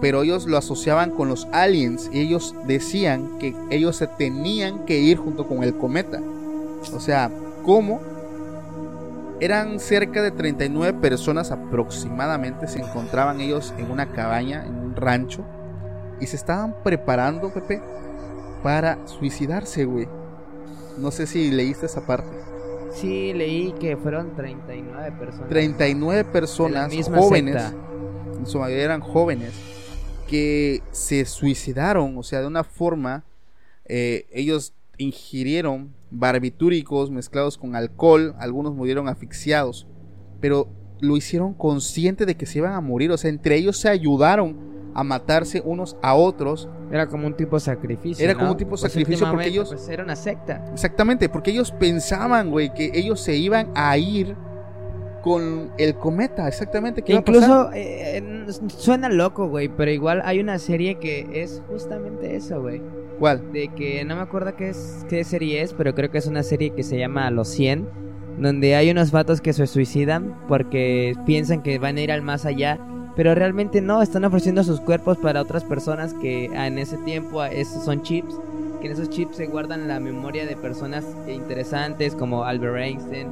Pero 0.00 0.22
ellos 0.22 0.46
lo 0.46 0.56
asociaban 0.56 1.10
con 1.10 1.28
los 1.28 1.46
aliens 1.52 2.10
y 2.12 2.20
ellos 2.20 2.54
decían 2.66 3.38
que 3.38 3.54
ellos 3.70 3.96
se 3.96 4.06
tenían 4.06 4.84
que 4.84 4.98
ir 4.98 5.16
junto 5.18 5.46
con 5.46 5.62
el 5.62 5.76
cometa. 5.76 6.20
O 6.92 7.00
sea, 7.00 7.30
¿cómo? 7.64 8.00
Eran 9.40 9.78
cerca 9.78 10.22
de 10.22 10.30
39 10.30 10.98
personas 11.00 11.50
aproximadamente, 11.50 12.66
se 12.66 12.80
encontraban 12.80 13.40
ellos 13.40 13.72
en 13.78 13.90
una 13.90 14.10
cabaña, 14.12 14.64
en 14.66 14.74
un 14.74 14.96
rancho, 14.96 15.44
y 16.20 16.26
se 16.26 16.36
estaban 16.36 16.74
preparando, 16.82 17.52
Pepe, 17.52 17.80
para 18.62 18.98
suicidarse, 19.06 19.84
güey. 19.84 20.08
No 20.98 21.12
sé 21.12 21.28
si 21.28 21.52
leíste 21.52 21.86
esa 21.86 22.04
parte. 22.04 22.36
Sí, 22.92 23.32
leí 23.32 23.72
que 23.78 23.96
fueron 23.96 24.34
39 24.34 25.12
personas. 25.18 25.48
39 25.48 26.24
personas 26.24 26.92
jóvenes, 27.06 27.62
secta. 27.62 27.76
en 28.38 28.46
su 28.46 28.58
mayoría 28.58 28.84
eran 28.84 29.00
jóvenes, 29.00 29.52
que 30.28 30.82
se 30.92 31.24
suicidaron, 31.24 32.16
o 32.18 32.22
sea, 32.22 32.40
de 32.40 32.46
una 32.46 32.62
forma, 32.62 33.24
eh, 33.86 34.26
ellos 34.32 34.74
ingirieron 34.98 35.92
barbitúricos 36.10 37.10
mezclados 37.10 37.58
con 37.58 37.74
alcohol, 37.74 38.34
algunos 38.38 38.74
murieron 38.74 39.08
asfixiados, 39.08 39.86
pero 40.40 40.68
lo 41.00 41.16
hicieron 41.16 41.54
consciente 41.54 42.26
de 42.26 42.36
que 42.36 42.46
se 42.46 42.58
iban 42.58 42.74
a 42.74 42.80
morir, 42.80 43.10
o 43.10 43.16
sea, 43.18 43.30
entre 43.30 43.56
ellos 43.56 43.76
se 43.78 43.88
ayudaron 43.88 44.56
a 44.94 45.04
matarse 45.04 45.62
unos 45.64 45.96
a 46.02 46.14
otros, 46.14 46.68
Era 46.90 47.06
como 47.06 47.26
un 47.26 47.36
tipo 47.36 47.56
de 47.56 47.60
sacrificio. 47.60 48.24
Era 48.24 48.32
¿no? 48.32 48.40
como 48.40 48.50
un 48.52 48.56
tipo 48.56 48.70
de 48.70 48.80
Pues 48.80 48.92
sacrificio 48.92 49.30
porque 49.30 49.48
ellos- 49.48 49.68
Pues 49.68 49.88
era 49.88 50.02
una 50.02 50.16
secta. 50.16 50.64
exactamente, 50.72 51.28
porque 51.28 51.50
ellos 51.50 51.70
pensaban, 51.72 52.50
güey, 52.50 52.72
que 52.72 52.90
ellos 52.94 53.20
se 53.20 53.36
iban 53.36 53.70
a 53.74 53.96
ir 53.98 54.34
con 55.22 55.70
el 55.78 55.94
cometa, 55.94 56.46
exactamente, 56.48 57.00
a 57.00 57.04
pasar. 57.04 57.18
Incluso 57.18 57.72
eh, 57.72 58.18
eh, 58.18 58.46
suena 58.68 59.08
loco, 59.08 59.48
güey, 59.48 59.68
pero 59.68 59.90
igual 59.90 60.22
hay 60.24 60.40
una 60.40 60.58
serie 60.58 60.96
que 60.96 61.26
es 61.32 61.62
justamente 61.68 62.36
eso, 62.36 62.60
güey. 62.60 62.80
¿Cuál? 63.18 63.52
De 63.52 63.68
que 63.68 64.04
no 64.04 64.16
me 64.16 64.22
acuerdo 64.22 64.54
qué, 64.56 64.70
es, 64.70 65.04
qué 65.08 65.24
serie 65.24 65.62
es, 65.62 65.72
pero 65.72 65.94
creo 65.94 66.10
que 66.10 66.18
es 66.18 66.26
una 66.26 66.42
serie 66.42 66.70
que 66.70 66.82
se 66.82 66.98
llama 66.98 67.30
Los 67.30 67.48
100, 67.48 67.88
donde 68.38 68.76
hay 68.76 68.90
unos 68.90 69.10
vatos 69.10 69.40
que 69.40 69.52
se 69.52 69.66
suicidan 69.66 70.38
porque 70.46 71.14
piensan 71.26 71.62
que 71.62 71.78
van 71.78 71.96
a 71.96 72.00
ir 72.00 72.12
al 72.12 72.22
más 72.22 72.46
allá, 72.46 72.78
pero 73.16 73.34
realmente 73.34 73.80
no, 73.80 74.00
están 74.00 74.24
ofreciendo 74.24 74.62
sus 74.62 74.80
cuerpos 74.80 75.18
para 75.18 75.42
otras 75.42 75.64
personas 75.64 76.14
que 76.14 76.44
en 76.44 76.78
ese 76.78 76.96
tiempo 76.98 77.42
esos 77.44 77.84
son 77.84 78.02
chips, 78.02 78.38
que 78.80 78.86
en 78.86 78.92
esos 78.92 79.10
chips 79.10 79.36
se 79.36 79.46
guardan 79.46 79.88
la 79.88 80.00
memoria 80.00 80.46
de 80.46 80.56
personas 80.56 81.04
interesantes 81.26 82.14
como 82.14 82.44
Albert 82.44 82.76
Einstein 82.76 83.28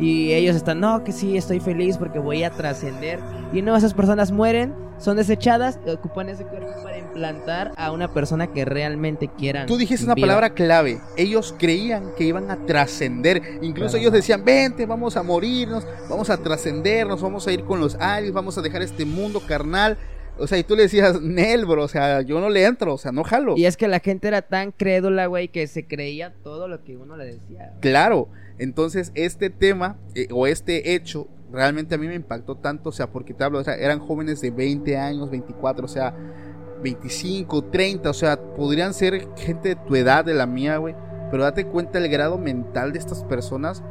y 0.00 0.32
ellos 0.32 0.56
están, 0.56 0.80
no, 0.80 1.04
que 1.04 1.12
sí, 1.12 1.36
estoy 1.36 1.60
feliz 1.60 1.98
porque 1.98 2.18
voy 2.18 2.42
a 2.44 2.50
trascender 2.50 3.20
y 3.52 3.62
no, 3.62 3.76
esas 3.76 3.94
personas 3.94 4.32
mueren, 4.32 4.74
son 4.98 5.16
desechadas 5.18 5.78
y 5.86 5.90
ocupan 5.90 6.28
ese 6.30 6.44
cuerpo 6.44 6.72
para 6.82 6.96
implantar 6.98 7.72
a 7.76 7.92
una 7.92 8.12
persona 8.12 8.46
que 8.46 8.64
realmente 8.64 9.28
quieran. 9.28 9.66
Tú 9.66 9.76
dijiste 9.76 10.04
una 10.06 10.14
viva. 10.14 10.26
palabra 10.26 10.50
clave. 10.54 11.00
Ellos 11.18 11.54
creían 11.58 12.12
que 12.16 12.24
iban 12.24 12.50
a 12.50 12.56
trascender. 12.64 13.42
Incluso 13.60 13.90
Claro. 13.90 13.98
ellos 13.98 14.12
decían, 14.14 14.42
vente, 14.44 14.86
vamos 14.86 15.16
a 15.18 15.22
morirnos, 15.22 15.86
vamos 16.08 16.30
a 16.30 16.38
trascendernos, 16.38 17.20
vamos 17.20 17.46
a 17.46 17.52
ir 17.52 17.64
con 17.64 17.78
los 17.78 17.94
aliens, 17.96 18.32
vamos 18.32 18.56
a 18.56 18.62
dejar 18.62 18.80
este 18.82 19.04
mundo 19.04 19.42
carnal. 19.46 19.98
O 20.38 20.46
sea, 20.46 20.58
y 20.58 20.64
tú 20.64 20.76
le 20.76 20.82
decías, 20.82 21.20
Nel, 21.20 21.64
bro, 21.64 21.84
o 21.84 21.88
sea, 21.88 22.20
yo 22.22 22.40
no 22.40 22.50
le 22.50 22.64
entro, 22.64 22.94
o 22.94 22.98
sea, 22.98 23.12
no 23.12 23.24
jalo. 23.24 23.56
Y 23.56 23.66
es 23.66 23.76
que 23.76 23.88
la 23.88 24.00
gente 24.00 24.28
era 24.28 24.42
tan 24.42 24.72
crédula, 24.72 25.26
güey, 25.26 25.48
que 25.48 25.66
se 25.66 25.86
creía 25.86 26.34
todo 26.42 26.68
lo 26.68 26.84
que 26.84 26.96
uno 26.96 27.16
le 27.16 27.26
decía. 27.26 27.72
Claro, 27.80 28.28
entonces 28.58 29.12
este 29.14 29.50
tema 29.50 29.96
eh, 30.14 30.28
o 30.30 30.46
este 30.46 30.94
hecho 30.94 31.28
realmente 31.52 31.94
a 31.94 31.98
mí 31.98 32.06
me 32.06 32.14
impactó 32.14 32.56
tanto, 32.56 32.90
o 32.90 32.92
sea, 32.92 33.10
porque 33.10 33.34
te 33.34 33.44
hablo, 33.44 33.58
o 33.58 33.64
sea, 33.64 33.74
eran 33.74 33.98
jóvenes 33.98 34.40
de 34.40 34.50
20 34.50 34.96
años, 34.96 35.30
24, 35.30 35.84
o 35.84 35.88
sea, 35.88 36.14
25, 36.82 37.64
30, 37.64 38.10
o 38.10 38.14
sea, 38.14 38.40
podrían 38.54 38.92
ser 38.94 39.28
gente 39.36 39.70
de 39.70 39.76
tu 39.76 39.96
edad, 39.96 40.24
de 40.24 40.34
la 40.34 40.46
mía, 40.46 40.76
güey, 40.78 40.94
pero 41.30 41.44
date 41.44 41.66
cuenta 41.66 41.98
el 41.98 42.08
grado 42.08 42.38
mental 42.38 42.92
de 42.92 42.98
estas 42.98 43.24
personas, 43.24 43.82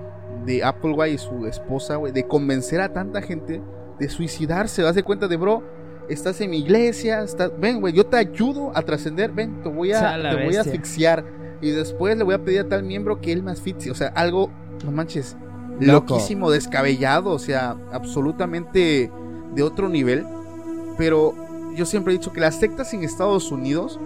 de 0.45 0.63
Applewhite 0.63 1.15
y 1.15 1.17
su 1.17 1.47
esposa, 1.47 1.95
güey, 1.95 2.13
de 2.13 2.27
convencer 2.27 2.81
a 2.81 2.93
tanta 2.93 3.21
gente 3.21 3.61
de 3.99 4.09
suicidarse, 4.09 4.81
das 4.81 4.95
de 4.95 5.03
cuenta 5.03 5.27
de, 5.27 5.37
bro, 5.37 5.63
estás 6.09 6.39
en 6.41 6.51
mi 6.51 6.59
iglesia, 6.59 7.21
estás, 7.21 7.51
ven, 7.59 7.81
güey, 7.81 7.93
yo 7.93 8.05
te 8.05 8.17
ayudo 8.17 8.71
a 8.75 8.81
trascender, 8.81 9.31
ven, 9.31 9.61
te 9.61 9.69
voy 9.69 9.91
a, 9.91 10.19
te 10.21 10.43
voy 10.43 10.55
a 10.55 10.61
asfixiar. 10.61 11.23
Y 11.61 11.71
después 11.71 12.17
le 12.17 12.23
voy 12.23 12.35
a 12.35 12.43
pedir 12.43 12.61
a 12.61 12.67
tal 12.67 12.83
miembro 12.83 13.21
que 13.21 13.31
él 13.31 13.41
me 13.41 13.51
asfixie, 13.51 13.91
o 13.91 13.95
sea, 13.95 14.09
algo, 14.09 14.51
no 14.83 14.91
manches, 14.91 15.35
Loco. 15.79 16.13
loquísimo, 16.13 16.51
descabellado, 16.51 17.31
o 17.31 17.39
sea, 17.39 17.75
absolutamente 17.91 19.11
de 19.53 19.63
otro 19.63 19.89
nivel, 19.89 20.25
pero 20.97 21.33
yo 21.75 21.85
siempre 21.85 22.13
he 22.13 22.17
dicho 22.17 22.31
que 22.31 22.39
las 22.39 22.59
sectas 22.59 22.93
en 22.93 23.03
Estados 23.03 23.51
Unidos, 23.51 23.99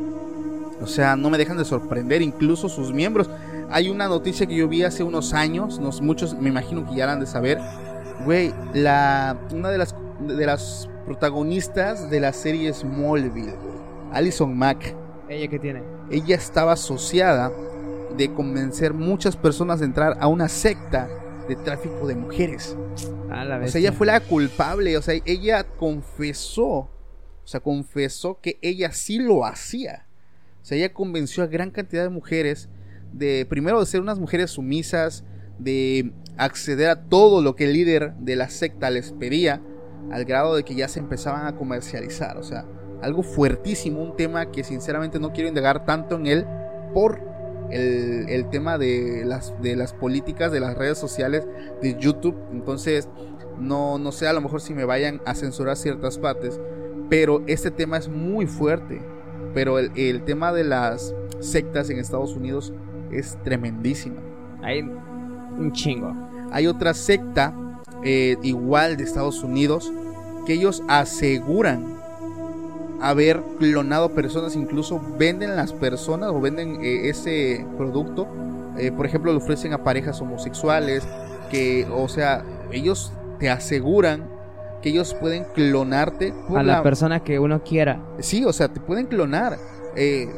o 0.82 0.88
sea, 0.88 1.16
no 1.16 1.30
me 1.30 1.38
dejan 1.38 1.58
de 1.58 1.66
sorprender, 1.66 2.22
incluso 2.22 2.70
sus 2.70 2.94
miembros. 2.94 3.30
Hay 3.70 3.90
una 3.90 4.08
noticia 4.08 4.46
que 4.46 4.56
yo 4.56 4.68
vi 4.68 4.84
hace 4.84 5.04
unos 5.04 5.34
años, 5.34 5.80
nos, 5.80 6.02
muchos 6.02 6.36
me 6.36 6.50
imagino 6.50 6.88
que 6.88 6.96
ya 6.96 7.06
la 7.06 7.14
han 7.14 7.20
de 7.20 7.28
saber, 7.28 7.60
güey, 8.26 8.54
la, 8.74 9.38
una 9.54 9.70
de 9.70 9.78
las, 9.78 9.96
de 10.20 10.46
las 10.46 10.90
protagonistas 11.10 12.12
de 12.12 12.20
la 12.20 12.32
serie 12.32 12.72
Smallville, 12.72 13.56
Alison 14.12 14.56
Mack, 14.56 14.96
¿Ella 15.28 15.48
qué 15.48 15.58
tiene? 15.58 15.82
ella 16.12 16.36
estaba 16.36 16.74
asociada 16.74 17.52
de 18.16 18.32
convencer 18.32 18.94
muchas 18.94 19.36
personas 19.36 19.80
de 19.80 19.88
entrar 19.88 20.18
a 20.20 20.28
una 20.28 20.48
secta 20.48 21.10
de 21.48 21.56
tráfico 21.56 22.06
de 22.06 22.14
mujeres. 22.14 22.78
Ah, 23.32 23.44
la 23.44 23.58
O 23.58 23.68
sea, 23.68 23.82
ella 23.82 23.92
fue 23.92 24.06
la 24.06 24.20
culpable, 24.20 24.96
o 24.98 25.02
sea, 25.02 25.16
ella 25.26 25.64
confesó, 25.64 26.68
o 26.68 26.90
sea, 27.44 27.60
confesó 27.60 28.40
que 28.40 28.60
ella 28.62 28.92
sí 28.92 29.18
lo 29.18 29.46
hacía. 29.46 30.06
O 30.62 30.66
sea, 30.66 30.78
ella 30.78 30.94
convenció 30.94 31.42
a 31.42 31.48
gran 31.48 31.72
cantidad 31.72 32.04
de 32.04 32.10
mujeres 32.10 32.70
de, 33.14 33.48
primero, 33.50 33.80
de 33.80 33.88
ser 33.88 34.02
unas 34.02 34.20
mujeres 34.20 34.52
sumisas, 34.52 35.24
de 35.58 36.14
acceder 36.38 36.90
a 36.92 37.10
todo 37.10 37.42
lo 37.42 37.56
que 37.56 37.64
el 37.64 37.74
líder 37.74 38.14
de 38.20 38.36
la 38.36 38.50
secta 38.50 38.92
les 38.92 39.12
pedía, 39.12 39.60
al 40.12 40.26
grado 40.26 40.56
de 40.56 40.64
que 40.64 40.76
ya 40.76 40.88
se 40.88 41.00
empezaban 41.00 41.46
a 41.46 41.56
comercializar. 41.56 42.38
O 42.38 42.44
sea, 42.44 42.66
algo 43.02 43.24
fuertísimo, 43.24 44.02
un 44.02 44.16
tema 44.16 44.52
que 44.52 44.64
sinceramente 44.64 45.20
no 45.20 45.32
quiero 45.32 45.50
indagar 45.50 45.86
tanto 45.86 46.16
en 46.16 46.28
él 46.28 46.46
por 46.94 47.22
el, 47.72 48.28
el 48.30 48.50
tema 48.50 48.78
de 48.78 49.24
las, 49.26 49.54
de 49.62 49.76
las 49.76 49.94
políticas 49.94 50.52
de 50.52 50.60
las 50.60 50.78
redes 50.78 50.98
sociales 50.98 51.48
de 51.82 51.98
YouTube. 52.00 52.36
Entonces, 52.52 53.08
no, 53.60 53.98
no 53.98 54.12
sé 54.12 54.28
a 54.28 54.34
lo 54.34 54.42
mejor 54.42 54.62
si 54.62 54.74
me 54.74 54.86
vayan 54.86 55.22
a 55.26 55.36
censurar 55.36 55.78
ciertas 55.78 56.18
partes, 56.18 56.60
pero 57.10 57.44
este 57.48 57.72
tema 57.72 57.98
es 57.98 58.08
muy 58.08 58.46
fuerte. 58.48 59.02
pero 59.54 59.80
el, 59.80 59.92
el 59.96 60.24
tema 60.24 60.52
de 60.54 60.64
las 60.64 61.14
sectas 61.40 61.90
en 61.90 62.00
Estados 62.00 62.36
Unidos 62.36 62.74
es 63.12 63.38
tremendísima. 63.44 64.22
Hay 64.62 64.82
un 64.82 65.72
chingo. 65.72 66.14
Hay 66.52 66.68
otra 66.68 66.94
secta 66.94 67.54
eh, 68.04 68.38
igual 68.44 68.98
de 68.98 69.04
Estados 69.04 69.44
Unidos 69.44 69.92
que 70.50 70.56
ellos 70.56 70.82
aseguran 70.88 72.00
haber 73.00 73.40
clonado 73.60 74.16
personas, 74.16 74.56
incluso 74.56 75.00
venden 75.20 75.56
las 75.56 75.74
personas 75.74 76.32
o 76.32 76.42
venden 76.42 76.84
eh, 76.84 77.08
ese 77.08 77.68
producto. 77.78 78.28
Eh, 78.76 78.92
por 78.92 79.06
ejemplo, 79.06 79.32
lo 79.32 79.38
ofrecen 79.38 79.74
a 79.74 79.84
parejas 79.84 80.20
homosexuales, 80.22 81.08
que, 81.52 81.88
o 81.94 82.08
sea, 82.08 82.44
ellos 82.72 83.14
te 83.38 83.52
aseguran 83.52 84.28
que 84.82 84.90
ellos 84.90 85.14
pueden 85.14 85.46
clonarte 85.54 86.34
A 86.56 86.64
la 86.64 86.82
persona 86.82 87.24
que 87.24 87.38
uno 87.38 87.64
quiera. 87.64 88.02
Sí, 88.18 88.44
o 88.44 88.52
sea, 88.52 88.70
te 88.70 88.80
pueden 88.80 89.06
clonar. 89.06 89.60
Eh, 89.96 90.34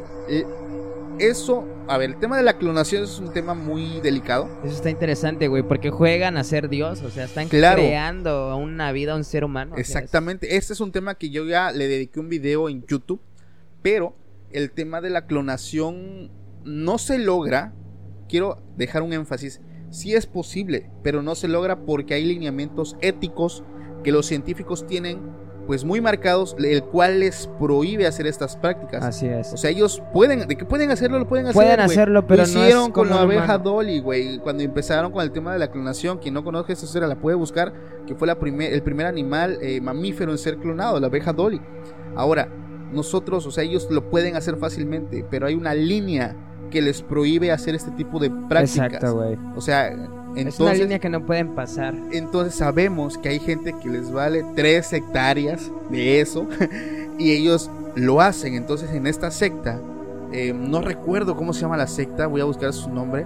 eso, 1.20 1.66
a 1.88 1.98
ver, 1.98 2.12
el 2.12 2.18
tema 2.18 2.38
de 2.38 2.44
la 2.44 2.58
clonación 2.58 3.04
es 3.04 3.20
un 3.20 3.32
tema 3.34 3.54
muy 3.54 4.00
delicado. 4.02 4.50
Eso 4.64 4.74
está 4.76 4.90
interesante, 4.90 5.48
güey, 5.48 5.64
porque 5.64 5.90
juegan 5.90 6.38
a 6.38 6.44
ser 6.44 6.70
Dios, 6.70 7.02
o 7.04 7.10
sea, 7.10 7.26
están 7.26 7.48
Claro. 7.48 7.82
creando 7.82 8.56
una 8.58 8.92
vida 8.92 9.14
a 9.14 9.16
un 9.16 9.24
ser 9.24 9.44
humano. 9.44 9.72
o 9.72 9.76
sea, 9.76 9.82
es- 9.82 9.90
Exactamente, 9.90 10.56
este 10.58 10.74
es 10.74 10.80
un 10.80 10.92
tema 10.92 11.16
que 11.16 11.30
yo 11.30 11.46
ya 11.46 11.72
le 11.72 11.88
dediqué 11.88 12.20
un 12.20 12.30
video 12.30 12.70
en 12.70 12.86
YouTube, 12.88 13.22
pero 13.82 14.16
el 14.52 14.72
tema 14.72 15.02
de 15.02 15.10
la 15.10 15.26
clonación 15.28 16.32
no 16.64 16.98
se 16.98 17.18
logra, 17.18 17.74
quiero 18.28 18.62
dejar 18.78 19.02
un 19.04 19.14
énfasis, 19.14 19.62
sí 19.90 20.14
es 20.14 20.26
posible, 20.26 20.90
pero 21.04 21.22
no 21.22 21.36
se 21.36 21.48
logra 21.48 21.86
porque 21.86 22.14
hay 22.14 22.24
lineamientos 22.26 22.96
éticos 23.02 23.64
que 24.04 24.12
los 24.12 24.26
científicos 24.26 24.88
tienen 24.88 25.20
pues 25.72 25.86
muy 25.86 26.02
marcados, 26.02 26.54
el 26.60 26.84
cual 26.84 27.22
les 27.22 27.48
prohíbe 27.58 28.06
hacer 28.06 28.28
estas 28.28 28.58
prácticas. 28.58 29.06
Así 29.06 29.26
es. 29.26 29.54
O 29.54 29.56
sea, 29.56 29.70
ellos 29.70 30.04
pueden, 30.12 30.46
de 30.46 30.58
que 30.58 30.66
pueden 30.66 30.92
hacerlo, 30.92 31.18
lo 31.18 31.30
pueden 31.30 31.46
hacer. 31.46 31.56
Pueden 31.56 31.80
hacerlo, 31.80 32.28
pero 32.28 32.44
lo 32.44 32.50
no 32.50 32.60
es 32.60 32.66
hicieron 32.66 32.92
con 32.92 33.08
como 33.08 33.16
la 33.16 33.22
abeja 33.22 33.56
humano. 33.56 33.64
Dolly, 33.64 34.02
güey. 34.02 34.40
Cuando 34.40 34.64
empezaron 34.64 35.14
con 35.14 35.24
el 35.24 35.32
tema 35.32 35.54
de 35.54 35.60
la 35.60 35.72
clonación, 35.72 36.18
quien 36.18 36.34
no 36.34 36.44
conozca 36.44 36.74
esa 36.74 36.84
historia 36.84 37.08
la 37.08 37.16
puede 37.16 37.38
buscar, 37.38 37.72
que 38.06 38.16
fue 38.16 38.28
la 38.28 38.38
primer, 38.38 38.74
el 38.74 38.84
primer 38.84 39.06
animal 39.06 39.60
eh, 39.62 39.80
mamífero 39.80 40.34
en 40.34 40.40
ser 40.40 40.58
clonado, 40.58 41.00
la 41.00 41.08
abeja 41.08 41.32
Dolly. 41.32 41.62
Ahora, 42.18 42.50
nosotros, 42.92 43.46
o 43.46 43.52
sea, 43.52 43.64
ellos 43.64 43.88
lo 43.90 44.10
pueden 44.10 44.36
hacer 44.36 44.58
fácilmente, 44.58 45.26
pero 45.32 45.48
hay 45.48 45.56
una 45.56 45.74
línea 45.74 46.36
que 46.70 46.82
les 46.82 47.02
prohíbe 47.02 47.50
hacer 47.50 47.76
este 47.76 47.92
tipo 47.92 48.20
de 48.20 48.30
prácticas. 48.30 48.88
Exacto, 48.88 49.16
güey. 49.16 49.38
O 49.56 49.62
sea, 49.62 49.90
Es 50.36 50.60
una 50.60 50.72
entonces, 50.72 50.80
línea 50.80 51.00
que 51.00 51.10
no 51.10 51.26
pueden 51.26 51.56
pasar. 51.56 51.94
entonces 52.12 52.56
sabemos 52.56 53.18
que 53.18 53.30
hay 53.30 53.40
gente 53.40 53.74
que 53.82 53.90
les 53.90 54.12
vale 54.12 54.46
3 54.56 54.94
hectáreas 54.94 55.70
de 55.90 56.22
eso 56.22 56.48
y 57.20 57.32
ellos 57.32 57.70
lo 57.96 58.22
hacen. 58.22 58.56
Entonces 58.56 58.92
en 58.92 59.08
esta 59.08 59.30
secta, 59.32 59.80
eh, 60.32 60.54
no 60.54 60.82
recuerdo 60.82 61.36
cómo 61.36 61.54
se 61.54 61.62
llama 61.62 61.78
la 61.78 61.88
secta, 61.88 62.28
voy 62.28 62.42
a 62.42 62.46
buscar 62.46 62.72
su 62.74 62.90
nombre. 62.90 63.26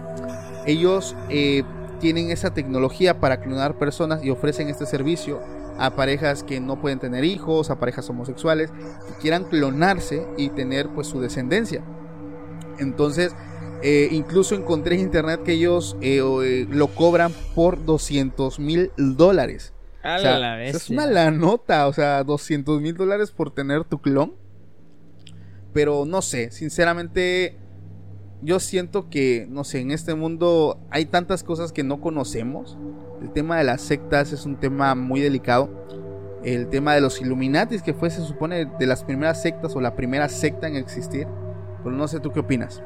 Ellos 0.65 1.15
eh, 1.29 1.63
tienen 1.99 2.31
esa 2.31 2.53
tecnología 2.53 3.19
para 3.19 3.39
clonar 3.39 3.75
personas 3.77 4.23
y 4.23 4.31
ofrecen 4.31 4.69
este 4.69 4.85
servicio 4.85 5.39
a 5.77 5.95
parejas 5.95 6.43
que 6.43 6.59
no 6.59 6.79
pueden 6.79 6.99
tener 6.99 7.23
hijos, 7.23 7.69
a 7.69 7.79
parejas 7.79 8.09
homosexuales 8.09 8.71
que 8.71 9.13
quieran 9.21 9.43
clonarse 9.43 10.25
y 10.37 10.49
tener 10.49 10.89
pues 10.89 11.07
su 11.07 11.19
descendencia. 11.19 11.83
Entonces, 12.79 13.35
eh, 13.82 14.09
incluso 14.11 14.55
encontré 14.55 14.95
en 14.95 15.01
internet 15.01 15.43
que 15.43 15.53
ellos 15.53 15.97
eh, 16.01 16.19
eh, 16.19 16.67
lo 16.69 16.88
cobran 16.88 17.32
por 17.53 17.84
200 17.86 18.59
mil 18.59 18.91
dólares. 18.97 19.73
A 20.03 20.17
O 20.17 20.19
sea, 20.19 20.39
la 20.39 20.63
es 20.63 20.89
una 20.89 21.07
la 21.07 21.32
nota, 21.32 21.88
o 21.88 21.93
sea, 21.93 22.23
200 22.23 22.80
mil 22.82 22.95
dólares 22.95 23.32
por 23.32 23.51
tener 23.51 23.84
tu 23.84 23.99
clon. 23.99 24.34
Pero 25.73 26.05
no 26.05 26.21
sé, 26.21 26.51
sinceramente, 26.51 27.57
yo 28.41 28.59
siento 28.59 29.09
que, 29.09 29.47
no 29.49 29.63
sé, 29.63 29.82
en 29.82 29.91
este 29.91 30.15
mundo 30.15 30.80
hay 30.89 31.05
tantas 31.05 31.43
cosas 31.43 31.71
que 31.71 31.84
no 31.84 31.99
conocemos. 31.99 32.78
El 33.21 33.32
tema 33.34 33.57
de 33.57 33.65
las 33.65 33.82
sectas 33.82 34.32
es 34.32 34.45
un 34.45 34.57
tema 34.57 34.95
muy 34.95 35.21
delicado. 35.21 35.69
El 36.43 36.69
tema 36.69 36.93
de 36.93 37.01
los 37.01 37.19
Illuminatis, 37.19 37.82
que 37.82 37.93
fue, 37.93 38.09
se 38.09 38.21
supone, 38.21 38.65
de 38.65 38.86
las 38.86 39.03
primeras 39.03 39.41
sectas 39.41 39.76
o 39.76 39.82
la 39.82 39.95
primera 39.95 40.30
secta 40.30 40.67
en 40.67 40.76
existir. 40.76 41.28
Pero 41.84 41.95
no 41.95 42.07
sé, 42.07 42.19
¿tú 42.19 42.32
qué 42.32 42.39
opinas? 42.39 42.84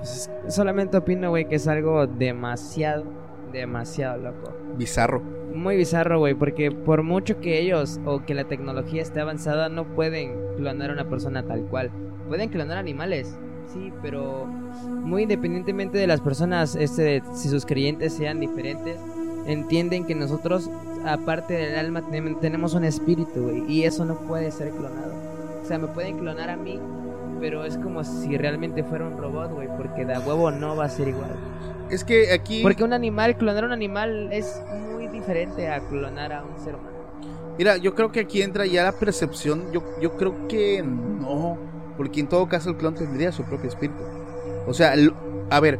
Pues, 0.00 0.30
solamente 0.48 0.96
opino, 0.96 1.30
güey, 1.30 1.46
que 1.46 1.56
es 1.56 1.68
algo 1.68 2.06
demasiado, 2.06 3.04
demasiado 3.52 4.16
loco. 4.18 4.52
Bizarro. 4.76 5.20
Muy 5.54 5.76
bizarro, 5.76 6.18
güey, 6.20 6.34
porque 6.34 6.70
por 6.70 7.02
mucho 7.02 7.40
que 7.40 7.58
ellos 7.60 8.00
o 8.06 8.24
que 8.24 8.34
la 8.34 8.44
tecnología 8.44 9.02
esté 9.02 9.20
avanzada, 9.20 9.68
no 9.68 9.84
pueden 9.84 10.34
clonar 10.56 10.90
a 10.90 10.92
una 10.94 11.08
persona 11.08 11.42
tal 11.42 11.62
cual. 11.64 11.90
Pueden 12.28 12.48
clonar 12.48 12.78
animales, 12.78 13.36
sí, 13.72 13.92
pero 14.00 14.46
muy 14.46 15.22
independientemente 15.24 15.98
de 15.98 16.06
las 16.06 16.20
personas, 16.20 16.76
este, 16.76 17.22
si 17.34 17.48
sus 17.48 17.66
creyentes 17.66 18.14
sean 18.14 18.38
diferentes, 18.40 18.96
entienden 19.46 20.06
que 20.06 20.14
nosotros, 20.14 20.70
aparte 21.04 21.54
del 21.54 21.76
alma, 21.76 22.02
tenem- 22.08 22.38
tenemos 22.40 22.74
un 22.74 22.84
espíritu, 22.84 23.42
güey, 23.42 23.64
y 23.70 23.82
eso 23.84 24.04
no 24.04 24.14
puede 24.20 24.52
ser 24.52 24.70
clonado. 24.70 25.12
O 25.60 25.64
sea, 25.66 25.78
me 25.78 25.88
pueden 25.88 26.18
clonar 26.18 26.48
a 26.50 26.56
mí, 26.56 26.78
pero 27.40 27.64
es 27.64 27.76
como 27.78 28.04
si 28.04 28.36
realmente 28.36 28.84
fuera 28.84 29.06
un 29.06 29.16
robot, 29.16 29.52
güey, 29.52 29.68
porque 29.76 30.04
de 30.04 30.18
huevo 30.18 30.50
no 30.50 30.76
va 30.76 30.84
a 30.84 30.88
ser 30.88 31.08
igual. 31.08 31.30
Es 31.90 32.04
que 32.04 32.32
aquí... 32.32 32.62
Porque 32.62 32.84
un 32.84 32.92
animal, 32.92 33.36
clonar 33.36 33.64
a 33.64 33.66
un 33.68 33.72
animal 33.72 34.28
es 34.32 34.62
muy 34.92 35.08
diferente 35.08 35.68
a 35.68 35.80
clonar 35.80 36.32
a 36.32 36.44
un 36.44 36.58
ser 36.62 36.74
humano. 36.74 36.90
Mira, 37.58 37.76
yo 37.76 37.94
creo 37.94 38.12
que 38.12 38.20
aquí 38.20 38.42
entra 38.42 38.64
ya 38.66 38.84
la 38.84 38.92
percepción. 38.92 39.72
Yo, 39.72 39.82
yo 40.00 40.16
creo 40.16 40.46
que 40.48 40.82
no. 40.82 41.58
Porque 41.96 42.20
en 42.20 42.28
todo 42.28 42.48
caso 42.48 42.70
el 42.70 42.76
clon 42.76 42.94
tendría 42.94 43.32
su 43.32 43.42
propio 43.44 43.68
espíritu. 43.68 44.00
O 44.66 44.72
sea, 44.72 44.94
lo- 44.96 45.14
a 45.50 45.58
ver, 45.60 45.78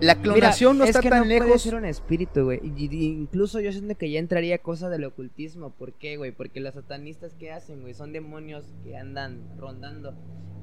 la 0.00 0.16
clonación 0.16 0.78
no 0.78 0.84
está 0.84 0.98
es 0.98 1.02
que 1.02 1.10
tan 1.10 1.20
no 1.20 1.24
puede 1.26 1.40
lejos. 1.40 1.62
ser 1.62 1.74
un 1.74 1.84
espíritu, 1.84 2.44
güey. 2.44 2.60
Incluso 2.76 3.60
yo 3.60 3.70
siento 3.72 3.96
que 3.96 4.10
ya 4.10 4.18
entraría 4.18 4.58
cosa 4.58 4.88
del 4.88 5.04
ocultismo. 5.04 5.70
¿Por 5.70 5.92
qué, 5.92 6.16
güey? 6.16 6.32
Porque 6.32 6.60
los 6.60 6.74
satanistas 6.74 7.34
que 7.34 7.52
hacen, 7.52 7.82
güey, 7.82 7.94
son 7.94 8.12
demonios 8.12 8.64
que 8.84 8.96
andan 8.96 9.40
rondando 9.58 10.14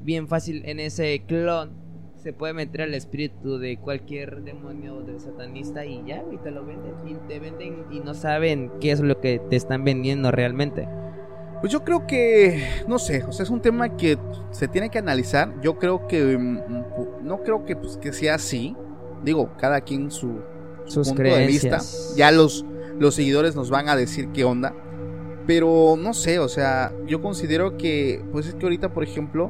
bien 0.04 0.28
fácil 0.28 0.64
en 0.66 0.80
ese 0.80 1.24
clon. 1.28 1.72
Se 2.16 2.34
puede 2.34 2.54
meter 2.54 2.82
el 2.82 2.94
espíritu 2.96 3.60
de 3.60 3.78
cualquier 3.78 4.42
demonio 4.44 5.00
del 5.02 5.22
satanista 5.22 5.86
y 5.86 6.04
ya, 6.06 6.22
güey, 6.22 6.38
te 6.40 6.52
lo 6.52 6.66
venden. 6.66 6.94
Y 7.08 7.16
te 7.30 7.40
venden 7.40 7.86
y 7.92 8.02
no 8.02 8.14
saben 8.14 8.70
qué 8.82 8.92
es 8.92 9.00
lo 9.00 9.22
que 9.22 9.40
te 9.50 9.56
están 9.56 9.86
vendiendo 9.86 10.30
realmente. 10.32 10.88
Pues 11.62 11.72
yo 11.74 11.84
creo 11.84 12.08
que, 12.08 12.62
no 12.88 13.00
sé, 13.00 13.24
o 13.24 13.32
sea, 13.34 13.44
es 13.44 13.50
un 13.50 13.62
tema 13.62 13.96
que 13.98 14.18
se 14.52 14.68
tiene 14.68 14.90
que 14.90 14.98
analizar. 15.00 15.54
Yo 15.62 15.78
creo 15.78 16.08
que, 16.08 16.38
mm, 16.38 16.58
pu- 16.96 17.22
no 17.22 17.44
creo 17.44 17.66
que, 17.66 17.76
pues, 17.78 17.96
que 17.98 18.12
sea 18.14 18.36
así. 18.36 18.76
Digo, 19.24 19.50
cada 19.58 19.82
quien 19.82 20.12
su, 20.12 20.40
Sus 20.86 21.10
punto 21.10 21.24
de 21.24 21.48
vista. 21.48 21.80
Ya 22.16 22.32
los, 22.32 22.66
los 23.00 23.16
seguidores 23.16 23.56
nos 23.56 23.70
van 23.70 23.90
a 23.90 23.96
decir 23.96 24.30
qué 24.30 24.44
onda. 24.44 24.74
Pero 25.48 25.96
no 25.98 26.14
sé, 26.14 26.38
o 26.40 26.48
sea, 26.48 26.94
yo 27.08 27.22
considero 27.22 27.76
que, 27.78 28.24
pues 28.32 28.46
es 28.48 28.56
que 28.56 28.66
ahorita, 28.66 28.94
por 28.94 29.04
ejemplo, 29.04 29.50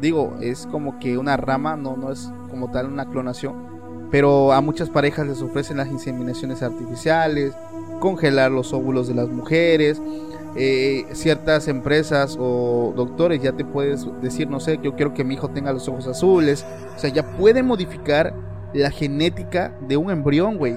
digo, 0.00 0.36
es 0.40 0.68
como 0.70 0.98
que 1.00 1.18
una 1.18 1.36
rama, 1.36 1.76
no, 1.76 1.96
no 1.96 2.12
es 2.12 2.32
como 2.48 2.70
tal 2.70 2.86
una 2.86 3.08
clonación. 3.08 4.08
Pero 4.10 4.52
a 4.52 4.60
muchas 4.60 4.88
parejas 4.90 5.26
les 5.26 5.42
ofrecen 5.42 5.78
las 5.78 5.88
inseminaciones 5.88 6.62
artificiales, 6.62 7.54
congelar 7.98 8.52
los 8.52 8.72
óvulos 8.72 9.08
de 9.08 9.14
las 9.14 9.28
mujeres. 9.28 10.00
eh, 10.54 11.06
ciertas 11.12 11.66
empresas 11.68 12.36
o 12.38 12.92
doctores 12.94 13.42
ya 13.42 13.52
te 13.52 13.64
puedes 13.64 14.06
decir, 14.20 14.48
no 14.48 14.60
sé, 14.60 14.78
yo 14.82 14.94
quiero 14.94 15.14
que 15.14 15.24
mi 15.24 15.34
hijo 15.34 15.48
tenga 15.48 15.72
los 15.72 15.88
ojos 15.88 16.06
azules. 16.06 16.64
O 16.94 16.98
sea, 16.98 17.10
ya 17.10 17.36
pueden 17.36 17.66
modificar 17.66 18.34
la 18.74 18.90
genética 18.90 19.76
de 19.88 19.96
un 19.96 20.10
embrión, 20.10 20.56
güey. 20.56 20.74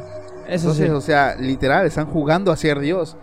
Eso 0.47 0.69
Entonces, 0.71 0.87
sí. 0.87 0.91
o 0.91 1.01
sea, 1.01 1.35
literal, 1.35 1.85
están 1.85 2.05
jugando 2.07 2.51
a 2.51 2.57
ser 2.57 2.79
Dios. 2.79 3.17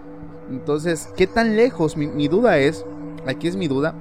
Entonces, 0.50 1.08
¿qué 1.16 1.26
tan 1.26 1.56
lejos? 1.56 1.96
Mi, 1.96 2.06
mi 2.06 2.28
duda 2.28 2.58
es, 2.58 2.84
aquí 3.26 3.48
es 3.48 3.56
mi 3.56 3.68
duda, 3.68 3.94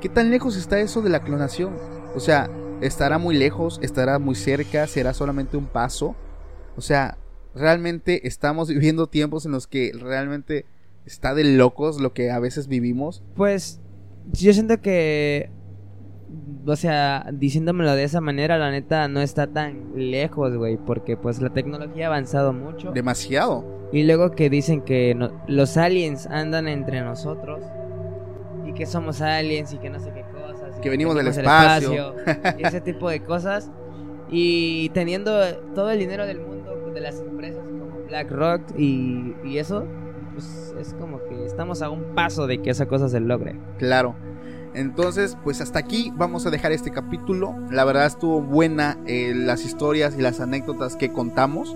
¿qué 0.00 0.08
tan 0.08 0.30
lejos 0.30 0.56
está 0.56 0.78
eso 0.78 1.02
de 1.02 1.10
la 1.10 1.20
clonación? 1.20 1.74
O 2.14 2.20
sea, 2.20 2.48
¿estará 2.80 3.18
muy 3.18 3.36
lejos? 3.36 3.78
¿Estará 3.82 4.18
muy 4.18 4.34
cerca? 4.34 4.86
¿Será 4.86 5.12
solamente 5.12 5.56
un 5.56 5.66
paso? 5.66 6.14
O 6.76 6.80
sea, 6.80 7.18
realmente 7.54 8.26
estamos 8.26 8.68
viviendo 8.68 9.08
tiempos 9.08 9.46
en 9.46 9.52
los 9.52 9.66
que 9.66 9.92
realmente 9.98 10.64
está 11.04 11.34
de 11.34 11.44
locos 11.44 12.00
lo 12.00 12.12
que 12.12 12.30
a 12.30 12.38
veces 12.38 12.68
vivimos. 12.68 13.22
Pues 13.34 13.80
yo 14.32 14.52
siento 14.52 14.80
que, 14.80 15.50
o 16.66 16.76
sea, 16.76 17.26
diciéndomelo 17.32 17.94
de 17.94 18.04
esa 18.04 18.20
manera, 18.20 18.58
la 18.58 18.70
neta 18.70 19.08
no 19.08 19.20
está 19.20 19.46
tan 19.46 19.92
lejos, 19.96 20.56
güey, 20.56 20.76
porque 20.76 21.16
pues 21.16 21.40
la 21.40 21.50
tecnología 21.50 22.04
ha 22.04 22.08
avanzado 22.08 22.52
mucho. 22.52 22.90
Demasiado. 22.92 23.64
Y 23.92 24.02
luego 24.04 24.32
que 24.32 24.50
dicen 24.50 24.82
que 24.82 25.14
no- 25.14 25.30
los 25.46 25.76
aliens 25.78 26.26
andan 26.26 26.68
entre 26.68 27.00
nosotros 27.00 27.62
y 28.66 28.74
que 28.74 28.84
somos 28.84 29.22
aliens 29.22 29.72
y 29.72 29.78
que 29.78 29.88
no 29.88 29.98
sé 29.98 30.12
qué 30.12 30.22
cosas. 30.22 30.76
y 30.76 30.80
Que 30.82 30.90
venimos 30.90 31.14
del 31.14 31.28
espacio, 31.28 32.14
y 32.58 32.66
ese 32.66 32.80
tipo 32.82 33.08
de 33.08 33.20
cosas. 33.20 33.70
Y 34.30 34.90
teniendo 34.90 35.32
todo 35.74 35.90
el 35.90 35.98
dinero 35.98 36.26
del 36.26 36.40
mundo 36.40 36.90
de 36.92 37.00
las 37.00 37.18
empresas 37.20 37.64
como 37.66 38.04
BlackRock 38.08 38.60
y, 38.78 39.34
y 39.42 39.56
eso, 39.56 39.86
pues 40.34 40.74
es 40.78 40.92
como 40.94 41.24
que 41.24 41.46
estamos 41.46 41.80
a 41.80 41.88
un 41.88 42.14
paso 42.14 42.46
de 42.46 42.60
que 42.60 42.68
esa 42.68 42.84
cosa 42.86 43.08
se 43.08 43.20
logre. 43.20 43.58
Claro. 43.78 44.14
Entonces, 44.74 45.36
pues 45.44 45.60
hasta 45.60 45.78
aquí 45.78 46.12
vamos 46.16 46.46
a 46.46 46.50
dejar 46.50 46.72
este 46.72 46.90
capítulo. 46.90 47.54
La 47.70 47.84
verdad 47.84 48.06
estuvo 48.06 48.40
buena 48.40 48.98
eh, 49.06 49.32
las 49.34 49.64
historias 49.64 50.14
y 50.18 50.22
las 50.22 50.40
anécdotas 50.40 50.96
que 50.96 51.12
contamos. 51.12 51.74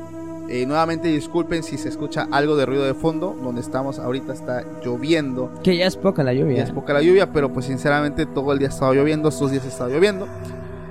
Eh, 0.48 0.66
nuevamente 0.66 1.08
disculpen 1.08 1.62
si 1.62 1.78
se 1.78 1.88
escucha 1.88 2.28
algo 2.30 2.56
de 2.56 2.66
ruido 2.66 2.84
de 2.84 2.94
fondo. 2.94 3.36
Donde 3.42 3.60
estamos 3.60 3.98
ahorita 3.98 4.32
está 4.32 4.64
lloviendo. 4.84 5.52
Que 5.62 5.76
ya 5.76 5.86
es 5.86 5.96
poca 5.96 6.22
la 6.22 6.34
lluvia. 6.34 6.58
Ya 6.58 6.64
es 6.64 6.70
poca 6.70 6.92
la 6.92 7.02
lluvia, 7.02 7.32
pero 7.32 7.52
pues 7.52 7.66
sinceramente 7.66 8.26
todo 8.26 8.52
el 8.52 8.58
día 8.58 8.68
ha 8.68 8.72
estado 8.72 8.94
lloviendo. 8.94 9.28
Estos 9.28 9.50
días 9.50 9.64
ha 9.64 9.68
estado 9.68 9.90
lloviendo. 9.90 10.28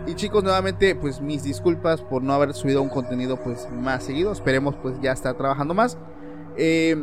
Y 0.08 0.16
chicos, 0.16 0.44
nuevamente 0.44 0.96
pues 0.96 1.22
mis 1.22 1.44
disculpas 1.44 2.02
por 2.02 2.24
no 2.24 2.34
haber 2.34 2.54
subido 2.54 2.82
un 2.82 2.90
contenido 2.90 3.38
pues 3.38 3.68
más 3.72 4.04
seguido. 4.04 4.32
Esperemos 4.32 4.76
pues 4.82 4.96
ya 5.02 5.12
estar 5.12 5.36
trabajando 5.38 5.74
más. 5.74 5.98
Eh, 6.58 7.02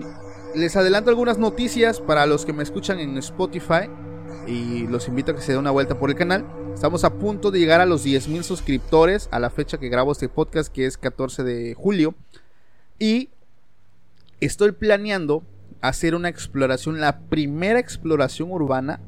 les 0.55 0.77
adelanto 0.77 1.11
algunas 1.11 1.39
noticias 1.39 2.01
para 2.01 2.27
los 2.27 2.45
que 2.45 2.53
me 2.53 2.63
escuchan 2.63 2.99
en 2.99 3.17
Spotify 3.19 3.89
y 4.49 4.87
los 4.87 5.09
invito 5.09 5.33
a 5.33 5.35
que 5.35 5.43
se 5.43 5.53
den 5.53 5.61
una 5.61 5.71
vuelta 5.71 5.99
por 5.99 6.11
el 6.11 6.17
canal. 6.17 6.45
Estamos 6.73 7.05
a 7.05 7.15
punto 7.15 7.51
de 7.51 7.59
llegar 7.59 7.81
a 7.81 7.87
los 7.87 8.05
10.000 8.07 8.43
suscriptores 8.43 9.29
a 9.31 9.39
la 9.39 9.51
fecha 9.51 9.79
que 9.79 9.89
grabo 9.89 10.13
este 10.13 10.29
podcast, 10.29 10.73
que 10.73 10.87
es 10.87 10.97
14 10.97 11.45
de 11.45 11.75
julio. 11.75 12.15
Y 12.99 13.29
estoy 14.41 14.73
planeando 14.73 15.43
hacer 15.81 16.15
una 16.15 16.29
exploración, 16.29 17.01
la 17.01 17.21
primera 17.21 17.79
exploración 17.79 18.51
urbana, 18.51 19.01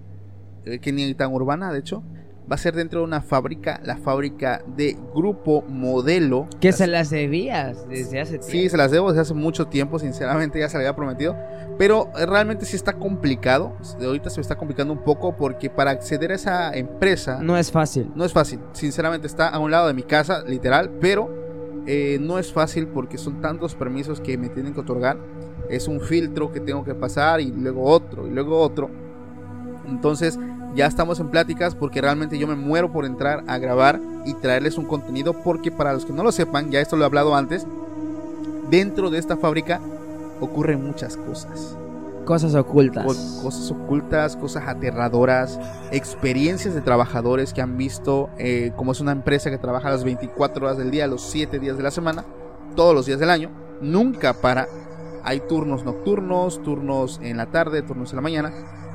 eh, 0.65 0.79
que 0.79 0.93
ni 0.93 1.15
tan 1.15 1.33
urbana 1.33 1.73
de 1.73 1.79
hecho, 1.79 2.03
va 2.51 2.57
a 2.57 2.59
ser 2.59 2.75
dentro 2.75 3.01
de 3.01 3.07
una 3.07 3.21
fábrica, 3.21 3.81
la 3.85 3.97
fábrica 3.97 4.65
de 4.77 4.97
Grupo 5.15 5.63
Modelo. 5.69 6.49
Que 6.61 6.73
se 6.73 6.87
las 6.87 7.11
debías 7.11 7.89
desde 7.89 8.21
hace 8.21 8.39
tiempo. 8.39 8.49
Sí, 8.49 8.69
se 8.69 8.77
las 8.77 8.91
debo 8.91 9.11
desde 9.11 9.23
hace 9.23 9.35
mucho 9.35 9.67
tiempo, 9.67 9.99
sinceramente 9.99 10.59
ya 10.59 10.69
se 10.69 10.77
le 10.77 10.85
había 10.85 10.97
prometido. 10.97 11.37
Pero 11.79 12.11
realmente 12.15 12.65
sí 12.67 12.75
está 12.75 12.95
complicado. 12.95 13.77
De 13.99 14.07
ahorita 14.07 14.31
se 14.31 14.39
me 14.39 14.43
está 14.43 14.57
complicando 14.57 14.93
un 14.93 15.05
poco 15.05 15.37
porque 15.37 15.71
para 15.71 15.93
acceder 15.93 16.33
a 16.33 16.35
esa 16.35 16.77
empresa... 16.77 17.39
No 17.41 17.57
es 17.57 17.71
fácil. 17.71 18.11
No 18.17 18.25
es 18.25 18.33
fácil. 18.33 18.59
Sinceramente 18.73 19.29
está 19.29 19.49
a 19.49 19.59
un 19.61 19.71
lado 19.71 19.87
de 19.87 19.95
mi 19.95 20.03
casa, 20.03 20.43
literal, 20.45 20.91
pero 21.01 21.31
eh, 21.87 22.19
no 22.21 22.39
es 22.39 22.53
fácil 22.53 22.89
porque 22.89 23.17
son 23.17 23.41
tantos 23.41 23.77
permisos 23.77 24.21
que 24.21 24.37
me 24.37 24.49
tienen 24.49 24.75
que 24.75 24.81
otorgar. 24.81 25.19
Es 25.69 25.87
un 25.87 26.01
filtro 26.01 26.51
que 26.51 26.59
tengo 26.59 26.85
que 26.85 26.97
pasar 26.97 27.41
y 27.41 27.53
luego 27.53 27.85
otro 27.85 28.27
y 28.27 28.31
luego 28.31 28.59
otro. 28.59 28.91
Entonces 29.87 30.39
ya 30.75 30.87
estamos 30.87 31.21
en 31.21 31.29
pláticas 31.29 31.75
porque 31.75 32.01
realmente 32.01 32.39
yo 32.39 32.47
me 32.47 32.55
muero 32.55 32.93
por 32.93 33.05
entrar 33.05 33.43
a 33.47 33.59
grabar 33.59 34.01
y 34.25 34.35
traerles 34.35 34.79
un 34.79 34.85
contenido 34.85 35.33
porque 35.43 35.71
para 35.71 35.93
los 35.93 36.05
que 36.05 36.13
no 36.13 36.23
lo 36.23 36.33
sepan, 36.33 36.71
ya 36.71 36.81
esto 36.81 36.97
lo 36.97 37.03
he 37.03 37.07
hablado 37.07 37.35
antes, 37.35 37.67
dentro 38.71 39.11
de 39.11 39.19
esta 39.19 39.37
fábrica 39.37 39.81
ocurren 40.41 40.85
muchas 40.85 41.17
cosas. 41.17 41.77
Cosas 42.25 42.55
ocultas. 42.55 43.05
cosas 43.05 43.71
ocultas, 43.73 44.37
cosas 44.37 44.69
aterradoras, 44.69 45.59
experiencias 45.91 46.75
de 46.75 46.81
trabajadores 46.81 47.53
que 47.53 47.61
han 47.61 47.77
visto, 47.77 48.31
eh, 48.39 48.73
como 48.77 48.93
es 48.93 49.01
una 49.01 49.13
empresa 49.13 49.51
que 49.51 49.59
trabaja 49.59 49.91
las 49.91 50.05
24 50.05 50.67
horas 50.67 50.79
del 50.79 50.91
día, 50.91 51.09
los 51.09 51.23
7 51.23 51.59
días 51.59 51.77
de 51.77 51.83
la 51.83 51.91
semana, 51.91 52.25
todos 52.77 52.95
los 52.95 53.07
días 53.07 53.19
del 53.19 53.31
año, 53.31 53.51
nunca 53.81 54.35
para. 54.35 54.69
Hay 55.23 55.41
turnos 55.41 55.85
nocturnos, 55.85 56.63
turnos 56.63 57.19
en 57.23 57.37
la 57.37 57.47
tarde, 57.47 57.83
turnos 57.83 58.11
en 58.13 58.17
la 58.17 58.23
mañana 58.23 58.53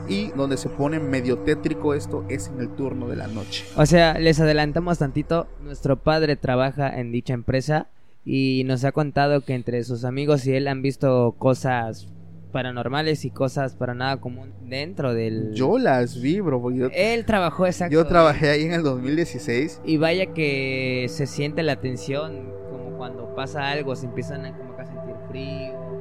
y 0.08 0.30
donde 0.32 0.58
se 0.58 0.70
pone 0.70 1.00
medio 1.00 1.40
tétrico 1.40 1.94
esto 1.94 2.26
es 2.30 2.48
en 2.48 2.60
el 2.60 2.70
turno 2.70 3.08
de 3.08 3.16
la 3.16 3.28
noche. 3.28 3.66
O 3.76 3.86
sea, 3.86 4.18
les 4.20 4.40
adelantamos 4.40 5.00
tantito, 5.00 5.48
nuestro 5.64 5.98
padre 5.98 6.36
trabaja 6.36 7.00
en 7.00 7.12
dicha 7.12 7.34
empresa 7.34 7.88
y 8.24 8.64
nos 8.66 8.84
ha 8.84 8.92
contado 8.92 9.42
que 9.42 9.54
entre 9.54 9.84
sus 9.84 10.04
amigos 10.04 10.46
y 10.48 10.54
él 10.54 10.68
han 10.68 10.82
visto 10.82 11.36
cosas 11.38 12.08
paranormales 12.52 13.26
y 13.26 13.32
cosas 13.32 13.76
para 13.76 13.94
nada 13.94 14.18
común 14.18 14.54
dentro 14.62 15.14
del... 15.14 15.54
Yo 15.54 15.78
las 15.78 16.22
vi, 16.22 16.40
bro. 16.40 16.70
Él 16.94 17.26
trabajó 17.26 17.66
exacto. 17.66 17.94
Yo 17.94 18.06
trabajé 18.06 18.50
ahí 18.50 18.64
en 18.64 18.72
el 18.72 18.84
2016. 18.84 19.82
Y 19.84 19.98
vaya 19.98 20.28
que 20.28 21.08
se 21.10 21.28
siente 21.28 21.64
la 21.64 21.82
tensión, 21.82 22.54
como 22.72 22.98
cuando 22.98 23.36
pasa 23.36 23.70
algo, 23.70 23.96
se 23.98 24.06
empiezan 24.06 24.46
a, 24.46 24.58
como 24.58 24.74
a 24.80 24.86
sentir 24.86 25.16
frío 25.30 25.95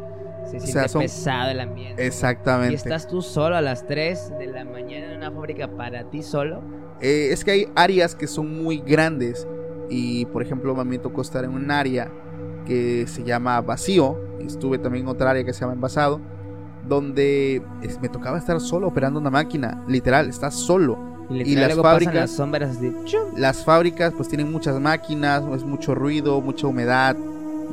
se 0.51 0.61
siente 0.61 0.99
pesado 0.99 1.51
el 1.51 1.61
ambiente. 1.61 2.07
Exactamente. 2.07 2.73
Y 2.73 2.77
estás 2.77 3.09
tú 3.09 3.23
solo 3.23 3.57
a 3.57 3.61
las 3.61 3.87
3 3.87 4.39
de 4.39 4.47
la 4.47 4.65
mañana 4.65 5.13
en 5.13 5.19
una 5.19 5.31
fábrica 5.31 5.69
para 5.69 6.11
ti 6.11 6.23
solo. 6.23 6.63
Eh, 7.01 7.29
es 7.33 7.45
que 7.45 7.51
hay 7.51 7.69
áreas 7.75 8.15
que 8.15 8.27
son 8.27 8.63
muy 8.63 8.79
grandes. 8.79 9.47
Y 9.91 10.27
por 10.27 10.43
ejemplo, 10.43 10.79
a 10.81 10.85
mí 10.85 10.91
me 10.91 10.99
tocó 10.99 11.23
estar 11.23 11.45
en 11.45 11.51
un 11.51 11.71
área 11.71 12.11
que 12.67 13.07
se 13.07 13.25
llama 13.25 13.61
vacío. 13.61 14.19
Estuve 14.41 14.79
también 14.79 15.05
en 15.05 15.09
otra 15.09 15.31
área 15.31 15.45
que 15.45 15.53
se 15.53 15.61
llama 15.61 15.75
envasado. 15.75 16.21
Donde 16.87 17.63
me 18.01 18.09
tocaba 18.09 18.39
estar 18.39 18.61
solo 18.61 18.89
operando 18.89 19.21
una 19.21 19.31
máquina. 19.31 19.85
Literal, 19.89 20.29
estás 20.29 20.55
solo. 20.55 21.15
Y, 21.31 21.57
las 21.57 21.75
fábricas, 21.75 22.15
las 22.15 22.31
sombras 22.33 22.79
las 23.37 23.65
fábricas 23.65 24.13
pues 24.15 24.29
tienen 24.29 24.53
muchas 24.53 24.79
máquinas, 24.79 25.43
es 25.55 25.65
mucho 25.65 25.95
ruido, 25.95 26.41
mucha 26.43 26.67
humedad, 26.67 27.17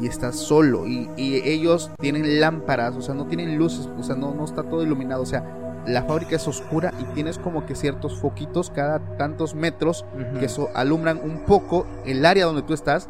y 0.02 0.08
estás 0.08 0.36
solo. 0.36 0.88
Y, 0.88 1.10
ellos 1.18 1.92
tienen 2.00 2.40
lámparas, 2.40 2.96
o 2.96 3.02
sea, 3.02 3.16
no 3.16 3.28
tienen 3.28 3.58
luces, 3.58 3.90
o 3.98 4.04
sea, 4.04 4.16
no, 4.16 4.34
no 4.34 4.46
está 4.46 4.64
todo 4.64 4.84
iluminado, 4.84 5.22
o 5.22 5.26
sea, 5.26 5.44
la 5.86 6.04
fábrica 6.04 6.36
es 6.36 6.48
oscura 6.48 6.94
y 7.00 7.04
tienes 7.16 7.38
como 7.38 7.66
que 7.66 7.76
ciertos 7.76 8.20
foquitos 8.20 8.70
cada 8.70 9.00
tantos 9.18 9.56
metros 9.56 10.06
que 10.40 10.46
eso 10.46 10.70
alumbran 10.76 11.20
un 11.24 11.40
poco 11.46 11.88
el 12.06 12.26
área 12.26 12.46
donde 12.46 12.62
tú 12.62 12.74
estás. 12.74 13.10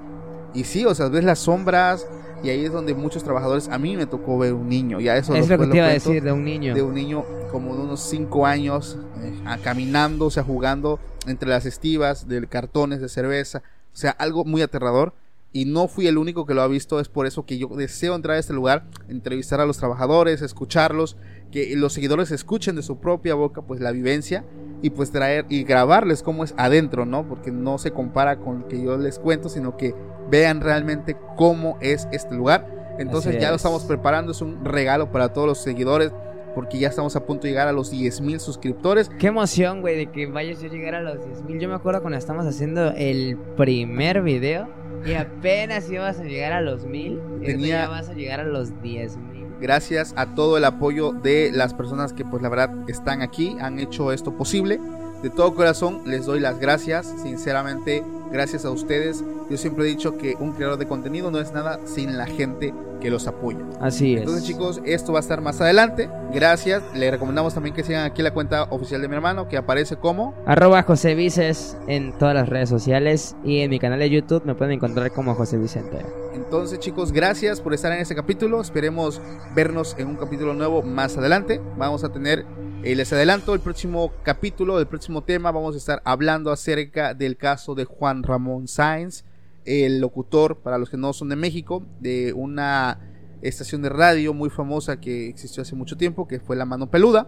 Y 0.53 0.63
sí, 0.63 0.86
o 0.86 0.95
sea, 0.95 1.07
ves 1.09 1.23
las 1.23 1.39
sombras 1.39 2.07
y 2.43 2.49
ahí 2.49 2.65
es 2.65 2.71
donde 2.71 2.93
muchos 2.93 3.23
trabajadores, 3.23 3.69
a 3.69 3.77
mí 3.77 3.95
me 3.95 4.05
tocó 4.05 4.38
ver 4.38 4.53
un 4.53 4.67
niño, 4.67 4.99
ya 4.99 5.15
eso 5.15 5.36
es 5.36 5.47
lo 5.47 5.57
que 5.59 5.67
te 5.67 5.77
iba 5.77 5.86
a 5.86 5.89
decir 5.89 6.23
de 6.23 6.32
un 6.32 6.43
niño. 6.43 6.73
De 6.73 6.82
un 6.82 6.93
niño 6.93 7.23
como 7.51 7.75
de 7.75 7.84
unos 7.84 8.01
5 8.01 8.45
años, 8.45 8.97
eh, 9.21 9.34
caminando, 9.63 10.25
o 10.25 10.32
sea, 10.32 10.43
jugando 10.43 10.99
entre 11.27 11.49
las 11.49 11.65
estivas 11.65 12.27
de 12.27 12.47
cartones 12.47 13.01
de 13.01 13.09
cerveza, 13.09 13.61
o 13.93 13.97
sea, 13.97 14.11
algo 14.11 14.45
muy 14.45 14.61
aterrador 14.61 15.13
y 15.53 15.65
no 15.65 15.87
fui 15.87 16.07
el 16.07 16.17
único 16.17 16.45
que 16.45 16.53
lo 16.53 16.61
ha 16.61 16.67
visto, 16.67 16.99
es 16.99 17.09
por 17.09 17.25
eso 17.25 17.45
que 17.45 17.57
yo 17.57 17.67
deseo 17.67 18.15
entrar 18.15 18.37
a 18.37 18.39
este 18.39 18.53
lugar, 18.53 18.85
entrevistar 19.09 19.59
a 19.59 19.65
los 19.65 19.77
trabajadores, 19.77 20.41
escucharlos, 20.41 21.17
que 21.51 21.75
los 21.75 21.93
seguidores 21.93 22.31
escuchen 22.31 22.75
de 22.75 22.83
su 22.83 22.99
propia 22.99 23.35
boca 23.35 23.61
pues 23.61 23.81
la 23.81 23.91
vivencia 23.91 24.45
y 24.81 24.91
pues 24.91 25.11
traer 25.11 25.45
y 25.49 25.63
grabarles 25.63 26.23
cómo 26.23 26.45
es 26.45 26.53
adentro, 26.57 27.05
¿no? 27.05 27.27
Porque 27.27 27.51
no 27.51 27.77
se 27.77 27.91
compara 27.91 28.37
con 28.37 28.61
lo 28.61 28.67
que 28.67 28.81
yo 28.81 28.97
les 28.97 29.19
cuento, 29.19 29.49
sino 29.49 29.75
que 29.75 29.93
vean 30.29 30.61
realmente 30.61 31.17
cómo 31.35 31.77
es 31.81 32.07
este 32.13 32.33
lugar. 32.33 32.95
Entonces 32.97 33.39
ya 33.39 33.49
lo 33.49 33.57
estamos 33.57 33.83
preparando, 33.83 34.31
es 34.31 34.41
un 34.41 34.63
regalo 34.63 35.11
para 35.11 35.33
todos 35.33 35.47
los 35.47 35.57
seguidores 35.57 36.13
porque 36.55 36.79
ya 36.79 36.89
estamos 36.89 37.15
a 37.15 37.25
punto 37.25 37.43
de 37.43 37.49
llegar 37.49 37.67
a 37.67 37.71
los 37.71 37.93
10.000 37.93 38.39
suscriptores. 38.39 39.09
Qué 39.19 39.27
emoción, 39.27 39.81
güey, 39.81 39.97
de 39.97 40.11
que 40.11 40.27
vayas 40.27 40.61
a 40.63 40.67
llegar 40.67 40.95
a 40.95 41.01
los 41.01 41.17
10.000. 41.17 41.59
Yo 41.59 41.69
me 41.69 41.75
acuerdo 41.75 42.01
cuando 42.01 42.17
estamos 42.17 42.45
haciendo 42.45 42.91
el 42.91 43.37
primer 43.55 44.21
video 44.21 44.80
y 45.05 45.13
apenas 45.13 45.89
ibas 45.89 46.19
a 46.19 46.23
llegar 46.23 46.53
a 46.53 46.61
los 46.61 46.85
mil, 46.85 47.19
Tenía... 47.43 47.83
ya 47.83 47.89
vas 47.89 48.09
a 48.09 48.13
llegar 48.13 48.39
a 48.39 48.45
los 48.45 48.81
diez 48.81 49.17
mil. 49.17 49.47
Gracias 49.59 50.13
a 50.17 50.33
todo 50.33 50.57
el 50.57 50.65
apoyo 50.65 51.11
de 51.11 51.51
las 51.53 51.73
personas 51.73 52.13
que 52.13 52.25
pues 52.25 52.41
la 52.41 52.49
verdad 52.49 52.71
están 52.87 53.21
aquí, 53.21 53.55
han 53.59 53.79
hecho 53.79 54.11
esto 54.11 54.35
posible. 54.35 54.79
De 55.22 55.30
todo 55.30 55.53
corazón 55.53 56.01
les 56.05 56.26
doy 56.26 56.39
las 56.39 56.59
gracias, 56.59 57.13
sinceramente, 57.22 58.03
gracias 58.32 58.65
a 58.65 58.72
ustedes. 58.72 59.24
Yo 59.51 59.57
siempre 59.57 59.86
he 59.86 59.88
dicho 59.88 60.17
que 60.17 60.36
un 60.39 60.53
creador 60.53 60.80
de 60.80 60.88
contenido 60.88 61.30
no 61.30 61.39
es 61.39 61.51
nada 61.53 61.80
sin 61.86 62.17
la 62.17 62.26
gente 62.26 62.74
que 63.01 63.11
los 63.11 63.28
apoya. 63.28 63.59
Así 63.80 64.13
es. 64.13 64.22
Entonces, 64.22 64.45
chicos, 64.45 64.82
esto 64.86 65.11
va 65.11 65.19
a 65.19 65.22
estar 65.22 65.41
más 65.41 65.59
adelante. 65.59 66.09
Gracias. 66.34 66.82
Le 66.95 67.11
recomendamos 67.11 67.53
también 67.53 67.76
que 67.76 67.84
sigan 67.84 68.05
aquí 68.05 68.22
la 68.22 68.34
cuenta 68.34 68.63
oficial 68.63 69.01
de 69.01 69.09
mi 69.09 69.15
hermano, 69.15 69.47
que 69.47 69.57
aparece 69.57 69.97
como 69.97 70.34
arroba 70.45 70.84
José 70.84 71.13
Vices 71.15 71.78
en 71.88 72.17
todas 72.17 72.34
las 72.34 72.49
redes 72.49 72.69
sociales 72.69 73.36
y 73.43 73.59
en 73.59 73.69
mi 73.69 73.80
canal 73.80 73.99
de 73.99 74.09
YouTube 74.09 74.43
me 74.45 74.55
pueden 74.55 74.74
encontrar 74.74 75.11
como 75.11 75.36
José 75.36 75.57
Vicente. 75.57 76.05
Entonces, 76.34 76.80
chicos, 76.80 77.11
gracias 77.11 77.59
por 77.59 77.74
estar 77.74 77.91
en 77.91 77.99
este 77.99 78.15
capítulo. 78.15 78.61
Esperemos 78.61 79.22
vernos 79.53 79.95
en 79.99 80.07
un 80.07 80.15
capítulo 80.15 80.53
nuevo 80.53 80.82
más 80.82 81.17
adelante. 81.17 81.61
Vamos 81.78 82.03
a 82.03 82.09
tener 82.09 82.45
eh, 82.84 82.95
les 82.95 83.13
adelanto 83.13 83.53
el 83.53 83.59
próximo 83.59 84.11
capítulo, 84.23 84.79
el 84.79 84.88
próximo 84.88 85.23
tema, 85.23 85.51
vamos 85.51 85.75
a 85.75 85.77
estar 85.77 86.01
hablando 86.03 86.51
acerca 86.51 87.13
del 87.13 87.38
caso 87.38 87.75
de 87.75 87.86
Juan 87.86 88.23
Ramón 88.23 88.67
Sáenz, 88.67 89.23
el 89.65 89.99
locutor, 89.99 90.57
para 90.57 90.79
los 90.79 90.89
que 90.89 90.97
no 90.97 91.13
son 91.13 91.29
de 91.29 91.36
México, 91.36 91.84
de 91.99 92.34
una 92.34 92.99
estación 93.43 93.84
de 93.84 93.89
radio 93.89 94.34
muy 94.34 94.49
famosa 94.49 94.99
que 94.99 95.29
existió 95.29 95.61
hace 95.61 95.75
mucho 95.75 95.95
tiempo, 95.95 96.27
que 96.27 96.39
fue 96.39 96.55
La 96.55 96.65
Mano 96.65 96.89
Peluda. 96.89 97.27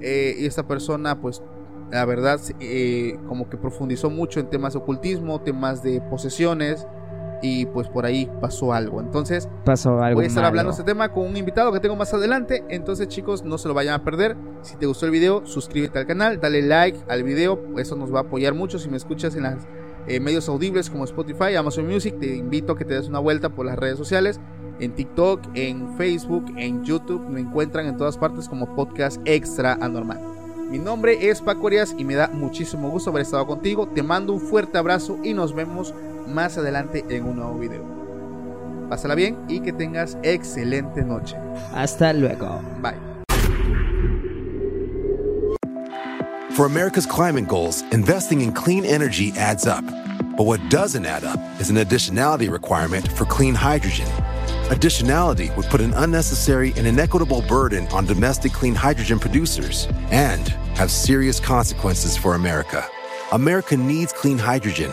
Eh, 0.00 0.36
y 0.38 0.46
esta 0.46 0.68
persona, 0.68 1.20
pues, 1.20 1.42
la 1.90 2.04
verdad, 2.04 2.40
eh, 2.60 3.18
como 3.28 3.48
que 3.48 3.56
profundizó 3.56 4.10
mucho 4.10 4.40
en 4.40 4.50
temas 4.50 4.74
de 4.74 4.78
ocultismo, 4.78 5.40
temas 5.40 5.82
de 5.82 6.00
posesiones, 6.00 6.86
y 7.42 7.66
pues 7.66 7.88
por 7.88 8.06
ahí 8.06 8.30
pasó 8.40 8.72
algo. 8.72 9.00
Entonces, 9.00 9.48
pasó 9.64 10.02
algo 10.02 10.16
voy 10.16 10.24
a 10.24 10.28
estar 10.28 10.44
hablando 10.44 10.70
de 10.70 10.78
este 10.78 10.84
tema 10.84 11.12
con 11.12 11.26
un 11.26 11.36
invitado 11.36 11.72
que 11.72 11.80
tengo 11.80 11.96
más 11.96 12.12
adelante. 12.14 12.64
Entonces, 12.68 13.08
chicos, 13.08 13.44
no 13.44 13.58
se 13.58 13.68
lo 13.68 13.74
vayan 13.74 13.94
a 13.94 14.04
perder. 14.04 14.36
Si 14.62 14.76
te 14.76 14.86
gustó 14.86 15.06
el 15.06 15.12
video, 15.12 15.46
suscríbete 15.46 15.98
al 15.98 16.06
canal, 16.06 16.40
dale 16.40 16.62
like 16.62 16.98
al 17.08 17.22
video, 17.22 17.60
eso 17.78 17.96
nos 17.96 18.12
va 18.14 18.20
a 18.20 18.22
apoyar 18.22 18.54
mucho. 18.54 18.78
Si 18.78 18.88
me 18.88 18.96
escuchas 18.96 19.34
en 19.36 19.44
las 19.44 19.66
eh, 20.08 20.20
medios 20.20 20.48
audibles 20.48 20.88
como 20.88 21.04
Spotify, 21.04 21.56
Amazon 21.56 21.86
Music. 21.86 22.18
Te 22.18 22.36
invito 22.36 22.72
a 22.72 22.78
que 22.78 22.84
te 22.84 22.94
des 22.94 23.08
una 23.08 23.18
vuelta 23.18 23.50
por 23.50 23.66
las 23.66 23.76
redes 23.76 23.98
sociales. 23.98 24.40
En 24.78 24.94
TikTok, 24.94 25.40
en 25.54 25.96
Facebook, 25.96 26.52
en 26.56 26.84
YouTube. 26.84 27.26
Me 27.28 27.40
encuentran 27.40 27.86
en 27.86 27.96
todas 27.96 28.16
partes 28.16 28.48
como 28.48 28.74
podcast 28.76 29.20
extra 29.24 29.74
anormal. 29.74 30.20
Mi 30.70 30.78
nombre 30.78 31.28
es 31.28 31.40
Paco 31.40 31.68
Arias 31.68 31.94
y 31.96 32.04
me 32.04 32.16
da 32.16 32.28
muchísimo 32.28 32.90
gusto 32.90 33.10
haber 33.10 33.22
estado 33.22 33.46
contigo. 33.46 33.88
Te 33.88 34.02
mando 34.02 34.32
un 34.32 34.40
fuerte 34.40 34.78
abrazo 34.78 35.18
y 35.22 35.32
nos 35.32 35.54
vemos 35.54 35.94
más 36.26 36.58
adelante 36.58 37.04
en 37.08 37.24
un 37.24 37.36
nuevo 37.36 37.58
video. 37.58 37.84
Pásala 38.88 39.14
bien 39.14 39.36
y 39.48 39.60
que 39.60 39.72
tengas 39.72 40.16
excelente 40.22 41.02
noche. 41.02 41.36
Hasta 41.74 42.12
luego. 42.12 42.60
Bye. 42.80 42.94
For 46.56 46.64
America's 46.64 47.06
climate 47.06 47.46
goals, 47.46 47.82
investing 47.92 48.40
in 48.40 48.52
clean 48.52 48.84
energy 48.84 49.32
adds 49.36 49.66
up. 49.66 49.84
But 50.36 50.44
what 50.44 50.60
doesn't 50.70 51.04
add 51.04 51.24
up 51.24 51.38
is 51.60 51.70
an 51.70 51.76
additionality 51.76 52.50
requirement 52.50 53.10
for 53.12 53.24
clean 53.26 53.54
hydrogen. 53.54 54.06
Additionality 54.70 55.54
would 55.56 55.66
put 55.66 55.80
an 55.80 55.92
unnecessary 55.94 56.72
and 56.76 56.86
inequitable 56.86 57.42
burden 57.42 57.86
on 57.88 58.04
domestic 58.04 58.52
clean 58.52 58.74
hydrogen 58.74 59.18
producers 59.18 59.86
and 60.10 60.48
have 60.76 60.90
serious 60.90 61.40
consequences 61.40 62.16
for 62.16 62.34
America. 62.34 62.86
America 63.32 63.76
needs 63.76 64.12
clean 64.12 64.38
hydrogen, 64.38 64.92